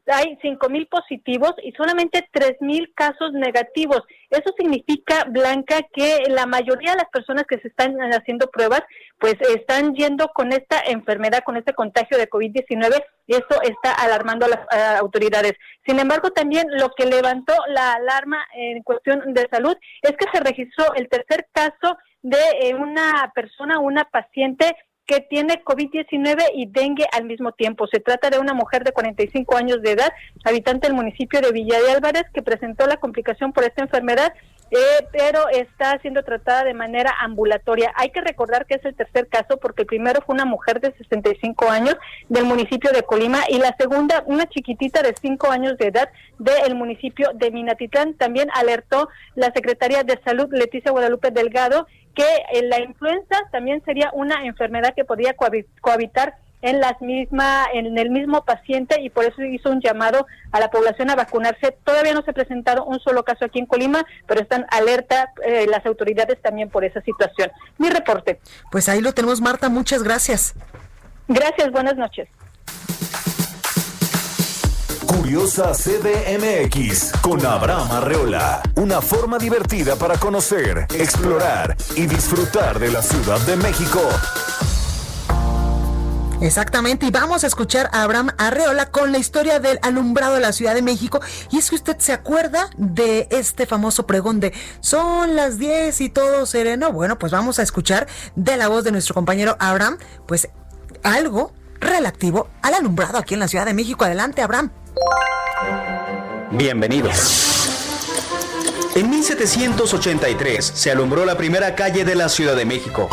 hay 0.06 0.38
cinco 0.42 0.68
mil 0.68 0.86
positivos 0.86 1.54
y 1.62 1.72
solamente 1.72 2.28
tres 2.32 2.56
mil 2.60 2.92
casos 2.94 3.32
negativos. 3.32 4.02
Eso 4.30 4.54
significa, 4.58 5.24
Blanca, 5.28 5.80
que 5.92 6.24
la 6.28 6.46
mayoría 6.46 6.92
de 6.92 6.98
las 6.98 7.10
personas 7.10 7.44
que 7.48 7.58
se 7.58 7.68
están 7.68 7.96
haciendo 8.12 8.50
pruebas, 8.50 8.82
pues 9.18 9.36
están 9.54 9.94
yendo 9.94 10.28
con 10.28 10.52
esta 10.52 10.80
enfermedad, 10.86 11.42
con 11.44 11.56
este 11.56 11.74
contagio 11.74 12.18
de 12.18 12.30
COVID-19 12.30 13.04
y 13.26 13.34
eso 13.34 13.62
está 13.62 13.92
alarmando 13.92 14.46
a 14.46 14.48
las 14.48 15.00
autoridades. 15.00 15.54
Sin 15.86 15.98
embargo, 15.98 16.30
también 16.30 16.66
lo 16.70 16.90
que 16.90 17.06
levantó 17.06 17.54
la 17.68 17.94
alarma 17.94 18.44
en 18.54 18.82
cuestión 18.82 19.34
de 19.34 19.48
salud 19.50 19.76
es 20.02 20.12
que 20.12 20.26
se 20.32 20.42
registró 20.42 20.94
el 20.94 21.08
tercer 21.08 21.46
caso 21.52 21.96
de 22.22 22.38
eh, 22.60 22.74
una 22.74 23.32
persona, 23.34 23.80
una 23.80 24.04
paciente 24.04 24.76
que 25.06 25.20
tiene 25.20 25.62
COVID-19 25.64 26.50
y 26.54 26.66
dengue 26.66 27.06
al 27.12 27.24
mismo 27.24 27.52
tiempo. 27.52 27.86
Se 27.86 28.00
trata 28.00 28.30
de 28.30 28.38
una 28.38 28.54
mujer 28.54 28.84
de 28.84 28.92
45 28.92 29.56
años 29.56 29.82
de 29.82 29.92
edad, 29.92 30.12
habitante 30.44 30.86
del 30.86 30.96
municipio 30.96 31.40
de 31.40 31.52
Villa 31.52 31.80
de 31.80 31.92
Álvarez, 31.92 32.24
que 32.32 32.42
presentó 32.42 32.86
la 32.86 32.98
complicación 32.98 33.52
por 33.52 33.64
esta 33.64 33.82
enfermedad 33.82 34.32
eh, 34.74 35.06
pero 35.12 35.50
está 35.50 35.98
siendo 36.00 36.22
tratada 36.22 36.64
de 36.64 36.72
manera 36.72 37.12
ambulatoria. 37.20 37.92
Hay 37.94 38.08
que 38.08 38.22
recordar 38.22 38.64
que 38.64 38.76
es 38.76 38.84
el 38.86 38.94
tercer 38.94 39.28
caso 39.28 39.58
porque 39.58 39.82
el 39.82 39.86
primero 39.86 40.22
fue 40.22 40.34
una 40.34 40.46
mujer 40.46 40.80
de 40.80 40.94
65 40.96 41.68
años 41.68 41.94
del 42.30 42.44
municipio 42.44 42.90
de 42.90 43.02
Colima 43.02 43.40
y 43.50 43.58
la 43.58 43.76
segunda 43.78 44.24
una 44.24 44.46
chiquitita 44.46 45.02
de 45.02 45.14
5 45.14 45.50
años 45.50 45.76
de 45.76 45.88
edad 45.88 46.08
del 46.38 46.74
municipio 46.74 47.32
de 47.34 47.50
Minatitlán. 47.50 48.14
También 48.14 48.48
alertó 48.54 49.10
la 49.34 49.52
secretaria 49.52 50.04
de 50.04 50.18
Salud 50.24 50.48
Leticia 50.50 50.90
Guadalupe 50.90 51.30
Delgado 51.30 51.86
que 52.14 52.24
eh, 52.52 52.62
la 52.62 52.80
influenza 52.80 53.36
también 53.50 53.82
sería 53.84 54.10
una 54.12 54.44
enfermedad 54.44 54.94
que 54.94 55.04
podría 55.04 55.34
cohabitar 55.34 56.36
en 56.62 56.80
las 56.80 57.00
misma 57.02 57.66
en 57.72 57.98
el 57.98 58.10
mismo 58.10 58.44
paciente 58.44 59.00
y 59.00 59.10
por 59.10 59.24
eso 59.24 59.42
hizo 59.42 59.68
un 59.70 59.80
llamado 59.80 60.26
a 60.52 60.60
la 60.60 60.70
población 60.70 61.10
a 61.10 61.16
vacunarse. 61.16 61.76
Todavía 61.84 62.14
no 62.14 62.22
se 62.22 62.30
ha 62.30 62.34
presentado 62.34 62.84
un 62.84 63.00
solo 63.00 63.24
caso 63.24 63.44
aquí 63.44 63.58
en 63.58 63.66
Colima, 63.66 64.06
pero 64.26 64.40
están 64.40 64.64
alerta 64.70 65.32
eh, 65.44 65.66
las 65.68 65.84
autoridades 65.84 66.40
también 66.40 66.70
por 66.70 66.84
esa 66.84 67.02
situación. 67.02 67.50
Mi 67.78 67.90
reporte. 67.90 68.40
Pues 68.70 68.88
ahí 68.88 69.00
lo 69.00 69.12
tenemos, 69.12 69.40
Marta. 69.40 69.68
Muchas 69.68 70.02
gracias. 70.02 70.54
Gracias. 71.26 71.70
Buenas 71.72 71.96
noches. 71.96 72.28
Curiosa 75.12 75.72
CDMX 75.72 77.12
con 77.20 77.44
Abraham 77.44 77.92
Arreola. 77.92 78.62
Una 78.76 79.02
forma 79.02 79.36
divertida 79.36 79.94
para 79.96 80.16
conocer, 80.16 80.86
explorar 80.94 81.76
y 81.94 82.06
disfrutar 82.06 82.78
de 82.78 82.90
la 82.90 83.02
Ciudad 83.02 83.38
de 83.40 83.56
México. 83.56 84.00
Exactamente, 86.40 87.04
y 87.04 87.10
vamos 87.10 87.44
a 87.44 87.46
escuchar 87.46 87.90
a 87.92 88.04
Abraham 88.04 88.30
Arreola 88.38 88.86
con 88.86 89.12
la 89.12 89.18
historia 89.18 89.60
del 89.60 89.78
alumbrado 89.82 90.36
de 90.36 90.40
la 90.40 90.52
Ciudad 90.52 90.74
de 90.74 90.82
México. 90.82 91.20
Y 91.50 91.58
es 91.58 91.68
que 91.68 91.76
usted 91.76 91.98
se 91.98 92.14
acuerda 92.14 92.70
de 92.78 93.28
este 93.30 93.66
famoso 93.66 94.06
pregón 94.06 94.40
de 94.40 94.54
son 94.80 95.36
las 95.36 95.58
10 95.58 96.00
y 96.00 96.08
todo 96.08 96.46
sereno. 96.46 96.90
Bueno, 96.90 97.18
pues 97.18 97.32
vamos 97.32 97.58
a 97.58 97.62
escuchar 97.62 98.06
de 98.34 98.56
la 98.56 98.68
voz 98.68 98.82
de 98.82 98.92
nuestro 98.92 99.14
compañero 99.14 99.58
Abraham, 99.60 99.98
pues 100.26 100.48
algo 101.02 101.52
relativo 101.82 102.48
al 102.62 102.74
alumbrado 102.74 103.18
aquí 103.18 103.34
en 103.34 103.40
la 103.40 103.48
Ciudad 103.48 103.66
de 103.66 103.74
México. 103.74 104.04
Adelante, 104.04 104.42
Abraham. 104.42 104.70
Bienvenidos. 106.52 107.52
En 108.94 109.08
1783 109.08 110.64
se 110.64 110.90
alumbró 110.90 111.24
la 111.24 111.36
primera 111.36 111.74
calle 111.74 112.04
de 112.04 112.14
la 112.14 112.28
Ciudad 112.28 112.54
de 112.54 112.66
México. 112.66 113.08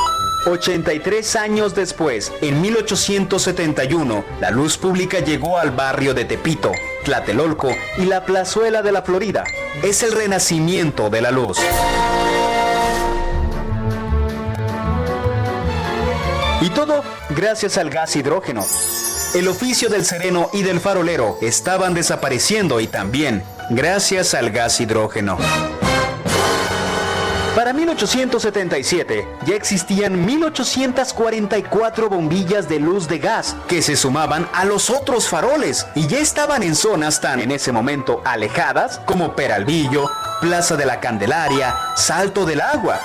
83 0.46 1.36
años 1.36 1.76
después, 1.76 2.32
en 2.42 2.62
1871, 2.62 4.24
la 4.40 4.52
luz 4.52 4.78
pública 4.78 5.20
llegó 5.20 5.58
al 5.58 5.72
barrio 5.72 6.14
de 6.14 6.26
Tepito, 6.26 6.72
Tlatelolco 7.04 7.72
y 7.98 8.06
la 8.06 8.26
plazuela 8.26 8.82
de 8.82 8.92
la 8.92 9.02
Florida. 9.02 9.44
Es 9.84 10.04
el 10.04 10.14
renacimiento 10.14 11.10
de 11.10 11.22
la 11.22 11.32
luz. 11.32 11.58
Y 16.62 16.70
todo 16.72 17.04
gracias 17.30 17.78
al 17.78 17.90
gas 17.90 18.16
hidrógeno. 18.16 18.66
El 19.34 19.48
oficio 19.48 19.90
del 19.90 20.06
sereno 20.06 20.50
y 20.54 20.64
del 20.64 20.80
farolero 20.80 21.38
estaban 21.42 21.94
desapareciendo 21.94 22.80
y 22.80 22.88
también 22.88 23.44
gracias 23.70 24.34
al 24.34 24.50
gas 24.52 24.82
hidrógeno. 24.82 25.38
Para 27.56 27.74
1877 27.74 29.28
ya 29.46 29.56
existían 29.56 30.26
1844 30.26 32.10
bombillas 32.10 32.70
de 32.70 32.80
luz 32.80 33.08
de 33.08 33.20
gas 33.20 33.56
que 33.68 33.82
se 33.82 33.96
sumaban 33.96 34.48
a 34.54 34.66
los 34.66 34.90
otros 34.90 35.28
faroles 35.28 35.86
y 35.94 36.08
ya 36.08 36.20
estaban 36.20 36.64
en 36.64 36.76
zonas 36.76 37.20
tan 37.20 37.40
en 37.40 37.52
ese 37.52 37.72
momento 37.72 38.22
alejadas 38.24 39.00
como 39.06 39.36
Peralvillo, 39.36 40.10
Plaza 40.42 40.78
de 40.78 40.86
la 40.86 41.00
Candelaria, 41.00 41.76
Salto 41.96 42.46
del 42.46 42.62
Agua. 42.62 43.00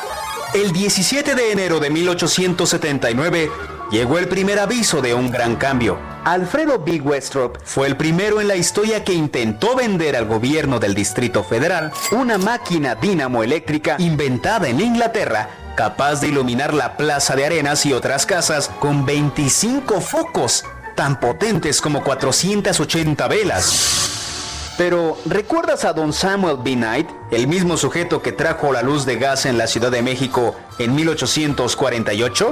El 0.54 0.72
17 0.72 1.34
de 1.34 1.50
enero 1.50 1.80
de 1.80 1.90
1879 1.90 3.50
llegó 3.90 4.18
el 4.18 4.28
primer 4.28 4.58
aviso 4.58 5.00
de 5.00 5.14
un 5.14 5.30
gran 5.30 5.56
cambio. 5.56 5.98
Alfredo 6.24 6.78
Big 6.78 7.04
Westrop 7.06 7.58
fue 7.64 7.86
el 7.86 7.96
primero 7.96 8.40
en 8.40 8.48
la 8.48 8.56
historia 8.56 9.04
que 9.04 9.12
intentó 9.12 9.76
vender 9.76 10.16
al 10.16 10.26
gobierno 10.26 10.80
del 10.80 10.94
Distrito 10.94 11.44
Federal 11.44 11.92
una 12.12 12.38
máquina 12.38 12.94
dínamo 12.94 13.42
eléctrica 13.42 13.96
inventada 13.98 14.68
en 14.68 14.80
Inglaterra 14.80 15.48
capaz 15.74 16.20
de 16.20 16.28
iluminar 16.28 16.72
la 16.72 16.96
Plaza 16.96 17.36
de 17.36 17.46
Arenas 17.46 17.84
y 17.86 17.92
otras 17.92 18.26
casas 18.26 18.70
con 18.78 19.04
25 19.04 20.00
focos, 20.00 20.64
tan 20.94 21.18
potentes 21.20 21.80
como 21.80 22.02
480 22.02 23.28
velas. 23.28 24.74
Pero, 24.76 25.16
¿recuerdas 25.26 25.84
a 25.84 25.92
don 25.92 26.12
Samuel 26.12 26.58
B. 26.62 26.74
Knight, 26.74 27.08
el 27.30 27.46
mismo 27.46 27.76
sujeto 27.76 28.22
que 28.22 28.32
trajo 28.32 28.72
la 28.72 28.82
luz 28.82 29.06
de 29.06 29.16
gas 29.16 29.46
en 29.46 29.56
la 29.56 29.68
Ciudad 29.68 29.92
de 29.92 30.02
México 30.02 30.56
en 30.78 30.94
1848? 30.94 32.50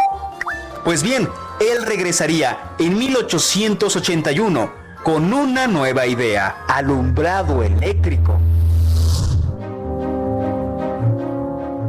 Pues 0.84 1.02
bien, 1.04 1.28
él 1.60 1.86
regresaría 1.86 2.74
en 2.78 2.98
1881 2.98 4.72
con 5.04 5.32
una 5.32 5.68
nueva 5.68 6.06
idea, 6.06 6.64
alumbrado 6.66 7.62
eléctrico. 7.62 8.38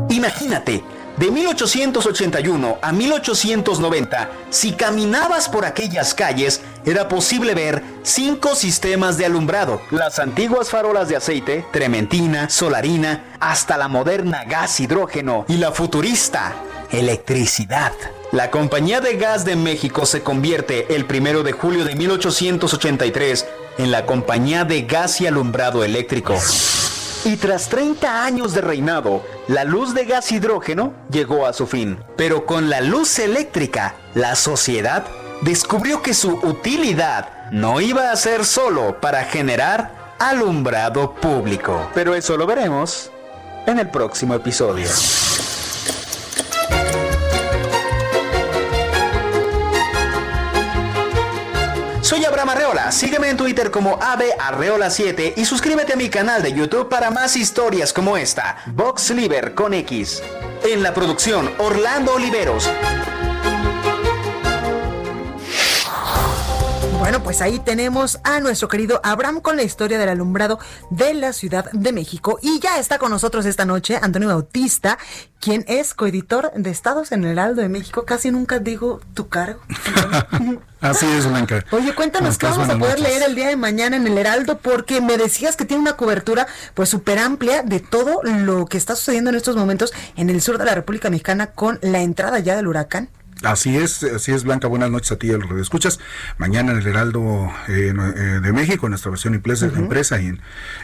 Imagínate, 0.10 0.84
de 1.18 1.32
1881 1.32 2.78
a 2.82 2.92
1890, 2.92 4.32
si 4.50 4.74
caminabas 4.74 5.50
por 5.50 5.66
aquellas 5.66 6.14
calles, 6.14 6.62
era 6.86 7.08
posible 7.08 7.54
ver 7.54 7.84
cinco 8.04 8.56
sistemas 8.56 9.18
de 9.18 9.26
alumbrado. 9.26 9.82
Las 9.92 10.20
antiguas 10.20 10.70
farolas 10.70 11.08
de 11.10 11.16
aceite, 11.16 11.66
trementina, 11.72 12.50
solarina, 12.50 13.38
hasta 13.40 13.78
la 13.78 13.88
moderna 13.88 14.44
gas 14.46 14.80
hidrógeno 14.80 15.46
y 15.48 15.58
la 15.58 15.72
futurista 15.72 16.56
electricidad. 16.92 17.92
La 18.32 18.50
Compañía 18.50 19.02
de 19.02 19.18
Gas 19.18 19.46
de 19.46 19.56
México 19.56 20.06
se 20.06 20.22
convierte 20.22 20.96
el 20.96 21.06
primero 21.06 21.44
de 21.44 21.52
julio 21.52 21.86
de 21.86 21.96
1883 21.96 23.46
en 23.78 23.92
la 23.92 24.06
Compañía 24.06 24.64
de 24.66 24.84
Gas 24.84 25.22
y 25.22 25.28
Alumbrado 25.28 25.84
Eléctrico. 25.84 26.36
Y 27.26 27.38
tras 27.38 27.70
30 27.70 28.26
años 28.26 28.54
de 28.54 28.60
reinado, 28.60 29.24
la 29.48 29.64
luz 29.64 29.94
de 29.94 30.04
gas 30.04 30.30
hidrógeno 30.32 30.94
llegó 31.10 31.46
a 31.46 31.54
su 31.54 31.68
fin. 31.68 31.98
Pero 32.18 32.46
con 32.46 32.70
la 32.70 32.82
luz 32.82 33.18
eléctrica, 33.18 33.96
la 34.14 34.36
sociedad 34.36 35.06
descubrió 35.42 36.02
que 36.02 36.14
su 36.14 36.34
utilidad 36.44 37.50
no 37.52 37.80
iba 37.80 38.12
a 38.12 38.16
ser 38.18 38.44
solo 38.44 39.00
para 39.00 39.24
generar 39.24 40.16
alumbrado 40.20 41.14
público. 41.16 41.90
Pero 41.94 42.14
eso 42.14 42.36
lo 42.36 42.46
veremos 42.46 43.10
en 43.68 43.80
el 43.80 43.90
próximo 43.90 44.34
episodio. 44.36 44.90
Abraham 52.34 52.50
Arreola, 52.50 52.92
sígueme 52.92 53.30
en 53.30 53.38
Twitter 53.38 53.70
como 53.70 54.00
Arreola7 54.00 55.34
y 55.38 55.46
suscríbete 55.46 55.94
a 55.94 55.96
mi 55.96 56.10
canal 56.10 56.42
de 56.42 56.52
YouTube 56.52 56.90
para 56.90 57.12
más 57.12 57.36
historias 57.36 57.94
como 57.94 58.18
esta, 58.18 58.58
Box 58.74 59.12
Liver 59.12 59.54
con 59.54 59.76
X. 59.76 60.24
En 60.64 60.82
la 60.82 60.96
producción, 60.96 61.52
Orlando 61.60 62.16
Oliveros. 62.16 62.68
Bueno, 66.98 67.22
pues 67.22 67.40
ahí 67.42 67.60
tenemos 67.60 68.20
a 68.24 68.40
nuestro 68.40 68.68
querido 68.68 69.00
Abraham 69.04 69.40
con 69.40 69.56
la 69.56 69.62
historia 69.62 70.00
del 70.00 70.10
alumbrado 70.10 70.58
de 70.90 71.14
la 71.14 71.34
Ciudad 71.34 71.70
de 71.72 71.92
México. 71.92 72.40
Y 72.42 72.60
ya 72.60 72.80
está 72.80 72.98
con 72.98 73.12
nosotros 73.12 73.46
esta 73.46 73.66
noche 73.66 74.00
Antonio 74.02 74.30
Bautista, 74.30 74.98
quien 75.40 75.66
es 75.68 75.94
coeditor 75.94 76.52
de 76.56 76.72
Estados 76.72 77.12
en 77.12 77.26
el 77.26 77.34
Heraldo 77.34 77.62
de 77.62 77.70
México. 77.70 78.06
Casi 78.06 78.32
nunca 78.32 78.58
digo 78.58 79.02
tu 79.14 79.30
cargo. 79.30 79.60
Así 80.84 81.06
es, 81.06 81.26
Blanca. 81.26 81.64
Oye, 81.72 81.96
cuéntanos 81.96 82.38
qué 82.38 82.46
vamos 82.46 82.68
a 82.68 82.78
poder 82.78 83.00
leer 83.00 83.24
el 83.24 83.36
día 83.36 83.48
de 83.48 83.56
mañana 83.56 83.96
en 83.96 84.06
el 84.06 84.18
Heraldo, 84.18 84.58
porque 84.58 85.00
me 85.00 85.18
decías 85.18 85.56
que 85.56 85.64
tiene 85.64 85.82
una 85.82 85.96
cobertura 85.96 86.46
pues 86.74 86.90
súper 86.90 87.20
amplia 87.20 87.64
de 87.64 87.80
todo 87.80 88.22
lo 88.22 88.66
que 88.66 88.78
está 88.78 88.98
sucediendo 88.98 89.30
en 89.30 89.38
estos 89.38 89.56
momentos 89.56 89.94
en 90.18 90.30
el 90.30 90.42
sur 90.42 90.58
de 90.58 90.66
la 90.66 90.76
República 90.76 91.10
Mexicana 91.10 91.48
con 91.48 91.80
la 91.82 92.02
entrada 92.02 92.40
ya 92.40 92.58
del 92.58 92.68
huracán. 92.68 93.08
Así 93.44 93.78
es, 93.78 94.04
así 94.04 94.32
es, 94.32 94.46
Blanca. 94.46 94.68
Buenas 94.68 94.90
noches 94.90 95.12
a 95.12 95.18
ti, 95.18 95.32
a 95.32 95.38
los 95.38 95.52
escuchas. 95.60 96.00
Mañana 96.38 96.72
en 96.72 96.78
el 96.78 96.88
Heraldo 96.88 97.52
eh, 97.68 97.94
eh, 97.94 98.40
de 98.42 98.54
México, 98.54 98.86
en 98.86 98.92
nuestra 98.92 99.12
versión 99.12 99.36
impresa, 99.36 99.66
empresa 99.66 100.22
y 100.22 100.28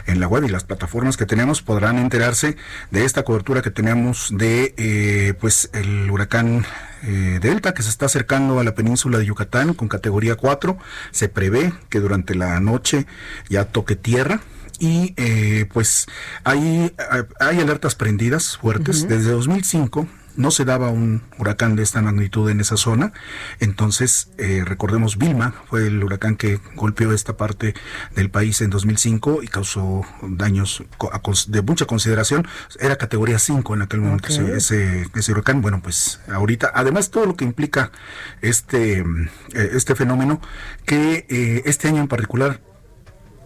en, 0.06 0.20
la 0.20 0.28
web 0.28 0.44
y 0.44 0.48
las 0.48 0.64
plataformas 0.64 1.16
que 1.16 1.24
tenemos 1.24 1.62
podrán 1.62 1.98
enterarse 1.98 2.56
de 2.90 3.04
esta 3.06 3.22
cobertura 3.22 3.62
que 3.62 3.70
tenemos 3.70 4.28
de 4.30 4.74
eh, 4.76 5.34
pues 5.40 5.70
el 5.72 6.10
huracán 6.10 6.66
Delta 7.02 7.72
que 7.72 7.82
se 7.82 7.88
está 7.88 8.04
acercando 8.04 8.60
a 8.60 8.64
la 8.64 8.74
península 8.74 9.16
de 9.16 9.24
Yucatán 9.24 9.72
con 9.72 9.88
categoría 9.88 10.34
4. 10.34 10.76
Se 11.12 11.30
prevé 11.30 11.72
que 11.88 11.98
durante 11.98 12.34
la 12.34 12.60
noche 12.60 13.06
ya 13.48 13.64
toque 13.64 13.96
tierra 13.96 14.42
y 14.78 15.14
pues 15.72 16.08
hay, 16.44 16.94
hay 17.40 17.58
alertas 17.58 17.94
prendidas 17.94 18.58
fuertes. 18.58 19.08
Desde 19.08 19.30
2005 19.30 20.08
no 20.36 20.50
se 20.50 20.64
daba 20.64 20.88
un 20.88 21.22
huracán 21.38 21.76
de 21.76 21.82
esta 21.82 22.02
magnitud 22.02 22.48
en 22.50 22.60
esa 22.60 22.76
zona. 22.76 23.12
Entonces, 23.58 24.30
eh, 24.38 24.62
recordemos, 24.64 25.18
Vilma 25.18 25.54
fue 25.68 25.86
el 25.86 26.02
huracán 26.02 26.36
que 26.36 26.60
golpeó 26.74 27.12
esta 27.12 27.36
parte 27.36 27.74
del 28.14 28.30
país 28.30 28.60
en 28.60 28.70
2005 28.70 29.42
y 29.42 29.48
causó 29.48 30.02
daños 30.22 30.82
de 31.48 31.62
mucha 31.62 31.86
consideración. 31.86 32.46
Era 32.78 32.96
categoría 32.96 33.38
5 33.38 33.74
en 33.74 33.82
aquel 33.82 34.00
momento 34.00 34.28
ese, 34.28 35.06
ese, 35.14 35.32
huracán. 35.32 35.62
Bueno, 35.62 35.80
pues 35.82 36.20
ahorita, 36.28 36.72
además 36.74 37.10
todo 37.10 37.26
lo 37.26 37.36
que 37.36 37.44
implica 37.44 37.90
este, 38.40 39.00
eh, 39.00 39.04
este 39.74 39.94
fenómeno, 39.94 40.40
que 40.86 41.26
eh, 41.28 41.62
este 41.66 41.88
año 41.88 42.00
en 42.00 42.08
particular 42.08 42.60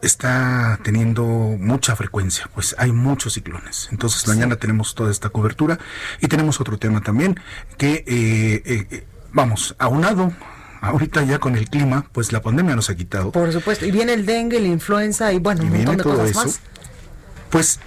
está 0.07 0.78
teniendo 0.82 1.24
mucha 1.24 1.96
frecuencia, 1.96 2.48
pues 2.55 2.74
hay 2.78 2.92
muchos 2.92 3.34
ciclones. 3.34 3.88
Entonces 3.90 4.26
mañana 4.28 4.57
tenemos 4.57 4.94
toda 4.94 5.11
esta 5.11 5.28
cobertura 5.28 5.78
y 6.20 6.28
tenemos 6.28 6.61
otro 6.61 6.78
tema 6.78 7.00
también 7.00 7.38
que, 7.76 8.05
eh, 8.07 8.62
eh, 8.64 8.86
eh, 8.90 9.07
vamos, 9.32 9.74
aunado 9.78 10.32
ahorita 10.80 11.22
ya 11.22 11.38
con 11.38 11.57
el 11.57 11.68
clima, 11.68 12.07
pues 12.12 12.32
la 12.32 12.42
pandemia 12.42 12.76
nos 12.76 12.90
ha 12.90 12.94
quitado. 12.94 13.32
Por 13.32 13.52
supuesto, 13.52 13.86
y 13.86 13.90
viene 13.90 14.12
el 14.12 14.26
dengue, 14.26 14.61
la 14.61 14.68
influenza 14.68 15.32
y 15.32 15.38
bueno, 15.38 15.62
un 15.62 15.70
montón 15.70 15.96
de 15.96 16.02
cosas 16.02 16.34
más. 16.34 16.61
Pues 17.50 17.80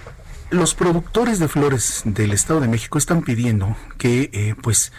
los 0.50 0.74
productores 0.74 1.38
de 1.38 1.48
flores 1.48 2.02
del 2.04 2.32
Estado 2.32 2.60
de 2.60 2.68
México 2.68 2.98
están 2.98 3.22
pidiendo 3.22 3.76
que, 3.98 4.56
pues, 4.62 4.92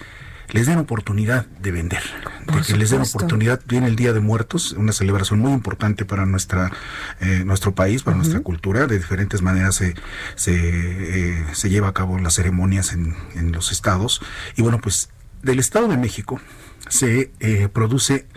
les 0.52 0.66
den 0.66 0.80
oportunidad 0.80 1.46
de 1.46 1.72
vender, 1.72 2.04
de 2.48 2.62
que 2.62 2.78
les 2.78 2.90
den 2.90 3.02
oportunidad. 3.02 3.62
Viene 3.68 3.88
el 3.88 3.96
Día 3.96 4.14
de 4.14 4.20
Muertos, 4.20 4.74
una 4.74 4.92
celebración 4.92 5.40
muy 5.40 5.52
importante 5.52 6.06
para 6.06 6.26
nuestra 6.26 6.72
eh, 7.20 7.44
nuestro 7.46 7.76
país, 7.76 8.04
para 8.04 8.18
nuestra 8.18 8.40
cultura. 8.40 8.88
De 8.88 8.98
diferentes 8.98 9.42
maneras 9.42 9.76
se, 9.76 9.96
se, 10.36 10.54
eh, 10.56 11.46
se, 11.54 11.70
lleva 11.70 11.90
a 11.90 11.94
cabo 11.94 12.18
las 12.20 12.36
ceremonias 12.36 12.94
en, 12.94 13.16
en, 13.36 13.52
los 13.52 13.72
estados. 13.72 14.22
Y 14.56 14.62
bueno, 14.62 14.80
pues 14.82 15.10
del 15.44 15.60
Estado 15.60 15.88
de 15.88 15.98
México 15.98 16.40
se 16.88 17.32
eh, 17.40 17.70
produce 17.72 18.28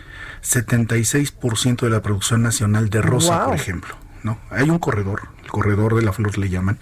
76% 0.43 1.81
de 1.81 1.89
la 1.89 2.01
producción 2.01 2.41
nacional 2.43 2.89
de 2.89 3.01
rosa, 3.01 3.45
por 3.45 3.55
ejemplo. 3.55 3.95
¿no? 4.23 4.39
Hay 4.49 4.69
un 4.69 4.79
corredor, 4.79 5.29
el 5.43 5.49
corredor 5.49 5.95
de 5.95 6.01
la 6.01 6.13
flor 6.13 6.37
le 6.37 6.49
llaman, 6.49 6.79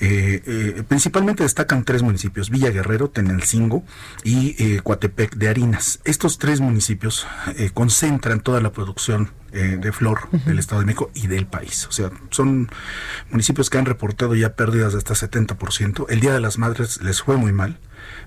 Eh, 0.00 0.42
eh, 0.46 0.82
principalmente 0.86 1.42
destacan 1.42 1.84
tres 1.84 2.02
municipios, 2.02 2.50
Villa 2.50 2.70
Guerrero, 2.70 3.10
Tenelcingo 3.10 3.84
y 4.22 4.56
eh, 4.62 4.80
Coatepec 4.82 5.36
de 5.36 5.48
Harinas. 5.48 6.00
Estos 6.04 6.38
tres 6.38 6.60
municipios 6.60 7.26
concentran 7.74 8.40
toda 8.40 8.60
la 8.60 8.72
producción 8.72 9.30
de 9.52 9.92
flor 9.92 10.28
del 10.46 10.58
Estado 10.58 10.80
de 10.80 10.86
México 10.86 11.12
y 11.14 11.28
del 11.28 11.46
país. 11.46 11.86
O 11.86 11.92
sea, 11.92 12.10
son 12.30 12.68
municipios 13.30 13.70
que 13.70 13.78
han 13.78 13.86
reportado 13.86 14.34
ya 14.34 14.56
pérdidas 14.56 14.92
de 14.92 14.98
hasta 14.98 15.14
70%. 15.14 16.06
El 16.08 16.18
Día 16.18 16.32
de 16.32 16.40
las 16.40 16.58
Madres 16.58 17.00
les 17.02 17.22
fue 17.22 17.36
muy 17.36 17.52
mal 17.52 17.78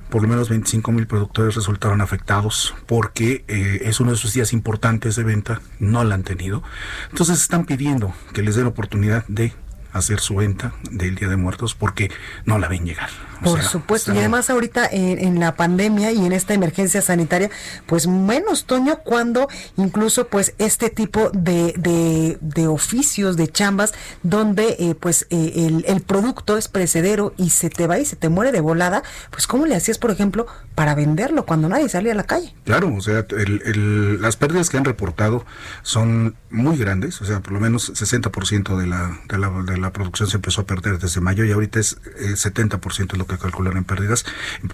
por 0.09 0.21
lo 0.21 0.27
menos 0.27 0.49
25 0.49 0.91
mil 0.91 1.07
productores 1.07 1.55
resultaron 1.55 2.01
afectados 2.01 2.73
porque 2.85 3.43
eh, 3.47 3.81
es 3.83 3.99
uno 3.99 4.11
de 4.11 4.17
sus 4.17 4.33
días 4.33 4.53
importantes 4.53 5.15
de 5.15 5.23
venta, 5.23 5.61
no 5.79 6.03
la 6.03 6.15
han 6.15 6.23
tenido. 6.23 6.63
Entonces 7.09 7.41
están 7.41 7.65
pidiendo 7.65 8.13
que 8.33 8.41
les 8.41 8.55
den 8.55 8.67
oportunidad 8.67 9.25
de 9.27 9.53
hacer 9.97 10.19
su 10.19 10.35
venta 10.35 10.73
del 10.91 11.15
Día 11.15 11.27
de 11.27 11.37
Muertos 11.37 11.75
porque 11.75 12.11
no 12.45 12.57
la 12.59 12.67
ven 12.67 12.85
llegar. 12.85 13.09
Por 13.43 13.61
supuesto, 13.61 14.13
y 14.13 14.17
además 14.17 14.49
ahorita 14.49 14.87
en, 14.91 15.39
la 15.39 15.55
pandemia 15.55 16.11
y 16.11 16.25
en 16.25 16.31
esta 16.31 16.53
emergencia 16.53 17.01
sanitaria, 17.01 17.49
pues 17.85 18.07
menos, 18.07 18.65
Toño, 18.65 18.97
cuando 19.03 19.47
incluso 19.75 20.27
pues 20.27 20.53
este 20.57 20.89
tipo 20.89 21.29
de, 21.31 22.37
de, 22.41 22.67
oficios, 22.67 23.37
de 23.37 23.47
chambas, 23.47 23.93
donde 24.23 24.75
eh, 24.79 24.95
pues 24.99 25.27
eh, 25.29 25.67
el, 25.67 25.85
el, 25.87 26.01
producto 26.01 26.57
es 26.57 26.67
precedero 26.67 27.33
y 27.37 27.51
se 27.51 27.69
te 27.69 27.85
va 27.85 27.99
y 27.99 28.05
se 28.05 28.15
te 28.15 28.29
muere 28.29 28.51
de 28.51 28.61
volada, 28.61 29.03
pues 29.29 29.45
¿cómo 29.45 29.65
le 29.65 29.75
hacías, 29.75 29.97
por 29.97 30.11
ejemplo, 30.11 30.47
para 30.73 30.95
venderlo 30.95 31.45
cuando 31.45 31.69
nadie 31.69 31.89
salía 31.89 32.13
a 32.13 32.15
la 32.15 32.23
calle? 32.23 32.53
Claro, 32.63 32.93
o 32.93 33.01
sea, 33.01 33.25
el, 33.29 34.21
las 34.21 34.35
pérdidas 34.35 34.69
que 34.69 34.77
han 34.77 34.85
reportado 34.85 35.45
son 35.83 36.35
muy 36.49 36.77
grandes, 36.77 37.21
o 37.21 37.25
sea, 37.25 37.39
por 37.39 37.53
lo 37.53 37.59
menos 37.59 37.93
60% 37.93 38.77
de 38.77 38.87
la, 38.87 39.19
de 39.27 39.37
la, 39.37 39.49
de 39.63 39.77
la 39.77 39.86
producción 39.93 40.29
se 40.29 40.37
empezó 40.37 40.61
a 40.61 40.65
perder 40.65 40.99
desde 40.99 41.21
mayo 41.21 41.45
y 41.45 41.51
ahorita 41.51 41.79
es 41.79 42.01
70% 42.01 43.13
eh, 43.13 43.17
lo 43.17 43.27
que 43.27 43.37
calcular 43.37 43.75
en 43.77 43.83
pérdidas. 43.83 44.25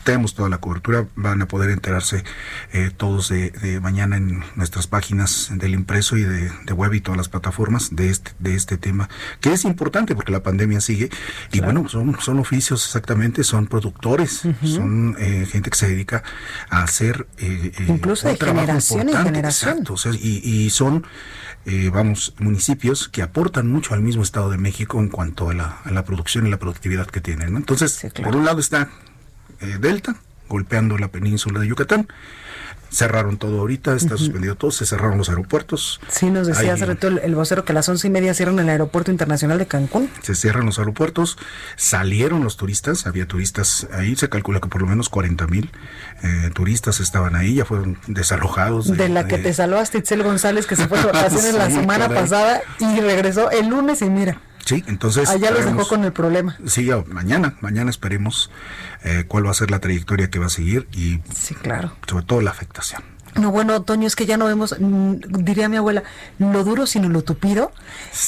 Tenemos 0.04 0.36
toda 0.36 0.50
la 0.50 0.58
cobertura, 0.58 1.08
van 1.16 1.42
a 1.42 1.48
poder 1.48 1.70
enterarse 1.70 2.24
eh, 2.72 2.92
todos 2.96 3.30
de, 3.30 3.80
mañana 3.82 4.18
en 4.18 4.44
nuestras 4.56 4.88
páginas 4.88 5.50
del 5.54 5.74
impreso 5.74 6.18
y 6.18 6.24
de, 6.24 6.74
web 6.74 6.94
y 6.94 7.02
todas 7.02 7.18
las 7.18 7.30
plataformas 7.30 7.96
de 7.96 8.10
este, 8.10 8.32
de 8.40 8.56
este 8.56 8.78
tema, 8.78 9.10
que 9.42 9.54
es 9.54 9.66
importante 9.66 10.16
porque 10.16 10.32
la 10.32 10.44
pandemia 10.44 10.82
sigue 10.82 11.10
y 11.52 11.60
bueno, 11.62 11.88
son, 11.88 12.20
son 12.20 12.40
oficios 12.40 12.86
exactamente, 12.86 13.44
son 13.44 13.68
productores, 13.68 14.44
son 14.64 15.16
eh, 15.20 15.46
gente 15.50 15.70
que 15.70 15.78
se 15.78 15.88
dedica 15.88 16.24
a 16.70 16.84
hacer 16.84 17.28
eh, 17.38 17.72
incluso 17.88 18.28
de 18.28 18.38
generación 18.38 19.10
en 19.10 19.24
generación. 19.24 19.84
y, 20.20 20.70
son 20.70 21.06
vamos, 21.92 22.34
municipios 22.40 23.08
que 23.08 23.22
aportan 23.22 23.70
mucho 23.70 23.94
al 23.94 24.02
mismo 24.02 24.24
Estado 24.24 24.50
de 24.50 24.58
México 24.58 25.00
en 25.00 25.10
cuanto 25.10 25.50
a 25.50 25.54
la, 25.54 25.78
a 25.84 25.92
la 25.92 26.04
producción 26.04 26.46
y 26.46 26.50
la 26.50 26.58
productividad 26.58 27.08
que 27.08 27.22
tienen. 27.22 27.56
Entonces, 27.56 28.06
por 28.22 28.36
un 28.36 28.46
lado 28.46 28.60
está 28.60 28.90
eh, 29.62 29.78
Delta, 29.80 30.16
golpeando 30.50 30.98
la 30.98 31.08
península 31.08 31.60
de 31.60 31.68
Yucatán. 31.68 32.08
Cerraron 32.94 33.38
todo 33.38 33.60
ahorita, 33.60 33.96
está 33.96 34.18
suspendido 34.18 34.56
todo, 34.56 34.70
se 34.70 34.86
cerraron 34.86 35.18
los 35.18 35.30
aeropuertos. 35.30 36.00
Sí, 36.10 36.30
nos 36.30 36.46
decía 36.48 36.74
hace 36.74 36.86
rato 36.86 37.08
el, 37.08 37.36
vocero 37.36 37.66
que 37.66 37.72
a 37.72 37.76
las 37.76 37.90
once 37.90 38.08
y 38.08 38.12
media 38.12 38.34
cierran 38.36 38.60
el 38.60 38.70
aeropuerto 38.70 39.12
internacional 39.12 39.58
de 39.58 39.66
Cancún. 39.66 40.10
Se 40.22 40.36
cierran 40.36 40.68
los 40.68 40.78
aeropuertos, 40.78 41.38
salieron 41.76 42.44
los 42.44 42.56
turistas, 42.56 43.08
había 43.08 43.28
turistas 43.28 43.88
ahí, 43.92 44.16
se 44.16 44.30
calcula 44.30 44.60
que 44.60 44.70
por 44.70 44.82
lo 44.82 44.88
menos 44.88 45.10
40 45.10 45.48
mil 45.48 45.72
eh, 46.22 46.52
turistas 46.54 47.00
estaban 47.00 47.36
ahí, 47.36 47.56
ya 47.56 47.66
fueron 47.66 47.98
desalojados. 48.08 48.96
De, 48.96 49.10
la 49.10 49.28
que 49.28 49.40
te 49.40 49.54
salvaste, 49.54 49.98
Itzel 49.98 50.22
González, 50.22 50.68
que 50.68 50.76
se 50.76 50.88
fue 50.88 51.00
de 51.00 51.06
vacaciones 51.12 51.56
la 51.56 51.72
semana 51.72 52.10
pasada 52.10 52.62
y 52.80 53.00
regresó 53.00 53.50
el 53.50 53.70
lunes 53.70 54.02
y 54.04 54.10
mira. 54.10 54.38
Sí, 54.66 54.84
entonces. 54.88 55.30
Allá 55.30 55.52
los 55.52 55.66
dejó 55.66 55.88
con 55.88 56.04
el 56.04 56.14
problema. 56.14 56.58
Sí, 56.66 56.90
mañana, 57.08 57.56
mañana 57.62 57.90
esperemos 57.90 58.50
eh, 59.04 59.26
cuál 59.28 59.46
va 59.46 59.52
a 59.52 59.56
ser 59.56 59.72
la 59.72 59.80
trayectoria 59.80 60.30
que 60.30 60.40
va 60.40 60.48
a 60.48 60.50
seguir 60.50 60.88
y. 60.92 61.20
Sí, 61.36 61.56
claro. 61.56 61.94
Sobre 62.08 62.26
todo 62.26 62.42
la 62.42 62.52
afectación. 62.52 63.04
No, 63.36 63.52
bueno, 63.52 63.82
Toño, 63.82 64.06
es 64.06 64.16
que 64.16 64.28
ya 64.28 64.38
no 64.38 64.46
vemos, 64.46 64.76
mm, 64.80 65.16
diría 65.44 65.68
mi 65.68 65.78
abuela, 65.78 66.04
lo 66.38 66.64
duro 66.64 66.86
sino 66.86 67.10
lo 67.10 67.24
tupido. 67.24 67.72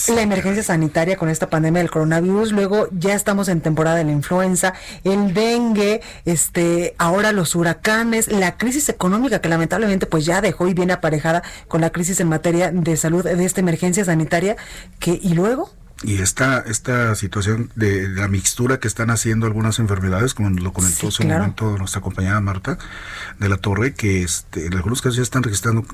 La 0.07 0.21
emergencia 0.21 0.63
sanitaria 0.63 1.15
con 1.15 1.29
esta 1.29 1.47
pandemia 1.49 1.81
del 1.81 1.91
coronavirus, 1.91 2.51
luego 2.51 2.87
ya 2.91 3.13
estamos 3.13 3.47
en 3.47 3.61
temporada 3.61 3.97
de 3.97 4.03
la 4.03 4.11
influenza, 4.11 4.73
el 5.03 5.33
dengue, 5.35 6.01
este, 6.25 6.95
ahora 6.97 7.33
los 7.33 7.53
huracanes, 7.53 8.31
la 8.31 8.57
crisis 8.57 8.89
económica 8.89 9.41
que 9.41 9.49
lamentablemente 9.49 10.07
pues 10.07 10.25
ya 10.25 10.41
dejó 10.41 10.67
y 10.67 10.73
viene 10.73 10.93
aparejada 10.93 11.43
con 11.67 11.81
la 11.81 11.91
crisis 11.91 12.19
en 12.19 12.27
materia 12.27 12.71
de 12.71 12.97
salud 12.97 13.23
de 13.23 13.45
esta 13.45 13.61
emergencia 13.61 14.05
sanitaria, 14.05 14.55
que 14.97 15.19
y 15.21 15.35
luego 15.35 15.71
y 16.03 16.21
esta, 16.21 16.59
esta 16.59 17.15
situación 17.15 17.71
de, 17.75 18.09
la 18.09 18.27
mixtura 18.27 18.79
que 18.79 18.87
están 18.87 19.09
haciendo 19.09 19.45
algunas 19.45 19.79
enfermedades, 19.79 20.33
como 20.33 20.49
lo 20.49 20.73
comentó 20.73 21.07
hace 21.07 21.23
un 21.23 21.29
momento 21.29 21.77
nuestra 21.77 22.01
compañera 22.01 22.39
Marta 22.41 22.77
de 23.39 23.49
la 23.49 23.57
Torre, 23.57 23.93
que 23.93 24.23
este, 24.23 24.65
en 24.65 24.73
algunos 24.73 25.01
casos 25.01 25.15
ya 25.15 25.23
están 25.23 25.43
registrando 25.43 25.85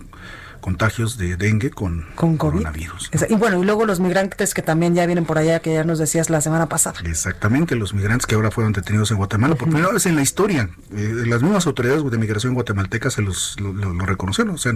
contagios 0.62 1.18
de 1.18 1.36
dengue 1.36 1.72
con, 1.72 2.06
coronavirus. 2.16 3.10
Y 3.30 3.36
bueno, 3.36 3.62
y 3.62 3.66
luego 3.66 3.86
los 3.86 4.00
migrantes 4.00 4.54
que 4.54 4.62
también 4.62 4.96
ya 4.96 5.06
vienen 5.06 5.26
por 5.26 5.38
allá, 5.38 5.60
que 5.60 5.74
ya 5.74 5.84
nos 5.84 6.00
decías 6.00 6.30
la 6.30 6.42
semana 6.42 6.70
pasada. 6.70 7.00
Exactamente, 7.04 7.76
los 7.76 7.94
migrantes 7.94 8.26
que 8.26 8.36
ahora 8.36 8.52
fueron 8.52 8.74
detenidos 8.74 9.12
en 9.12 9.18
Guatemala, 9.18 9.56
por 9.56 9.70
primera 9.70 9.92
vez 9.92 10.06
en 10.06 10.16
la 10.16 10.22
historia. 10.22 10.70
Eh, 10.96 11.24
las 11.26 11.42
mismas 11.42 11.68
autoridades 11.68 12.10
de 12.10 12.18
migración 12.18 12.54
guatemaltecas 12.54 13.14
se 13.14 13.22
los 13.22 13.60
lo, 13.60 13.72
reconocieron, 14.06 14.56
o 14.56 14.58
sea, 14.58 14.74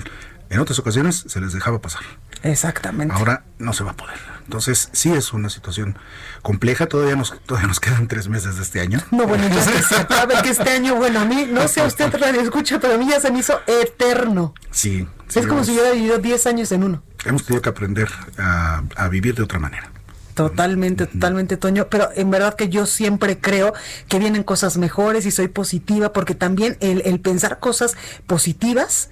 en 0.49 0.59
otras 0.59 0.79
ocasiones 0.79 1.23
se 1.27 1.39
les 1.39 1.53
dejaba 1.53 1.79
pasar. 1.79 2.01
Exactamente. 2.43 3.13
Ahora 3.13 3.43
no 3.59 3.73
se 3.73 3.83
va 3.83 3.91
a 3.91 3.95
poder. 3.95 4.17
Entonces, 4.43 4.89
sí 4.91 5.11
es 5.11 5.33
una 5.33 5.49
situación 5.49 5.97
compleja. 6.41 6.85
Todavía 6.85 7.15
nos, 7.15 7.39
todavía 7.45 7.67
nos 7.67 7.79
quedan 7.79 8.07
tres 8.07 8.29
meses 8.29 8.57
de 8.57 8.61
este 8.61 8.79
año. 8.79 8.99
No, 9.11 9.25
bueno, 9.25 9.47
ya 9.47 9.61
se 9.81 9.95
acabe 9.95 10.35
que 10.43 10.49
este 10.49 10.69
año, 10.69 10.95
bueno, 10.95 11.21
a 11.21 11.25
mí, 11.25 11.47
no 11.49 11.67
sé 11.67 11.81
a 11.81 11.85
usted 11.85 12.13
radio 12.19 12.41
escucha, 12.41 12.79
pero 12.79 12.95
a 12.95 12.97
mí 12.97 13.07
ya 13.09 13.19
se 13.19 13.31
me 13.31 13.39
hizo 13.39 13.59
eterno. 13.65 14.53
Sí. 14.71 15.07
Es 15.33 15.47
como 15.47 15.63
si 15.63 15.71
hubiera 15.71 15.91
vivido 15.91 16.17
10 16.17 16.47
años 16.47 16.71
en 16.71 16.83
uno. 16.83 17.03
Hemos 17.25 17.45
tenido 17.45 17.61
que 17.61 17.69
aprender 17.69 18.09
a, 18.37 19.07
vivir 19.09 19.35
de 19.35 19.43
otra 19.43 19.59
manera. 19.59 19.91
Totalmente, 20.33 21.07
totalmente, 21.07 21.57
Toño. 21.57 21.87
Pero 21.89 22.09
en 22.15 22.29
verdad 22.29 22.55
que 22.55 22.69
yo 22.69 22.85
siempre 22.85 23.39
creo 23.39 23.73
que 24.09 24.19
vienen 24.19 24.43
cosas 24.43 24.77
mejores 24.77 25.25
y 25.25 25.31
soy 25.31 25.47
positiva 25.47 26.11
porque 26.11 26.35
también 26.35 26.77
el, 26.81 27.01
el 27.05 27.19
pensar 27.19 27.59
cosas 27.59 27.95
positivas 28.27 29.09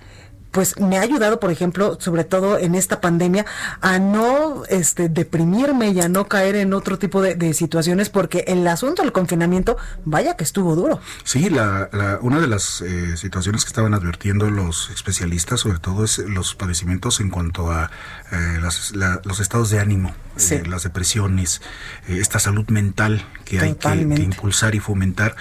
pues 0.53 0.79
me 0.79 0.99
ha 0.99 1.01
ayudado, 1.01 1.39
por 1.39 1.51
ejemplo, 1.51 1.97
sobre 1.99 2.23
todo 2.23 2.59
en 2.59 2.75
esta 2.75 3.01
pandemia, 3.01 3.45
a 3.81 3.97
no 3.97 4.63
este, 4.69 5.09
deprimirme 5.09 5.89
y 5.89 5.99
a 5.99 6.07
no 6.07 6.27
caer 6.27 6.55
en 6.55 6.73
otro 6.73 6.99
tipo 6.99 7.21
de, 7.21 7.53
situaciones, 7.53 8.09
porque 8.09 8.45
el 8.47 8.65
asunto 8.67 9.01
del 9.01 9.11
confinamiento, 9.11 9.77
vaya 10.05 10.37
que 10.37 10.43
estuvo 10.43 10.75
duro. 10.75 11.01
Sí, 11.23 11.49
la, 11.49 11.89
una 12.21 12.39
de 12.39 12.47
las 12.47 12.81
eh, 12.81 13.17
situaciones 13.17 13.65
que 13.65 13.69
estaban 13.69 13.95
advirtiendo 13.95 14.49
los 14.51 14.91
especialistas, 14.91 15.61
sobre 15.61 15.79
todo, 15.79 16.03
es 16.03 16.19
los 16.19 16.53
padecimientos 16.53 17.19
en 17.19 17.31
cuanto 17.31 17.71
a 17.71 17.89
eh, 18.31 18.59
los 18.61 19.39
estados 19.39 19.71
de 19.71 19.79
ánimo, 19.79 20.13
eh, 20.51 20.63
las 20.67 20.83
depresiones, 20.83 21.61
esta 22.07 22.37
salud 22.37 22.67
mental 22.69 23.25
que 23.43 23.59
hay 23.59 23.73
que 23.73 24.21
impulsar 24.21 24.75
y 24.75 24.79
fomentar 24.79 25.35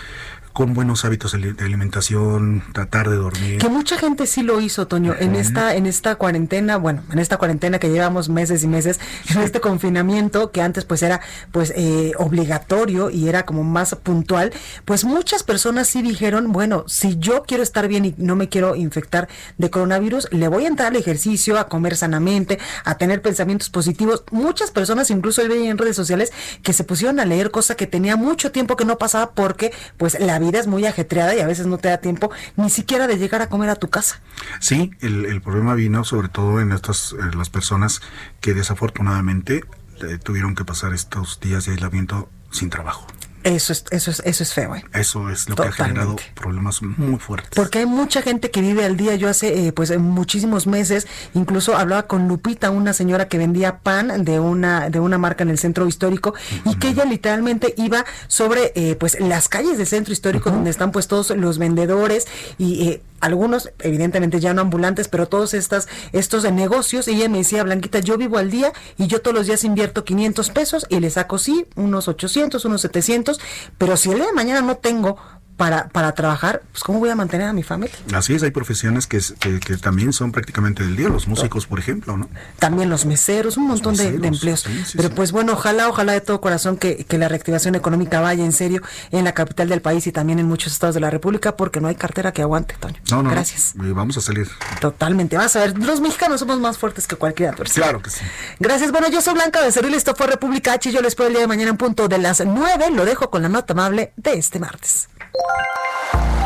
con 0.52 0.74
buenos 0.74 1.04
hábitos 1.04 1.32
de 1.32 1.64
alimentación, 1.64 2.62
tratar 2.72 3.08
de 3.08 3.16
dormir. 3.16 3.58
Que 3.58 3.68
mucha 3.68 3.96
gente 3.96 4.26
sí 4.26 4.42
lo 4.42 4.60
hizo, 4.60 4.86
Toño, 4.86 5.14
en 5.18 5.34
esta 5.34 5.74
en 5.74 5.86
esta 5.86 6.16
cuarentena, 6.16 6.76
bueno, 6.76 7.02
en 7.10 7.18
esta 7.18 7.38
cuarentena 7.38 7.78
que 7.78 7.88
llevamos 7.88 8.28
meses 8.28 8.62
y 8.62 8.68
meses, 8.68 9.00
en 9.34 9.40
este 9.40 9.60
confinamiento 9.60 10.50
que 10.50 10.60
antes 10.60 10.84
pues 10.84 11.02
era 11.02 11.20
pues 11.52 11.72
eh, 11.76 12.12
obligatorio 12.18 13.10
y 13.10 13.28
era 13.28 13.46
como 13.46 13.64
más 13.64 13.94
puntual, 13.94 14.52
pues 14.84 15.04
muchas 15.04 15.42
personas 15.42 15.88
sí 15.88 16.02
dijeron, 16.02 16.52
bueno, 16.52 16.84
si 16.86 17.16
yo 17.18 17.44
quiero 17.44 17.62
estar 17.62 17.88
bien 17.88 18.04
y 18.04 18.14
no 18.18 18.36
me 18.36 18.48
quiero 18.48 18.76
infectar 18.76 19.28
de 19.58 19.70
coronavirus, 19.70 20.28
le 20.32 20.48
voy 20.48 20.64
a 20.64 20.68
entrar 20.68 20.88
al 20.88 20.96
ejercicio, 20.96 21.58
a 21.58 21.68
comer 21.68 21.96
sanamente, 21.96 22.58
a 22.84 22.98
tener 22.98 23.22
pensamientos 23.22 23.70
positivos. 23.70 24.24
Muchas 24.30 24.70
personas 24.70 25.10
incluso 25.10 25.42
hoy 25.42 25.48
veía 25.48 25.70
en 25.70 25.78
redes 25.78 25.96
sociales 25.96 26.32
que 26.62 26.72
se 26.72 26.84
pusieron 26.84 27.20
a 27.20 27.24
leer 27.24 27.50
cosa 27.50 27.74
que 27.74 27.86
tenía 27.86 28.16
mucho 28.16 28.52
tiempo 28.52 28.76
que 28.76 28.84
no 28.84 28.98
pasaba 28.98 29.32
porque 29.32 29.72
pues 29.96 30.18
la 30.20 30.38
vida 30.42 30.58
es 30.58 30.66
muy 30.66 30.86
ajetreada 30.86 31.34
y 31.34 31.40
a 31.40 31.46
veces 31.46 31.66
no 31.66 31.78
te 31.78 31.88
da 31.88 31.98
tiempo 31.98 32.30
ni 32.56 32.70
siquiera 32.70 33.06
de 33.06 33.16
llegar 33.16 33.42
a 33.42 33.48
comer 33.48 33.70
a 33.70 33.76
tu 33.76 33.88
casa. 33.88 34.20
Sí, 34.60 34.90
el, 35.00 35.40
problema 35.42 35.74
vino 35.74 36.04
sobre 36.04 36.28
todo 36.28 36.60
en 36.60 36.72
estas 36.72 37.14
las 37.34 37.50
personas 37.50 38.00
que 38.40 38.54
desafortunadamente 38.54 39.64
eh, 40.02 40.18
tuvieron 40.22 40.54
que 40.54 40.64
pasar 40.64 40.92
estos 40.92 41.40
días 41.40 41.66
de 41.66 41.72
aislamiento 41.72 42.28
sin 42.50 42.70
trabajo. 42.70 43.06
Eso 43.44 43.72
es, 43.72 43.84
eso 43.90 44.10
es, 44.10 44.22
eso 44.24 44.42
es 44.42 44.54
feo. 44.54 44.76
¿eh? 44.76 44.84
Eso 44.94 45.30
es 45.30 45.48
lo 45.48 45.56
que 45.56 45.62
ha 45.62 45.72
generado 45.72 46.16
problemas 46.34 46.82
muy 46.82 47.18
fuertes. 47.18 47.50
Porque 47.54 47.80
hay 47.80 47.86
mucha 47.86 48.22
gente 48.22 48.50
que 48.50 48.60
vive 48.60 48.84
al 48.84 48.96
día. 48.96 49.14
Yo 49.16 49.28
hace 49.28 49.66
eh, 49.66 49.72
pues 49.72 49.96
muchísimos 49.98 50.66
meses, 50.66 51.06
incluso 51.34 51.76
hablaba 51.76 52.06
con 52.06 52.28
Lupita, 52.28 52.70
una 52.70 52.92
señora 52.92 53.28
que 53.28 53.38
vendía 53.38 53.78
pan 53.78 54.24
de 54.24 54.40
una 54.40 54.90
de 54.90 55.00
una 55.00 55.18
marca 55.18 55.42
en 55.42 55.50
el 55.50 55.58
centro 55.58 55.86
histórico 55.86 56.34
y 56.64 56.76
que 56.76 56.88
ella 56.88 57.04
literalmente 57.04 57.74
iba 57.76 58.04
sobre 58.28 58.72
eh, 58.74 58.96
pues 58.96 59.18
las 59.20 59.48
calles 59.48 59.78
del 59.78 59.86
centro 59.86 60.12
histórico 60.12 60.50
donde 60.50 60.70
están 60.70 60.92
pues 60.92 61.08
todos 61.08 61.30
los 61.30 61.58
vendedores 61.58 62.26
y 62.58 63.00
algunos 63.22 63.70
evidentemente 63.78 64.40
ya 64.40 64.52
no 64.52 64.60
ambulantes, 64.60 65.08
pero 65.08 65.28
todos 65.28 65.54
estas, 65.54 65.88
estos 66.12 66.42
de 66.42 66.52
negocios, 66.52 67.08
y 67.08 67.12
ella 67.12 67.28
me 67.28 67.38
decía, 67.38 67.62
Blanquita, 67.62 68.00
yo 68.00 68.18
vivo 68.18 68.36
al 68.36 68.50
día 68.50 68.72
y 68.98 69.06
yo 69.06 69.22
todos 69.22 69.34
los 69.34 69.46
días 69.46 69.64
invierto 69.64 70.04
500 70.04 70.50
pesos 70.50 70.86
y 70.88 70.98
le 71.00 71.08
saco, 71.08 71.38
sí, 71.38 71.66
unos 71.76 72.08
800, 72.08 72.64
unos 72.64 72.80
700, 72.82 73.40
pero 73.78 73.96
si 73.96 74.10
el 74.10 74.16
día 74.16 74.26
de 74.26 74.32
mañana 74.32 74.60
no 74.60 74.76
tengo 74.76 75.16
para, 75.62 75.86
para 75.90 76.10
trabajar, 76.10 76.60
pues 76.72 76.82
¿cómo 76.82 76.98
voy 76.98 77.08
a 77.10 77.14
mantener 77.14 77.46
a 77.46 77.52
mi 77.52 77.62
familia? 77.62 77.94
Así 78.12 78.34
es, 78.34 78.42
hay 78.42 78.50
profesiones 78.50 79.06
que, 79.06 79.20
que, 79.60 79.76
también 79.76 80.12
son 80.12 80.32
prácticamente 80.32 80.82
del 80.82 80.96
día, 80.96 81.08
los 81.08 81.28
músicos, 81.28 81.68
por 81.68 81.78
ejemplo, 81.78 82.16
¿no? 82.16 82.28
También 82.58 82.90
los 82.90 83.06
meseros, 83.06 83.56
un 83.56 83.68
montón 83.68 83.94
de, 83.94 84.08
empleos. 84.08 84.66
Pero 84.96 85.10
pues 85.10 85.30
bueno, 85.30 85.52
ojalá, 85.52 85.88
ojalá 85.88 86.14
de 86.14 86.20
todo 86.20 86.40
corazón 86.40 86.78
que, 86.78 87.04
que, 87.04 87.16
la 87.16 87.28
reactivación 87.28 87.76
económica 87.76 88.20
vaya 88.20 88.44
en 88.44 88.50
serio 88.50 88.82
en 89.12 89.22
la 89.22 89.34
capital 89.34 89.68
del 89.68 89.80
país 89.80 90.04
y 90.08 90.10
también 90.10 90.40
en 90.40 90.46
muchos 90.46 90.72
estados 90.72 90.96
de 90.96 91.00
la 91.00 91.10
República, 91.10 91.56
porque 91.56 91.80
no 91.80 91.86
hay 91.86 91.94
cartera 91.94 92.32
que 92.32 92.42
aguante, 92.42 92.74
Toño. 92.80 92.96
No, 93.12 93.22
no. 93.22 93.30
Gracias. 93.30 93.74
vamos 93.76 94.16
a 94.16 94.20
salir. 94.20 94.48
Totalmente. 94.80 95.36
Vas 95.36 95.54
a 95.54 95.60
ver, 95.60 95.78
los 95.78 96.00
mexicanos 96.00 96.40
somos 96.40 96.58
más 96.58 96.76
fuertes 96.76 97.06
que 97.06 97.14
cualquier 97.14 97.50
adversario. 97.50 97.84
Claro 97.84 98.02
que 98.02 98.10
sí. 98.10 98.24
Gracias. 98.58 98.90
Bueno, 98.90 99.08
yo 99.10 99.22
soy 99.22 99.34
Blanca 99.34 99.60
Becerril, 99.60 99.94
esto 99.94 100.16
fue 100.16 100.26
República 100.26 100.72
H. 100.72 100.90
Yo 100.90 101.00
les 101.02 101.10
espero 101.10 101.28
el 101.28 101.34
día 101.34 101.42
de 101.42 101.46
mañana 101.46 101.70
en 101.70 101.76
punto 101.76 102.08
de 102.08 102.18
las 102.18 102.44
9. 102.44 102.90
Lo 102.90 103.04
dejo 103.04 103.30
con 103.30 103.42
la 103.42 103.48
nota 103.48 103.74
amable 103.74 104.12
de 104.16 104.32
este 104.32 104.58
martes. 104.58 105.08
Thank 105.34 106.36
you. 106.36 106.41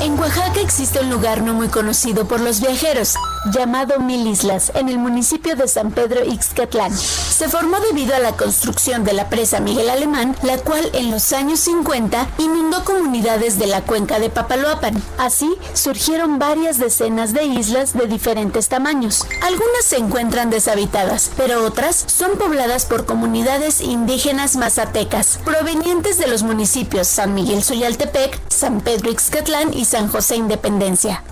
En 0.00 0.16
Oaxaca 0.16 0.60
existe 0.60 1.00
un 1.00 1.10
lugar 1.10 1.42
no 1.42 1.54
muy 1.54 1.66
conocido 1.66 2.28
por 2.28 2.38
los 2.38 2.60
viajeros, 2.60 3.16
llamado 3.52 3.98
Mil 3.98 4.28
Islas, 4.28 4.70
en 4.76 4.88
el 4.88 4.96
municipio 4.96 5.56
de 5.56 5.66
San 5.66 5.90
Pedro 5.90 6.24
Ixcatlán. 6.24 6.96
Se 6.96 7.48
formó 7.48 7.80
debido 7.80 8.14
a 8.14 8.20
la 8.20 8.36
construcción 8.36 9.02
de 9.02 9.12
la 9.12 9.28
presa 9.28 9.58
Miguel 9.58 9.90
Alemán, 9.90 10.36
la 10.44 10.58
cual 10.58 10.88
en 10.92 11.10
los 11.10 11.32
años 11.32 11.58
50 11.60 12.28
inundó 12.38 12.84
comunidades 12.84 13.58
de 13.58 13.66
la 13.66 13.80
cuenca 13.80 14.20
de 14.20 14.30
Papaloapan. 14.30 15.02
Así 15.18 15.52
surgieron 15.74 16.38
varias 16.38 16.78
decenas 16.78 17.32
de 17.32 17.44
islas 17.46 17.92
de 17.92 18.06
diferentes 18.06 18.68
tamaños. 18.68 19.26
Algunas 19.42 19.84
se 19.84 19.96
encuentran 19.96 20.48
deshabitadas, 20.48 21.32
pero 21.36 21.64
otras 21.64 22.04
son 22.06 22.38
pobladas 22.38 22.86
por 22.86 23.04
comunidades 23.04 23.80
indígenas 23.80 24.54
mazatecas, 24.54 25.40
provenientes 25.44 26.18
de 26.18 26.28
los 26.28 26.44
municipios 26.44 27.08
San 27.08 27.34
Miguel 27.34 27.64
Soyaltepec, 27.64 28.38
San 28.48 28.80
Pedro 28.80 29.10
Ixcatlán 29.10 29.74
y 29.74 29.87
San 29.88 30.08
José 30.08 30.36
Independencia. 30.36 31.22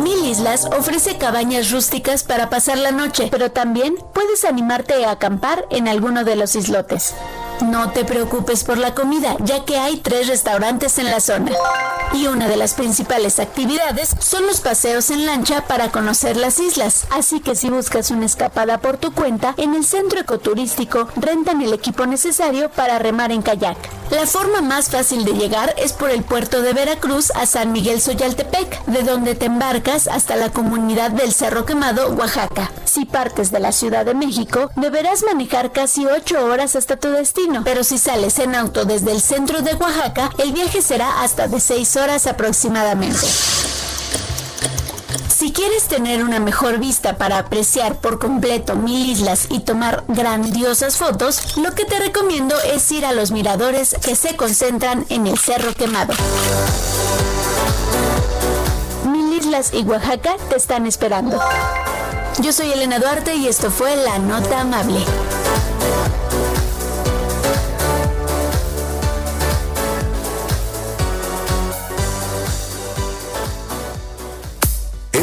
Mil 0.00 0.24
Islas 0.30 0.64
ofrece 0.66 1.18
cabañas 1.18 1.72
rústicas 1.72 2.22
para 2.22 2.48
pasar 2.50 2.78
la 2.78 2.92
noche, 2.92 3.26
pero 3.32 3.50
también 3.50 3.96
puedes 4.12 4.44
animarte 4.44 5.04
a 5.04 5.10
acampar 5.10 5.66
en 5.70 5.88
alguno 5.88 6.22
de 6.22 6.36
los 6.36 6.54
islotes. 6.54 7.14
No 7.70 7.90
te 7.90 8.04
preocupes 8.04 8.62
por 8.62 8.78
la 8.78 8.94
comida, 8.94 9.36
ya 9.40 9.64
que 9.64 9.78
hay 9.78 9.96
tres 9.96 10.28
restaurantes 10.28 10.98
en 10.98 11.06
la 11.06 11.20
zona. 11.20 11.52
Y 12.12 12.26
una 12.26 12.46
de 12.46 12.56
las 12.56 12.74
principales 12.74 13.40
actividades 13.40 14.14
son 14.18 14.46
los 14.46 14.60
paseos 14.60 15.10
en 15.10 15.24
lancha 15.24 15.62
para 15.66 15.90
conocer 15.90 16.36
las 16.36 16.60
islas. 16.60 17.06
Así 17.10 17.40
que 17.40 17.54
si 17.54 17.70
buscas 17.70 18.10
una 18.10 18.26
escapada 18.26 18.78
por 18.78 18.98
tu 18.98 19.12
cuenta, 19.12 19.54
en 19.56 19.74
el 19.74 19.84
centro 19.84 20.20
ecoturístico 20.20 21.08
rentan 21.16 21.62
el 21.62 21.72
equipo 21.72 22.06
necesario 22.06 22.70
para 22.70 22.98
remar 22.98 23.32
en 23.32 23.42
kayak. 23.42 23.78
La 24.10 24.26
forma 24.26 24.60
más 24.60 24.90
fácil 24.90 25.24
de 25.24 25.32
llegar 25.32 25.74
es 25.78 25.92
por 25.92 26.10
el 26.10 26.22
puerto 26.22 26.60
de 26.60 26.74
Veracruz 26.74 27.32
a 27.34 27.46
San 27.46 27.72
Miguel 27.72 28.00
Soyaltepec, 28.00 28.84
de 28.84 29.02
donde 29.02 29.34
te 29.34 29.46
embarcas 29.46 30.06
hasta 30.06 30.36
la 30.36 30.50
comunidad 30.50 31.10
del 31.10 31.32
Cerro 31.32 31.64
Quemado, 31.64 32.10
Oaxaca. 32.10 32.70
Si 32.84 33.06
partes 33.06 33.50
de 33.50 33.60
la 33.60 33.72
Ciudad 33.72 34.04
de 34.04 34.14
México, 34.14 34.70
deberás 34.76 35.24
manejar 35.24 35.72
casi 35.72 36.06
8 36.06 36.44
horas 36.44 36.76
hasta 36.76 36.96
tu 36.96 37.08
pero 37.62 37.84
si 37.84 37.98
sales 37.98 38.38
en 38.38 38.54
auto 38.54 38.84
desde 38.84 39.12
el 39.12 39.20
centro 39.20 39.62
de 39.62 39.74
Oaxaca, 39.74 40.30
el 40.38 40.52
viaje 40.52 40.82
será 40.82 41.22
hasta 41.22 41.46
de 41.46 41.60
6 41.60 41.96
horas 41.96 42.26
aproximadamente. 42.26 43.26
Si 45.28 45.52
quieres 45.52 45.84
tener 45.84 46.24
una 46.24 46.40
mejor 46.40 46.78
vista 46.78 47.18
para 47.18 47.38
apreciar 47.38 47.96
por 48.00 48.18
completo 48.18 48.76
mil 48.76 49.10
islas 49.10 49.46
y 49.50 49.60
tomar 49.60 50.04
grandiosas 50.08 50.96
fotos, 50.96 51.56
lo 51.58 51.74
que 51.74 51.84
te 51.84 51.98
recomiendo 51.98 52.56
es 52.72 52.90
ir 52.90 53.04
a 53.04 53.12
los 53.12 53.30
miradores 53.30 53.94
que 54.02 54.16
se 54.16 54.36
concentran 54.36 55.04
en 55.10 55.26
el 55.26 55.38
Cerro 55.38 55.74
Quemado. 55.74 56.14
Mil 59.06 59.38
Islas 59.38 59.70
y 59.74 59.82
Oaxaca 59.82 60.36
te 60.48 60.56
están 60.56 60.86
esperando. 60.86 61.38
Yo 62.40 62.52
soy 62.52 62.72
Elena 62.72 62.98
Duarte 62.98 63.34
y 63.34 63.46
esto 63.46 63.70
fue 63.70 63.96
La 63.96 64.18
Nota 64.18 64.62
Amable. 64.62 65.04